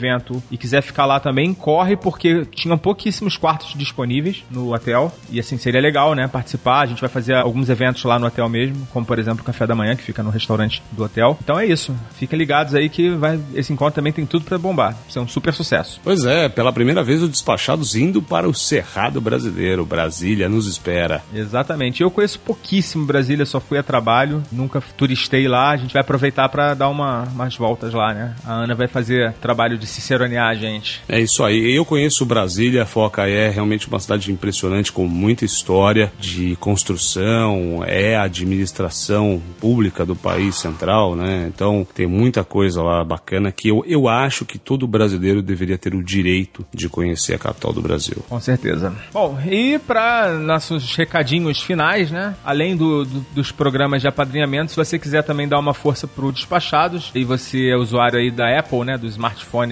e 0.51 0.57
quiser 0.57 0.83
ficar 0.83 1.07
lá 1.07 1.19
também, 1.19 1.53
corre, 1.55 1.97
porque 1.97 2.45
tinham 2.47 2.77
pouquíssimos 2.79 3.37
quartos 3.37 3.75
disponíveis 3.75 4.45
no 4.51 4.75
hotel. 4.75 5.13
E 5.31 5.41
assim, 5.41 5.59
seria 5.59 5.81
legal, 5.81 6.15
né? 6.15 6.29
Participar. 6.29 6.83
A 6.83 6.87
gente 6.87 7.01
vai 7.01 7.11
fazer 7.11 7.35
alguns 7.35 7.69
eventos 7.69 8.05
lá 8.05 8.19
no 8.19 8.27
hotel 8.27 8.49
mesmo, 8.49 8.87
como 8.93 9.07
por 9.07 9.19
exemplo 9.19 9.43
o 9.43 9.45
café 9.45 9.67
da 9.67 9.75
manhã, 9.75 9.97
que 9.97 10.03
fica 10.03 10.23
no 10.23 10.31
restaurante 10.31 10.83
do 10.93 11.05
hotel. 11.05 11.39
Então 11.43 11.59
é 11.59 11.67
isso. 11.67 11.95
Fiquem 12.17 12.39
ligados 12.39 12.75
aí 12.75 12.89
que 12.89 13.11
vai, 13.11 13.39
esse 13.55 13.73
encontro 13.73 13.95
também 13.95 14.13
tem 14.13 14.27
tudo 14.27 14.45
para 14.45 14.59
bombar. 14.59 14.97
Isso 15.09 15.19
é 15.19 15.23
um 15.23 15.29
super 15.29 15.53
sucesso. 15.53 16.01
Pois 16.03 16.25
é, 16.25 16.49
pela 16.49 16.73
primeira 16.73 17.03
vez 17.03 17.23
o 17.23 17.29
Despachados 17.29 17.95
indo 17.95 18.23
para 18.23 18.49
o 18.49 18.55
Cerrado 18.55 19.21
Brasileiro. 19.21 19.85
Brasília 19.85 20.49
nos 20.49 20.67
espera. 20.67 21.23
Exatamente. 21.35 22.03
Eu 22.03 22.11
conheço 22.11 22.39
pouquíssimo 22.41 23.07
Brasília, 23.07 23.47
só 23.47 23.61
fui 23.61 23.79
a 23.79 23.83
trabalho, 23.83 24.43
nunca 24.53 24.83
turistei 24.97 25.49
lá. 25.49 25.71
A 25.71 25.77
gente 25.77 25.93
vai 25.93 26.03
aproveitar 26.03 26.49
para 26.49 26.75
dar 26.75 26.89
uma, 26.89 27.23
umas 27.25 27.57
voltas 27.57 27.93
lá, 27.93 28.13
né? 28.13 28.35
A 28.45 28.53
Ana 28.53 28.75
vai 28.75 28.89
fazer 28.89 29.33
trabalho 29.35 29.79
de 29.79 29.86
ciceronear 29.87 30.49
a 30.49 30.55
gente. 30.55 31.03
É 31.09 31.21
isso 31.21 31.43
aí. 31.45 31.75
Eu 31.75 31.85
conheço 31.85 32.25
Brasília, 32.25 32.87
Foca 32.87 33.29
é 33.29 33.49
realmente 33.49 33.89
uma 33.89 34.01
cidade 34.01 34.31
impressionante 34.31 34.93
com 34.93 35.07
muita 35.07 35.45
história 35.45 36.13
de 36.19 36.57
construção, 36.57 37.83
é 37.87 38.17
a 38.17 38.23
administração 38.23 39.43
pública 39.61 40.05
do 40.05 40.17
país 40.17 40.57
central, 40.57 41.15
né? 41.15 41.51
Então 41.53 41.87
tem 41.95 42.07
muita 42.07 42.45
coisa 42.45 42.83
lá 42.83 43.05
bacana 43.05 43.53
que 43.53 43.69
eu, 43.69 43.85
eu 43.87 44.09
acho 44.09 44.45
que 44.45 44.59
todo 44.59 44.87
brasileiro 44.87 45.43
deveria 45.43 45.79
ter 45.79 45.95
o 45.95 46.03
direito 46.03 46.65
de 46.73 46.89
conhecer 46.89 47.35
a 47.35 47.39
capital 47.39 47.73
do 47.73 47.83
Brasil. 47.83 48.25
Com 48.29 48.41
certeza. 48.41 48.95
Bom, 49.13 49.39
e 49.47 49.79
para 49.79 50.33
nossos 50.35 50.95
recadinhos 50.97 51.63
finais, 51.63 52.11
né? 52.11 52.35
Além 52.45 52.77
do, 52.77 53.05
do, 53.05 53.21
dos 53.35 53.53
programas 53.53 54.03
de 54.03 54.09
apadrinhamento, 54.09 54.71
se 54.73 54.77
você 54.77 54.99
quiser 54.99 55.23
também 55.23 55.49
dar 55.49 55.59
uma 55.59 55.75
força 55.75 56.07
pro 56.07 56.33
Despachados 56.33 57.11
e 57.15 57.25
você 57.25 57.69
é 57.69 57.77
usuário 57.77 58.19
aí 58.19 58.31
da 58.31 58.59
Apple, 58.59 58.85
né? 58.85 58.99
Do 58.99 59.07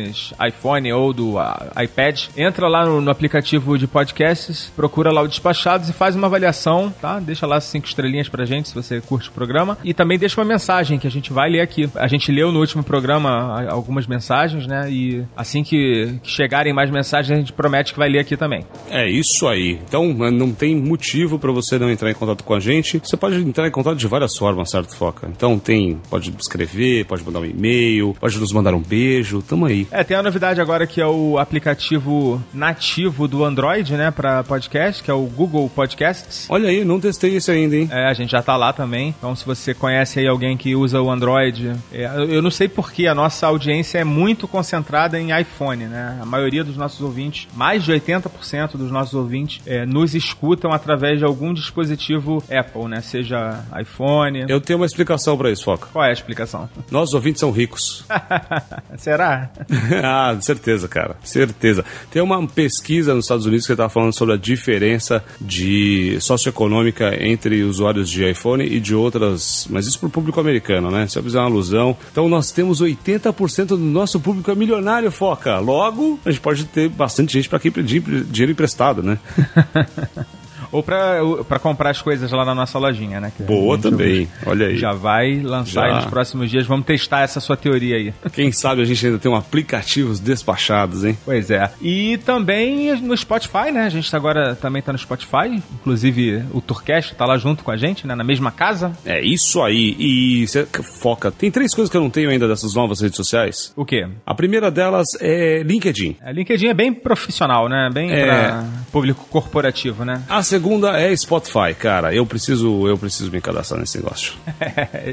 smartphones 0.04 0.34
iPhone 0.46 0.92
ou 0.92 1.12
do 1.12 1.38
ah, 1.38 1.72
iPad, 1.82 2.26
entra 2.36 2.68
lá 2.68 2.84
no, 2.84 3.00
no 3.00 3.10
aplicativo 3.10 3.78
de 3.78 3.86
podcasts, 3.86 4.72
procura 4.74 5.10
lá 5.10 5.22
o 5.22 5.28
Despachados 5.28 5.88
e 5.88 5.92
faz 5.92 6.16
uma 6.16 6.26
avaliação, 6.26 6.92
tá? 7.00 7.18
Deixa 7.20 7.46
lá 7.46 7.60
cinco 7.60 7.86
estrelinhas 7.86 8.28
pra 8.28 8.44
gente 8.44 8.68
se 8.68 8.74
você 8.74 9.00
curte 9.00 9.28
o 9.28 9.32
programa 9.32 9.78
e 9.84 9.94
também 9.94 10.18
deixa 10.18 10.40
uma 10.40 10.46
mensagem 10.46 10.98
que 10.98 11.06
a 11.06 11.10
gente 11.10 11.32
vai 11.32 11.50
ler 11.50 11.60
aqui. 11.60 11.88
A 11.94 12.06
gente 12.06 12.30
leu 12.30 12.52
no 12.52 12.60
último 12.60 12.82
programa 12.82 13.64
algumas 13.68 14.06
mensagens, 14.06 14.66
né? 14.66 14.90
E 14.90 15.24
assim 15.36 15.62
que, 15.62 16.18
que 16.22 16.30
chegarem 16.30 16.72
mais 16.72 16.90
mensagens, 16.90 17.36
a 17.36 17.40
gente 17.40 17.52
promete 17.52 17.92
que 17.92 17.98
vai 17.98 18.08
ler 18.08 18.20
aqui 18.20 18.36
também. 18.36 18.64
É 18.90 19.08
isso 19.08 19.46
aí. 19.46 19.78
Então 19.86 20.12
não 20.12 20.52
tem 20.52 20.76
motivo 20.76 21.38
pra 21.38 21.52
você 21.52 21.78
não 21.78 21.90
entrar 21.90 22.10
em 22.10 22.14
contato 22.14 22.44
com 22.44 22.54
a 22.54 22.60
gente. 22.60 22.98
Você 22.98 23.16
pode 23.16 23.36
entrar 23.36 23.66
em 23.66 23.70
contato 23.70 23.96
de 23.96 24.06
várias 24.06 24.36
formas, 24.36 24.70
certo, 24.70 24.94
Foca? 24.94 25.28
Então 25.28 25.58
tem, 25.58 25.98
pode 26.10 26.32
escrever, 26.38 27.04
pode 27.06 27.24
mandar 27.24 27.40
um 27.40 27.44
e-mail, 27.44 28.14
pode 28.20 28.38
nos 28.38 28.52
mandar 28.52 28.74
um 28.74 28.80
beijo. 28.80 29.42
Tamo 29.42 29.66
aí. 29.66 29.86
É, 29.94 30.02
tem 30.02 30.16
a 30.16 30.22
novidade 30.24 30.60
agora 30.60 30.88
que 30.88 31.00
é 31.00 31.06
o 31.06 31.38
aplicativo 31.38 32.42
nativo 32.52 33.28
do 33.28 33.44
Android, 33.44 33.94
né, 33.94 34.10
pra 34.10 34.42
podcast, 34.42 35.00
que 35.00 35.08
é 35.08 35.14
o 35.14 35.22
Google 35.22 35.70
Podcasts. 35.70 36.48
Olha 36.50 36.68
aí, 36.68 36.84
não 36.84 36.98
testei 36.98 37.36
esse 37.36 37.48
ainda, 37.52 37.76
hein? 37.76 37.88
É, 37.92 38.08
a 38.08 38.12
gente 38.12 38.32
já 38.32 38.42
tá 38.42 38.56
lá 38.56 38.72
também. 38.72 39.14
Então, 39.16 39.36
se 39.36 39.46
você 39.46 39.72
conhece 39.72 40.18
aí 40.18 40.26
alguém 40.26 40.56
que 40.56 40.74
usa 40.74 41.00
o 41.00 41.08
Android, 41.08 41.74
é, 41.92 42.06
eu 42.28 42.42
não 42.42 42.50
sei 42.50 42.66
porque 42.66 43.06
a 43.06 43.14
nossa 43.14 43.46
audiência 43.46 43.98
é 43.98 44.02
muito 44.02 44.48
concentrada 44.48 45.16
em 45.16 45.28
iPhone, 45.40 45.84
né? 45.84 46.18
A 46.20 46.26
maioria 46.26 46.64
dos 46.64 46.76
nossos 46.76 47.00
ouvintes, 47.00 47.46
mais 47.54 47.84
de 47.84 47.92
80% 47.92 48.76
dos 48.76 48.90
nossos 48.90 49.14
ouvintes, 49.14 49.62
é, 49.64 49.86
nos 49.86 50.12
escutam 50.16 50.72
através 50.72 51.20
de 51.20 51.24
algum 51.24 51.54
dispositivo 51.54 52.42
Apple, 52.50 52.88
né? 52.88 53.00
Seja 53.00 53.62
iPhone. 53.80 54.46
Eu 54.48 54.60
tenho 54.60 54.80
uma 54.80 54.86
explicação 54.86 55.38
pra 55.38 55.52
isso, 55.52 55.62
Foca. 55.62 55.86
Qual 55.92 56.04
é 56.04 56.08
a 56.08 56.12
explicação? 56.12 56.68
Nossos 56.90 57.14
ouvintes 57.14 57.38
são 57.38 57.52
ricos. 57.52 58.04
Será? 58.98 59.50
ah, 60.02 60.36
certeza, 60.40 60.88
cara. 60.88 61.16
Certeza. 61.22 61.84
Tem 62.10 62.22
uma 62.22 62.46
pesquisa 62.46 63.14
nos 63.14 63.24
Estados 63.24 63.46
Unidos 63.46 63.66
que 63.66 63.72
está 63.72 63.88
falando 63.88 64.12
sobre 64.12 64.34
a 64.34 64.38
diferença 64.38 65.24
de 65.40 66.16
socioeconômica 66.20 67.16
entre 67.24 67.62
usuários 67.62 68.10
de 68.10 68.28
iPhone 68.28 68.64
e 68.64 68.80
de 68.80 68.94
outras. 68.94 69.66
Mas 69.70 69.86
isso 69.86 69.98
pro 69.98 70.08
público 70.08 70.40
americano, 70.40 70.90
né? 70.90 71.06
Se 71.06 71.18
eu 71.18 71.22
fizer 71.22 71.38
uma 71.38 71.46
alusão. 71.46 71.96
Então 72.10 72.28
nós 72.28 72.50
temos 72.50 72.80
80% 72.80 73.66
do 73.66 73.78
nosso 73.78 74.20
público 74.20 74.50
é 74.50 74.54
milionário, 74.54 75.10
foca. 75.10 75.58
Logo, 75.58 76.18
a 76.24 76.30
gente 76.30 76.40
pode 76.40 76.64
ter 76.64 76.88
bastante 76.88 77.32
gente 77.32 77.48
para 77.48 77.58
quem 77.58 77.70
pedir 77.70 78.00
dinheiro 78.00 78.52
emprestado, 78.52 79.02
né? 79.02 79.18
Ou 80.74 80.82
pra, 80.82 81.18
pra 81.48 81.60
comprar 81.60 81.90
as 81.90 82.02
coisas 82.02 82.28
lá 82.32 82.44
na 82.44 82.52
nossa 82.52 82.76
lojinha, 82.80 83.20
né? 83.20 83.30
Boa 83.38 83.78
também. 83.78 84.28
Olha 84.44 84.66
aí. 84.66 84.76
Já 84.76 84.90
vai 84.92 85.40
lançar 85.40 85.84
aí 85.84 85.90
Já. 85.90 85.96
nos 85.98 86.06
próximos 86.06 86.50
dias. 86.50 86.66
Vamos 86.66 86.84
testar 86.84 87.20
essa 87.20 87.38
sua 87.38 87.56
teoria 87.56 87.94
aí. 87.94 88.12
Quem 88.32 88.50
sabe 88.50 88.82
a 88.82 88.84
gente 88.84 89.06
ainda 89.06 89.18
tem 89.20 89.30
um 89.30 89.36
aplicativos 89.36 90.18
despachados, 90.18 91.04
hein? 91.04 91.16
Pois 91.24 91.48
é. 91.48 91.70
E 91.80 92.18
também 92.24 93.00
no 93.00 93.16
Spotify, 93.16 93.70
né? 93.72 93.82
A 93.84 93.88
gente 93.88 94.14
agora 94.16 94.56
também 94.56 94.82
tá 94.82 94.90
no 94.92 94.98
Spotify. 94.98 95.62
Inclusive 95.80 96.42
o 96.52 96.60
Tourcast 96.60 97.14
tá 97.14 97.24
lá 97.24 97.38
junto 97.38 97.62
com 97.62 97.70
a 97.70 97.76
gente, 97.76 98.04
né? 98.04 98.16
Na 98.16 98.24
mesma 98.24 98.50
casa. 98.50 98.90
É 99.06 99.24
isso 99.24 99.62
aí. 99.62 99.94
E 99.96 100.44
cê, 100.48 100.66
foca. 100.66 101.30
Tem 101.30 101.52
três 101.52 101.72
coisas 101.72 101.88
que 101.88 101.96
eu 101.96 102.00
não 102.00 102.10
tenho 102.10 102.30
ainda 102.30 102.48
dessas 102.48 102.74
novas 102.74 103.00
redes 103.00 103.16
sociais. 103.16 103.72
O 103.76 103.84
quê? 103.84 104.08
A 104.26 104.34
primeira 104.34 104.72
delas 104.72 105.06
é 105.20 105.62
LinkedIn. 105.62 106.16
A 106.20 106.32
LinkedIn 106.32 106.66
é 106.66 106.74
bem 106.74 106.92
profissional, 106.92 107.68
né? 107.68 107.88
Bem 107.94 108.10
É. 108.10 108.24
pra 108.26 108.64
público 108.90 109.24
corporativo, 109.30 110.04
né? 110.04 110.20
A 110.28 110.42
segunda 110.42 110.63
é 110.94 111.14
Spotify, 111.16 111.74
cara. 111.78 112.14
Eu 112.14 112.26
preciso, 112.26 112.86
eu 112.86 112.96
preciso 112.96 113.30
me 113.30 113.40
cadastrar 113.40 113.80
nesse 113.80 113.98
negócio. 113.98 114.34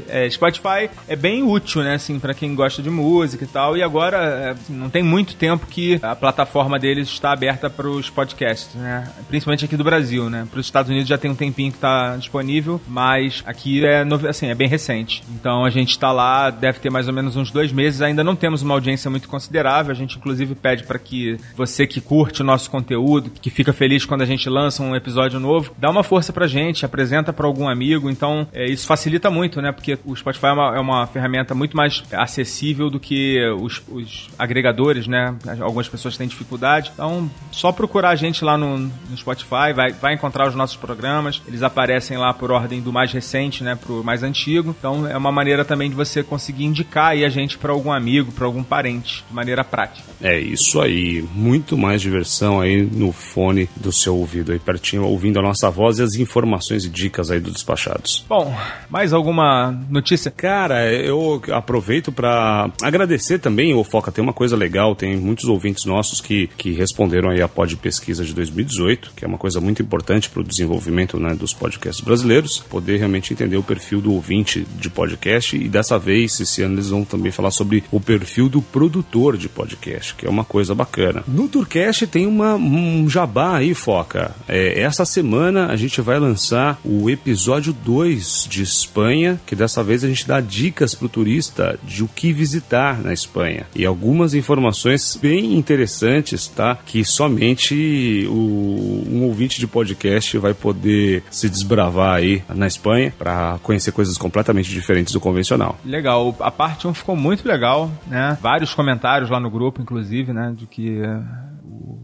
É, 0.08 0.28
Spotify 0.28 0.90
é 1.08 1.16
bem 1.16 1.42
útil, 1.42 1.82
né, 1.82 1.94
assim, 1.94 2.18
para 2.18 2.34
quem 2.34 2.54
gosta 2.54 2.82
de 2.82 2.90
música 2.90 3.44
e 3.44 3.46
tal. 3.46 3.76
E 3.76 3.82
agora 3.82 4.16
é, 4.16 4.50
assim, 4.50 4.72
não 4.74 4.90
tem 4.90 5.02
muito 5.02 5.34
tempo 5.34 5.66
que 5.66 5.98
a 6.02 6.14
plataforma 6.14 6.78
deles 6.78 7.08
está 7.08 7.32
aberta 7.32 7.70
para 7.70 7.88
os 7.88 8.10
podcasts, 8.10 8.74
né? 8.74 9.08
Principalmente 9.28 9.64
aqui 9.64 9.76
do 9.76 9.84
Brasil, 9.84 10.28
né? 10.28 10.46
Para 10.50 10.60
os 10.60 10.66
Estados 10.66 10.90
Unidos 10.90 11.08
já 11.08 11.18
tem 11.18 11.30
um 11.30 11.34
tempinho 11.34 11.70
que 11.70 11.78
está 11.78 12.16
disponível, 12.16 12.80
mas 12.86 13.42
aqui 13.46 13.84
é 13.84 14.04
assim, 14.28 14.48
é 14.48 14.54
bem 14.54 14.68
recente. 14.68 15.22
Então 15.30 15.64
a 15.64 15.70
gente 15.70 15.90
está 15.90 16.12
lá, 16.12 16.50
deve 16.50 16.78
ter 16.78 16.90
mais 16.90 17.08
ou 17.08 17.14
menos 17.14 17.36
uns 17.36 17.50
dois 17.50 17.72
meses. 17.72 18.02
Ainda 18.02 18.24
não 18.24 18.36
temos 18.36 18.62
uma 18.62 18.74
audiência 18.74 19.10
muito 19.10 19.28
considerável. 19.28 19.92
A 19.92 19.96
gente 19.96 20.16
inclusive 20.18 20.54
pede 20.54 20.84
para 20.84 20.98
que 20.98 21.36
você 21.56 21.86
que 21.86 22.00
curte 22.00 22.42
o 22.42 22.44
nosso 22.44 22.70
conteúdo, 22.70 23.30
que 23.30 23.50
fica 23.50 23.72
feliz 23.72 24.04
quando 24.04 24.22
a 24.22 24.26
gente 24.26 24.48
lança 24.48 24.82
um 24.82 24.94
episódio 24.94 25.40
novo, 25.42 25.74
dá 25.76 25.90
uma 25.90 26.02
força 26.02 26.32
pra 26.32 26.46
gente, 26.46 26.84
apresenta 26.84 27.32
pra 27.32 27.46
algum 27.46 27.68
amigo. 27.68 28.08
Então, 28.08 28.46
é, 28.52 28.64
isso 28.64 28.86
facilita 28.86 29.30
muito, 29.30 29.60
né? 29.60 29.72
Porque 29.72 29.98
o 30.04 30.14
Spotify 30.16 30.46
é 30.46 30.52
uma, 30.52 30.76
é 30.76 30.80
uma 30.80 31.06
ferramenta 31.06 31.54
muito 31.54 31.76
mais 31.76 32.02
acessível 32.12 32.88
do 32.88 32.98
que 32.98 33.38
os, 33.60 33.82
os 33.88 34.30
agregadores, 34.38 35.06
né? 35.06 35.36
Algumas 35.60 35.88
pessoas 35.88 36.16
têm 36.16 36.26
dificuldade. 36.26 36.90
Então, 36.94 37.30
só 37.50 37.72
procurar 37.72 38.10
a 38.10 38.16
gente 38.16 38.44
lá 38.44 38.56
no, 38.56 38.78
no 38.78 39.16
Spotify, 39.16 39.72
vai, 39.74 39.92
vai 39.92 40.14
encontrar 40.14 40.48
os 40.48 40.54
nossos 40.54 40.76
programas. 40.76 41.42
Eles 41.46 41.62
aparecem 41.62 42.16
lá 42.16 42.32
por 42.32 42.50
ordem 42.50 42.80
do 42.80 42.92
mais 42.92 43.12
recente, 43.12 43.64
né? 43.64 43.74
Pro 43.74 44.04
mais 44.04 44.22
antigo. 44.22 44.74
Então, 44.78 45.06
é 45.06 45.16
uma 45.16 45.32
maneira 45.32 45.64
também 45.64 45.90
de 45.90 45.96
você 45.96 46.22
conseguir 46.22 46.64
indicar 46.64 47.08
aí 47.08 47.24
a 47.24 47.28
gente 47.28 47.58
pra 47.58 47.72
algum 47.72 47.92
amigo, 47.92 48.32
pra 48.32 48.46
algum 48.46 48.62
parente, 48.62 49.24
de 49.28 49.34
maneira 49.34 49.64
prática. 49.64 50.08
É 50.20 50.38
isso 50.38 50.80
aí. 50.80 51.24
Muito 51.34 51.76
mais 51.76 52.00
diversão 52.00 52.60
aí 52.60 52.82
no 52.82 53.12
fone 53.12 53.68
do 53.76 53.92
seu 53.92 54.16
ouvido 54.16 54.52
aí 54.52 54.58
pertinho, 54.58 55.04
ouvindo 55.22 55.38
a 55.38 55.42
nossa 55.42 55.70
voz 55.70 56.00
e 56.00 56.02
as 56.02 56.16
informações 56.16 56.84
e 56.84 56.88
dicas 56.88 57.30
aí 57.30 57.38
do 57.38 57.52
Despachados. 57.52 58.24
Bom, 58.28 58.52
mais 58.90 59.12
alguma 59.12 59.70
notícia? 59.88 60.32
Cara, 60.32 60.92
eu 60.92 61.40
aproveito 61.52 62.10
para 62.10 62.68
agradecer 62.82 63.38
também, 63.38 63.72
o 63.72 63.84
Foca 63.84 64.10
tem 64.10 64.22
uma 64.22 64.32
coisa 64.32 64.56
legal, 64.56 64.96
tem 64.96 65.16
muitos 65.16 65.44
ouvintes 65.44 65.84
nossos 65.84 66.20
que, 66.20 66.48
que 66.56 66.72
responderam 66.72 67.30
aí 67.30 67.40
a 67.40 67.46
pod 67.46 67.76
pesquisa 67.76 68.24
de 68.24 68.34
2018, 68.34 69.12
que 69.14 69.24
é 69.24 69.28
uma 69.28 69.38
coisa 69.38 69.60
muito 69.60 69.80
importante 69.80 70.28
para 70.28 70.40
o 70.40 70.44
desenvolvimento 70.44 71.20
né, 71.20 71.34
dos 71.34 71.54
podcasts 71.54 72.04
brasileiros, 72.04 72.58
poder 72.58 72.96
realmente 72.96 73.32
entender 73.32 73.56
o 73.56 73.62
perfil 73.62 74.00
do 74.00 74.12
ouvinte 74.12 74.66
de 74.76 74.90
podcast 74.90 75.56
e 75.56 75.68
dessa 75.68 76.00
vez, 76.00 76.40
esse 76.40 76.62
ano 76.62 76.74
eles 76.74 76.88
vão 76.88 77.04
também 77.04 77.30
falar 77.30 77.52
sobre 77.52 77.84
o 77.92 78.00
perfil 78.00 78.48
do 78.48 78.60
produtor 78.60 79.36
de 79.36 79.48
podcast, 79.48 80.16
que 80.16 80.26
é 80.26 80.30
uma 80.30 80.44
coisa 80.44 80.74
bacana. 80.74 81.22
No 81.28 81.46
Tourcast 81.46 82.08
tem 82.08 82.26
uma, 82.26 82.56
um 82.56 83.08
jabá 83.08 83.58
aí, 83.58 83.72
Foca. 83.72 84.34
É, 84.48 84.80
essa 84.80 85.04
semana 85.12 85.66
a 85.66 85.76
gente 85.76 86.00
vai 86.00 86.18
lançar 86.18 86.80
o 86.82 87.10
episódio 87.10 87.72
2 87.72 88.46
de 88.48 88.62
Espanha, 88.62 89.38
que 89.46 89.54
dessa 89.54 89.84
vez 89.84 90.02
a 90.02 90.08
gente 90.08 90.26
dá 90.26 90.40
dicas 90.40 90.94
pro 90.94 91.08
turista 91.08 91.78
de 91.84 92.02
o 92.02 92.08
que 92.08 92.32
visitar 92.32 92.98
na 93.02 93.12
Espanha. 93.12 93.66
E 93.76 93.84
algumas 93.84 94.32
informações 94.32 95.18
bem 95.20 95.54
interessantes, 95.54 96.48
tá? 96.48 96.78
Que 96.86 97.04
somente 97.04 98.26
o, 98.30 99.04
um 99.06 99.24
ouvinte 99.24 99.60
de 99.60 99.66
podcast 99.66 100.38
vai 100.38 100.54
poder 100.54 101.22
se 101.30 101.48
desbravar 101.48 102.16
aí 102.16 102.42
na 102.48 102.66
Espanha 102.66 103.12
para 103.18 103.58
conhecer 103.62 103.92
coisas 103.92 104.16
completamente 104.16 104.70
diferentes 104.70 105.12
do 105.12 105.20
convencional. 105.20 105.78
Legal, 105.84 106.34
a 106.40 106.50
parte 106.50 106.88
1 106.88 106.94
ficou 106.94 107.14
muito 107.14 107.46
legal, 107.46 107.90
né? 108.06 108.38
Vários 108.40 108.72
comentários 108.72 109.28
lá 109.28 109.38
no 109.38 109.50
grupo, 109.50 109.82
inclusive, 109.82 110.32
né? 110.32 110.54
De 110.56 110.66
que 110.66 111.02
o 111.02 111.51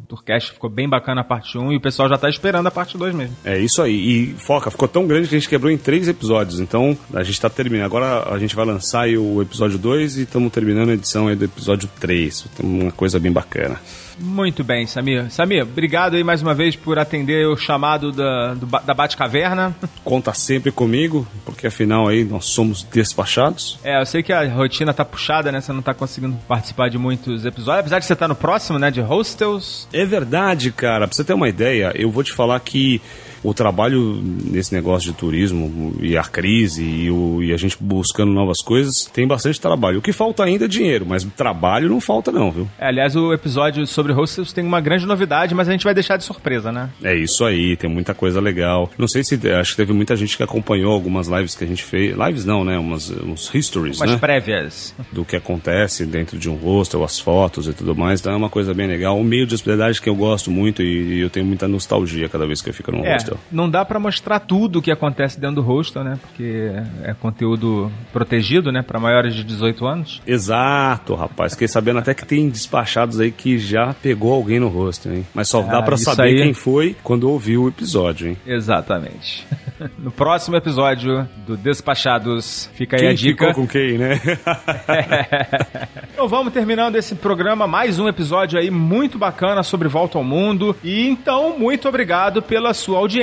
Tourcast 0.08 0.52
ficou 0.52 0.70
bem 0.70 0.88
bacana 0.88 1.20
a 1.20 1.24
parte 1.24 1.58
1 1.58 1.72
e 1.72 1.76
o 1.76 1.80
pessoal 1.80 2.08
já 2.08 2.16
tá 2.16 2.28
esperando 2.28 2.66
a 2.66 2.70
parte 2.70 2.96
2 2.96 3.14
mesmo. 3.14 3.36
É 3.44 3.58
isso 3.58 3.82
aí. 3.82 3.94
E 3.94 4.34
foca, 4.38 4.70
ficou 4.70 4.88
tão 4.88 5.06
grande 5.06 5.28
que 5.28 5.36
a 5.36 5.38
gente 5.38 5.48
quebrou 5.48 5.70
em 5.70 5.76
três 5.76 6.08
episódios. 6.08 6.58
Então 6.60 6.96
a 7.12 7.22
gente 7.22 7.40
tá 7.40 7.50
terminando. 7.50 7.84
Agora 7.84 8.32
a 8.32 8.38
gente 8.38 8.56
vai 8.56 8.64
lançar 8.64 9.06
o 9.08 9.42
episódio 9.42 9.78
2 9.78 10.16
e 10.16 10.22
estamos 10.22 10.50
terminando 10.50 10.88
a 10.88 10.94
edição 10.94 11.34
do 11.36 11.44
episódio 11.44 11.88
3. 12.00 12.46
Tem 12.56 12.66
uma 12.66 12.90
coisa 12.90 13.20
bem 13.20 13.30
bacana. 13.30 13.80
Muito 14.18 14.64
bem, 14.64 14.86
Samir. 14.86 15.30
Samir, 15.30 15.62
obrigado 15.62 16.14
aí 16.14 16.24
mais 16.24 16.42
uma 16.42 16.54
vez 16.54 16.74
por 16.76 16.98
atender 16.98 17.46
o 17.46 17.56
chamado 17.56 18.12
da, 18.12 18.54
do 18.54 18.66
da 18.66 18.94
Bate-Caverna. 18.94 19.74
Conta 20.04 20.32
sempre 20.34 20.70
comigo, 20.70 21.26
porque 21.44 21.66
afinal 21.66 22.08
aí 22.08 22.24
nós 22.24 22.46
somos 22.46 22.82
despachados. 22.82 23.78
É, 23.84 24.00
eu 24.00 24.06
sei 24.06 24.22
que 24.22 24.32
a 24.32 24.48
rotina 24.48 24.92
tá 24.92 25.04
puxada, 25.04 25.52
né? 25.52 25.60
Você 25.60 25.72
não 25.72 25.82
tá 25.82 25.94
conseguindo 25.94 26.36
participar 26.46 26.88
de 26.88 26.98
muitos 26.98 27.44
episódios, 27.44 27.80
apesar 27.80 27.98
de 27.98 28.06
você 28.06 28.12
estar 28.12 28.28
no 28.28 28.34
próximo, 28.34 28.78
né? 28.78 28.90
De 28.90 29.00
Hostels. 29.00 29.88
É 29.92 30.04
verdade, 30.04 30.72
cara. 30.72 31.06
Pra 31.06 31.14
você 31.14 31.24
ter 31.24 31.34
uma 31.34 31.48
ideia, 31.48 31.92
eu 31.94 32.10
vou 32.10 32.22
te 32.22 32.32
falar 32.32 32.58
que 32.60 33.00
o 33.42 33.54
trabalho 33.54 34.20
nesse 34.22 34.74
negócio 34.74 35.10
de 35.12 35.16
turismo 35.16 35.94
e 36.00 36.16
a 36.16 36.22
crise 36.24 36.82
e, 36.84 37.10
o- 37.10 37.42
e 37.42 37.52
a 37.52 37.56
gente 37.56 37.76
buscando 37.80 38.32
novas 38.32 38.58
coisas 38.62 39.04
tem 39.12 39.26
bastante 39.26 39.60
trabalho. 39.60 39.98
O 39.98 40.02
que 40.02 40.12
falta 40.12 40.44
ainda 40.44 40.64
é 40.64 40.68
dinheiro, 40.68 41.04
mas 41.06 41.24
trabalho 41.36 41.88
não 41.88 42.00
falta 42.00 42.30
não, 42.32 42.50
viu? 42.50 42.68
É, 42.78 42.86
aliás, 42.88 43.14
o 43.16 43.32
episódio 43.32 43.86
sobre 43.86 44.12
Hostels 44.12 44.52
tem 44.52 44.64
uma 44.64 44.80
grande 44.80 45.06
novidade, 45.06 45.54
mas 45.54 45.68
a 45.68 45.72
gente 45.72 45.84
vai 45.84 45.94
deixar 45.94 46.16
de 46.16 46.24
surpresa, 46.24 46.70
né? 46.72 46.90
É 47.02 47.14
isso 47.14 47.44
aí, 47.44 47.76
tem 47.76 47.88
muita 47.88 48.14
coisa 48.14 48.40
legal. 48.40 48.90
Não 48.98 49.08
sei 49.08 49.22
se 49.24 49.38
acho 49.50 49.70
que 49.72 49.76
teve 49.76 49.92
muita 49.92 50.16
gente 50.16 50.36
que 50.36 50.42
acompanhou 50.42 50.92
algumas 50.92 51.28
lives 51.28 51.54
que 51.54 51.64
a 51.64 51.66
gente 51.66 51.82
fez. 51.84 52.16
Lives 52.16 52.44
não, 52.44 52.64
né? 52.64 52.78
Umas, 52.78 53.10
uns 53.10 53.52
histories, 53.54 53.98
Umas 53.98 54.10
né? 54.12 54.16
prévias. 54.18 54.94
Do 55.12 55.24
que 55.24 55.36
acontece 55.36 56.04
dentro 56.06 56.38
de 56.38 56.48
um 56.48 56.54
hostel, 56.56 57.04
as 57.04 57.18
fotos 57.18 57.66
e 57.68 57.72
tudo 57.72 57.94
mais. 57.94 58.20
Então 58.20 58.32
é 58.32 58.36
uma 58.36 58.50
coisa 58.50 58.72
bem 58.74 58.86
legal. 58.86 59.18
Um 59.18 59.24
meio 59.24 59.46
de 59.46 59.54
hospedagem 59.54 60.00
que 60.02 60.08
eu 60.08 60.14
gosto 60.14 60.50
muito 60.50 60.82
e, 60.82 61.16
e 61.16 61.20
eu 61.20 61.30
tenho 61.30 61.46
muita 61.46 61.68
nostalgia 61.68 62.28
cada 62.28 62.46
vez 62.46 62.60
que 62.62 62.70
eu 62.70 62.74
fico 62.74 62.90
num 62.92 63.04
É, 63.04 63.14
hostel. 63.14 63.27
Hostel. 63.30 63.38
Não 63.50 63.68
dá 63.68 63.84
pra 63.84 63.98
mostrar 63.98 64.38
tudo 64.40 64.78
o 64.78 64.82
que 64.82 64.90
acontece 64.90 65.38
dentro 65.40 65.56
do 65.56 65.62
hostel, 65.62 66.04
né? 66.04 66.18
Porque 66.22 66.70
é 67.02 67.14
conteúdo 67.14 67.90
protegido, 68.12 68.70
né? 68.72 68.82
Pra 68.82 68.98
maiores 68.98 69.34
de 69.34 69.44
18 69.44 69.86
anos. 69.86 70.22
Exato, 70.26 71.14
rapaz. 71.14 71.52
Fiquei 71.52 71.68
sabendo 71.68 71.98
até 71.98 72.14
que 72.14 72.24
tem 72.26 72.48
despachados 72.48 73.20
aí 73.20 73.30
que 73.30 73.58
já 73.58 73.94
pegou 73.94 74.32
alguém 74.32 74.58
no 74.60 74.68
hostel, 74.68 75.14
hein? 75.14 75.26
Mas 75.34 75.48
só 75.48 75.60
dá 75.62 75.78
Ah, 75.78 75.82
pra 75.82 75.94
isso 75.94 76.04
saber 76.04 76.22
aí- 76.28 76.42
quem 76.42 76.52
foi 76.54 76.96
quando 77.02 77.28
ouvir 77.30 77.58
o 77.58 77.68
episódio, 77.68 78.28
hein? 78.28 78.36
Exatamente. 78.46 79.46
No 79.96 80.10
próximo 80.10 80.56
episódio 80.56 81.28
do 81.46 81.56
Despachados, 81.56 82.68
fica 82.74 82.96
aí 82.96 83.00
Quem 83.02 83.08
a 83.10 83.14
dica. 83.14 83.46
ficou 83.46 83.62
com 83.62 83.68
quem, 83.68 83.96
né? 83.96 84.20
Então 86.12 86.26
vamos 86.26 86.52
terminando 86.52 86.96
esse 86.96 87.14
programa, 87.14 87.64
mais 87.68 87.98
um 88.00 88.08
episódio 88.08 88.58
aí 88.58 88.70
muito 88.72 89.16
bacana 89.18 89.62
sobre 89.62 89.86
Volta 89.86 90.18
ao 90.18 90.24
Mundo. 90.24 90.74
E 90.82 91.06
então, 91.08 91.56
muito 91.56 91.88
obrigado 91.88 92.42
pela 92.42 92.74
sua 92.74 92.98
audiência. 92.98 93.17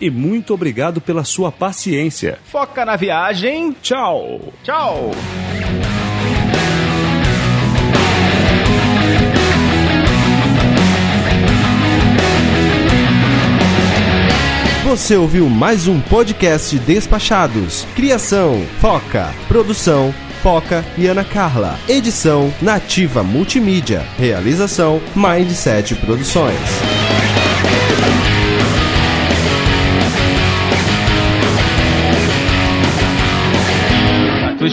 E 0.00 0.10
muito 0.10 0.54
obrigado 0.54 1.00
pela 1.00 1.24
sua 1.24 1.50
paciência. 1.50 2.38
Foca 2.44 2.84
na 2.84 2.96
viagem. 2.96 3.74
Tchau! 3.82 4.40
Tchau! 4.62 5.10
Você 14.90 15.14
ouviu 15.14 15.48
mais 15.48 15.86
um 15.86 16.00
podcast 16.00 16.76
Despachados. 16.80 17.86
Criação: 17.94 18.60
Foca. 18.80 19.32
Produção: 19.46 20.12
Foca 20.42 20.84
e 20.98 21.06
Ana 21.06 21.22
Carla. 21.22 21.78
Edição: 21.88 22.52
Nativa 22.60 23.22
Multimídia. 23.22 24.00
Realização: 24.18 25.00
Mindset 25.14 25.94
Produções. 25.94 26.89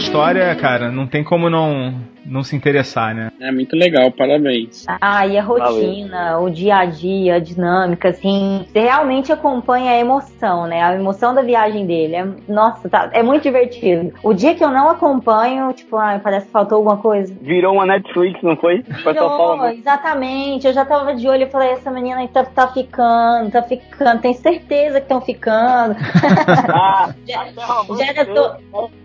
História, 0.08 0.54
cara, 0.56 0.90
não 0.90 1.06
tem 1.06 1.22
como 1.22 1.50
não, 1.50 1.94
não 2.28 2.42
se 2.42 2.54
interessar, 2.54 3.14
né? 3.14 3.30
É 3.40 3.50
muito 3.50 3.74
legal, 3.74 4.10
parabéns. 4.10 4.84
Ah, 5.00 5.26
e 5.26 5.38
a 5.38 5.42
rotina, 5.42 6.38
o 6.38 6.50
dia 6.50 6.76
a 6.76 6.84
dia, 6.84 7.34
a 7.36 7.38
dinâmica, 7.38 8.08
assim, 8.10 8.66
você 8.70 8.80
realmente 8.80 9.32
acompanha 9.32 9.92
a 9.92 9.98
emoção, 9.98 10.66
né? 10.66 10.82
A 10.82 10.94
emoção 10.94 11.34
da 11.34 11.42
viagem 11.42 11.86
dele. 11.86 12.16
É, 12.16 12.26
nossa, 12.48 12.88
tá, 12.88 13.08
é 13.12 13.22
muito 13.22 13.42
divertido. 13.42 14.12
O 14.22 14.32
dia 14.32 14.54
que 14.54 14.62
eu 14.64 14.70
não 14.70 14.88
acompanho, 14.90 15.72
tipo, 15.72 15.96
ah, 15.96 16.20
parece 16.22 16.46
que 16.46 16.52
faltou 16.52 16.76
alguma 16.76 16.98
coisa. 16.98 17.34
Virou 17.40 17.74
uma 17.74 17.86
Netflix, 17.86 18.42
não 18.42 18.56
foi? 18.56 18.80
O 18.80 19.02
pessoal 19.02 19.36
fala 19.36 19.54
Virou, 19.68 19.78
exatamente. 19.78 20.66
Eu 20.66 20.72
já 20.72 20.84
tava 20.84 21.14
de 21.14 21.28
olho 21.28 21.44
e 21.44 21.50
falei, 21.50 21.70
essa 21.70 21.90
menina 21.90 22.20
aí 22.20 22.28
tá, 22.28 22.44
tá 22.44 22.68
ficando, 22.68 23.50
tá 23.50 23.62
ficando. 23.62 24.20
Tem 24.20 24.34
certeza 24.34 25.00
que 25.00 25.04
estão 25.04 25.20
ficando. 25.20 25.96
Ah, 26.72 27.12
Já- 27.26 27.44
romance, 27.66 28.04
já 28.04 28.10
era 28.10 28.26
to- 28.26 28.58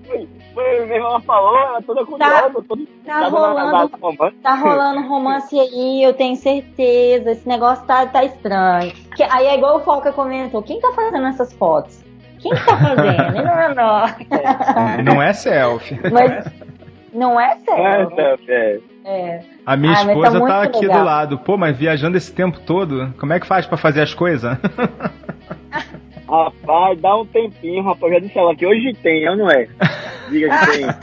foi, 0.05 0.27
foi, 0.53 0.85
minha 0.85 0.97
irmã 0.97 1.19
falou, 1.21 1.57
ela 1.57 1.81
toda 1.81 2.05
curiosa, 2.05 2.63
toda 2.67 2.81
tá 3.13 3.21
tava 3.21 3.39
na- 3.53 3.71
rolando-. 3.71 4.33
Tá 4.41 4.55
rolando 4.55 5.07
romance 5.07 5.59
aí, 5.59 6.03
eu 6.03 6.13
tenho 6.13 6.35
certeza. 6.35 7.31
Esse 7.31 7.47
negócio 7.47 7.85
tá, 7.85 8.05
tá 8.05 8.23
estranho. 8.23 8.91
Que- 9.15 9.23
aí 9.23 9.45
é 9.47 9.55
igual 9.57 9.77
o 9.77 9.81
Foca 9.81 10.11
comentou: 10.11 10.61
quem 10.63 10.79
tá 10.79 10.91
fazendo 10.95 11.27
essas 11.27 11.53
fotos? 11.53 12.03
Quem 12.39 12.51
que 12.53 12.65
tá 12.65 12.77
fazendo? 12.77 13.43
não, 13.43 13.75
não. 13.75 15.13
Não 15.15 15.21
é 15.21 15.31
selfie. 15.33 15.97
Mas 16.11 16.45
não 17.13 17.39
é 17.39 17.53
É, 17.53 17.57
sério. 17.65 18.09
Steph, 18.11 18.49
é. 18.49 18.79
É. 19.05 19.41
A 19.65 19.75
minha 19.77 19.91
Ah, 19.93 19.95
tá 20.05 20.11
esposa 20.13 20.31
tá, 20.31 20.39
muito 20.39 20.51
aqui 20.53 20.79
legal. 20.81 20.99
do 20.99 21.05
lado. 21.05 21.37
Pô, 21.39 21.57
mas 21.57 21.77
viajando 21.77 22.17
esse 22.17 22.33
tempo 22.33 22.59
todo, 22.61 23.13
como 23.19 23.33
é 23.33 23.39
que 23.39 23.45
faz 23.47 23.65
pra 23.65 23.77
fazer 23.77 24.01
as 24.01 24.13
coisas? 24.13 24.57
Rapaz, 26.27 26.99
dá 27.01 27.15
um 27.17 27.25
tempinho, 27.25 27.83
rapaz. 27.83 28.13
Já 28.13 28.19
disse 28.19 28.37
ela 28.39 28.55
que 28.55 28.65
hoje 28.65 28.93
tem, 29.03 29.23
eu 29.23 29.35
não 29.37 29.49
é? 29.51 29.67
Diga 30.29 30.49
que 30.49 30.65
tem. 30.71 30.85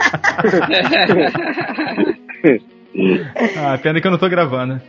ah, 3.57 3.77
pena 3.77 4.01
que 4.01 4.07
eu 4.07 4.11
não 4.11 4.17
tô 4.17 4.29
gravando. 4.29 4.81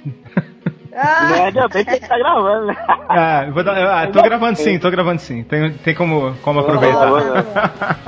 Não 0.92 1.34
é 1.34 1.46
ainda 1.46 1.68
bem 1.68 1.84
que 1.84 2.00
tá 2.00 2.18
gravando, 2.18 2.66
né? 2.66 2.76
Ah, 3.08 3.46
vou 3.50 3.62
dar- 3.64 4.02
ah, 4.02 4.06
tô 4.08 4.22
gravando 4.22 4.58
sim, 4.58 4.78
tô 4.78 4.90
gravando 4.90 5.20
sim. 5.20 5.42
Tem, 5.44 5.72
tem 5.72 5.94
como, 5.94 6.34
como 6.42 6.60
aproveitar. 6.60 7.98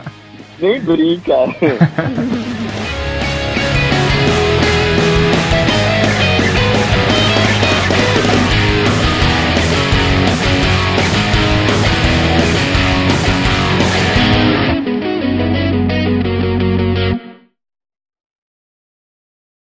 Nem 0.59 0.81
brinca. 0.81 1.35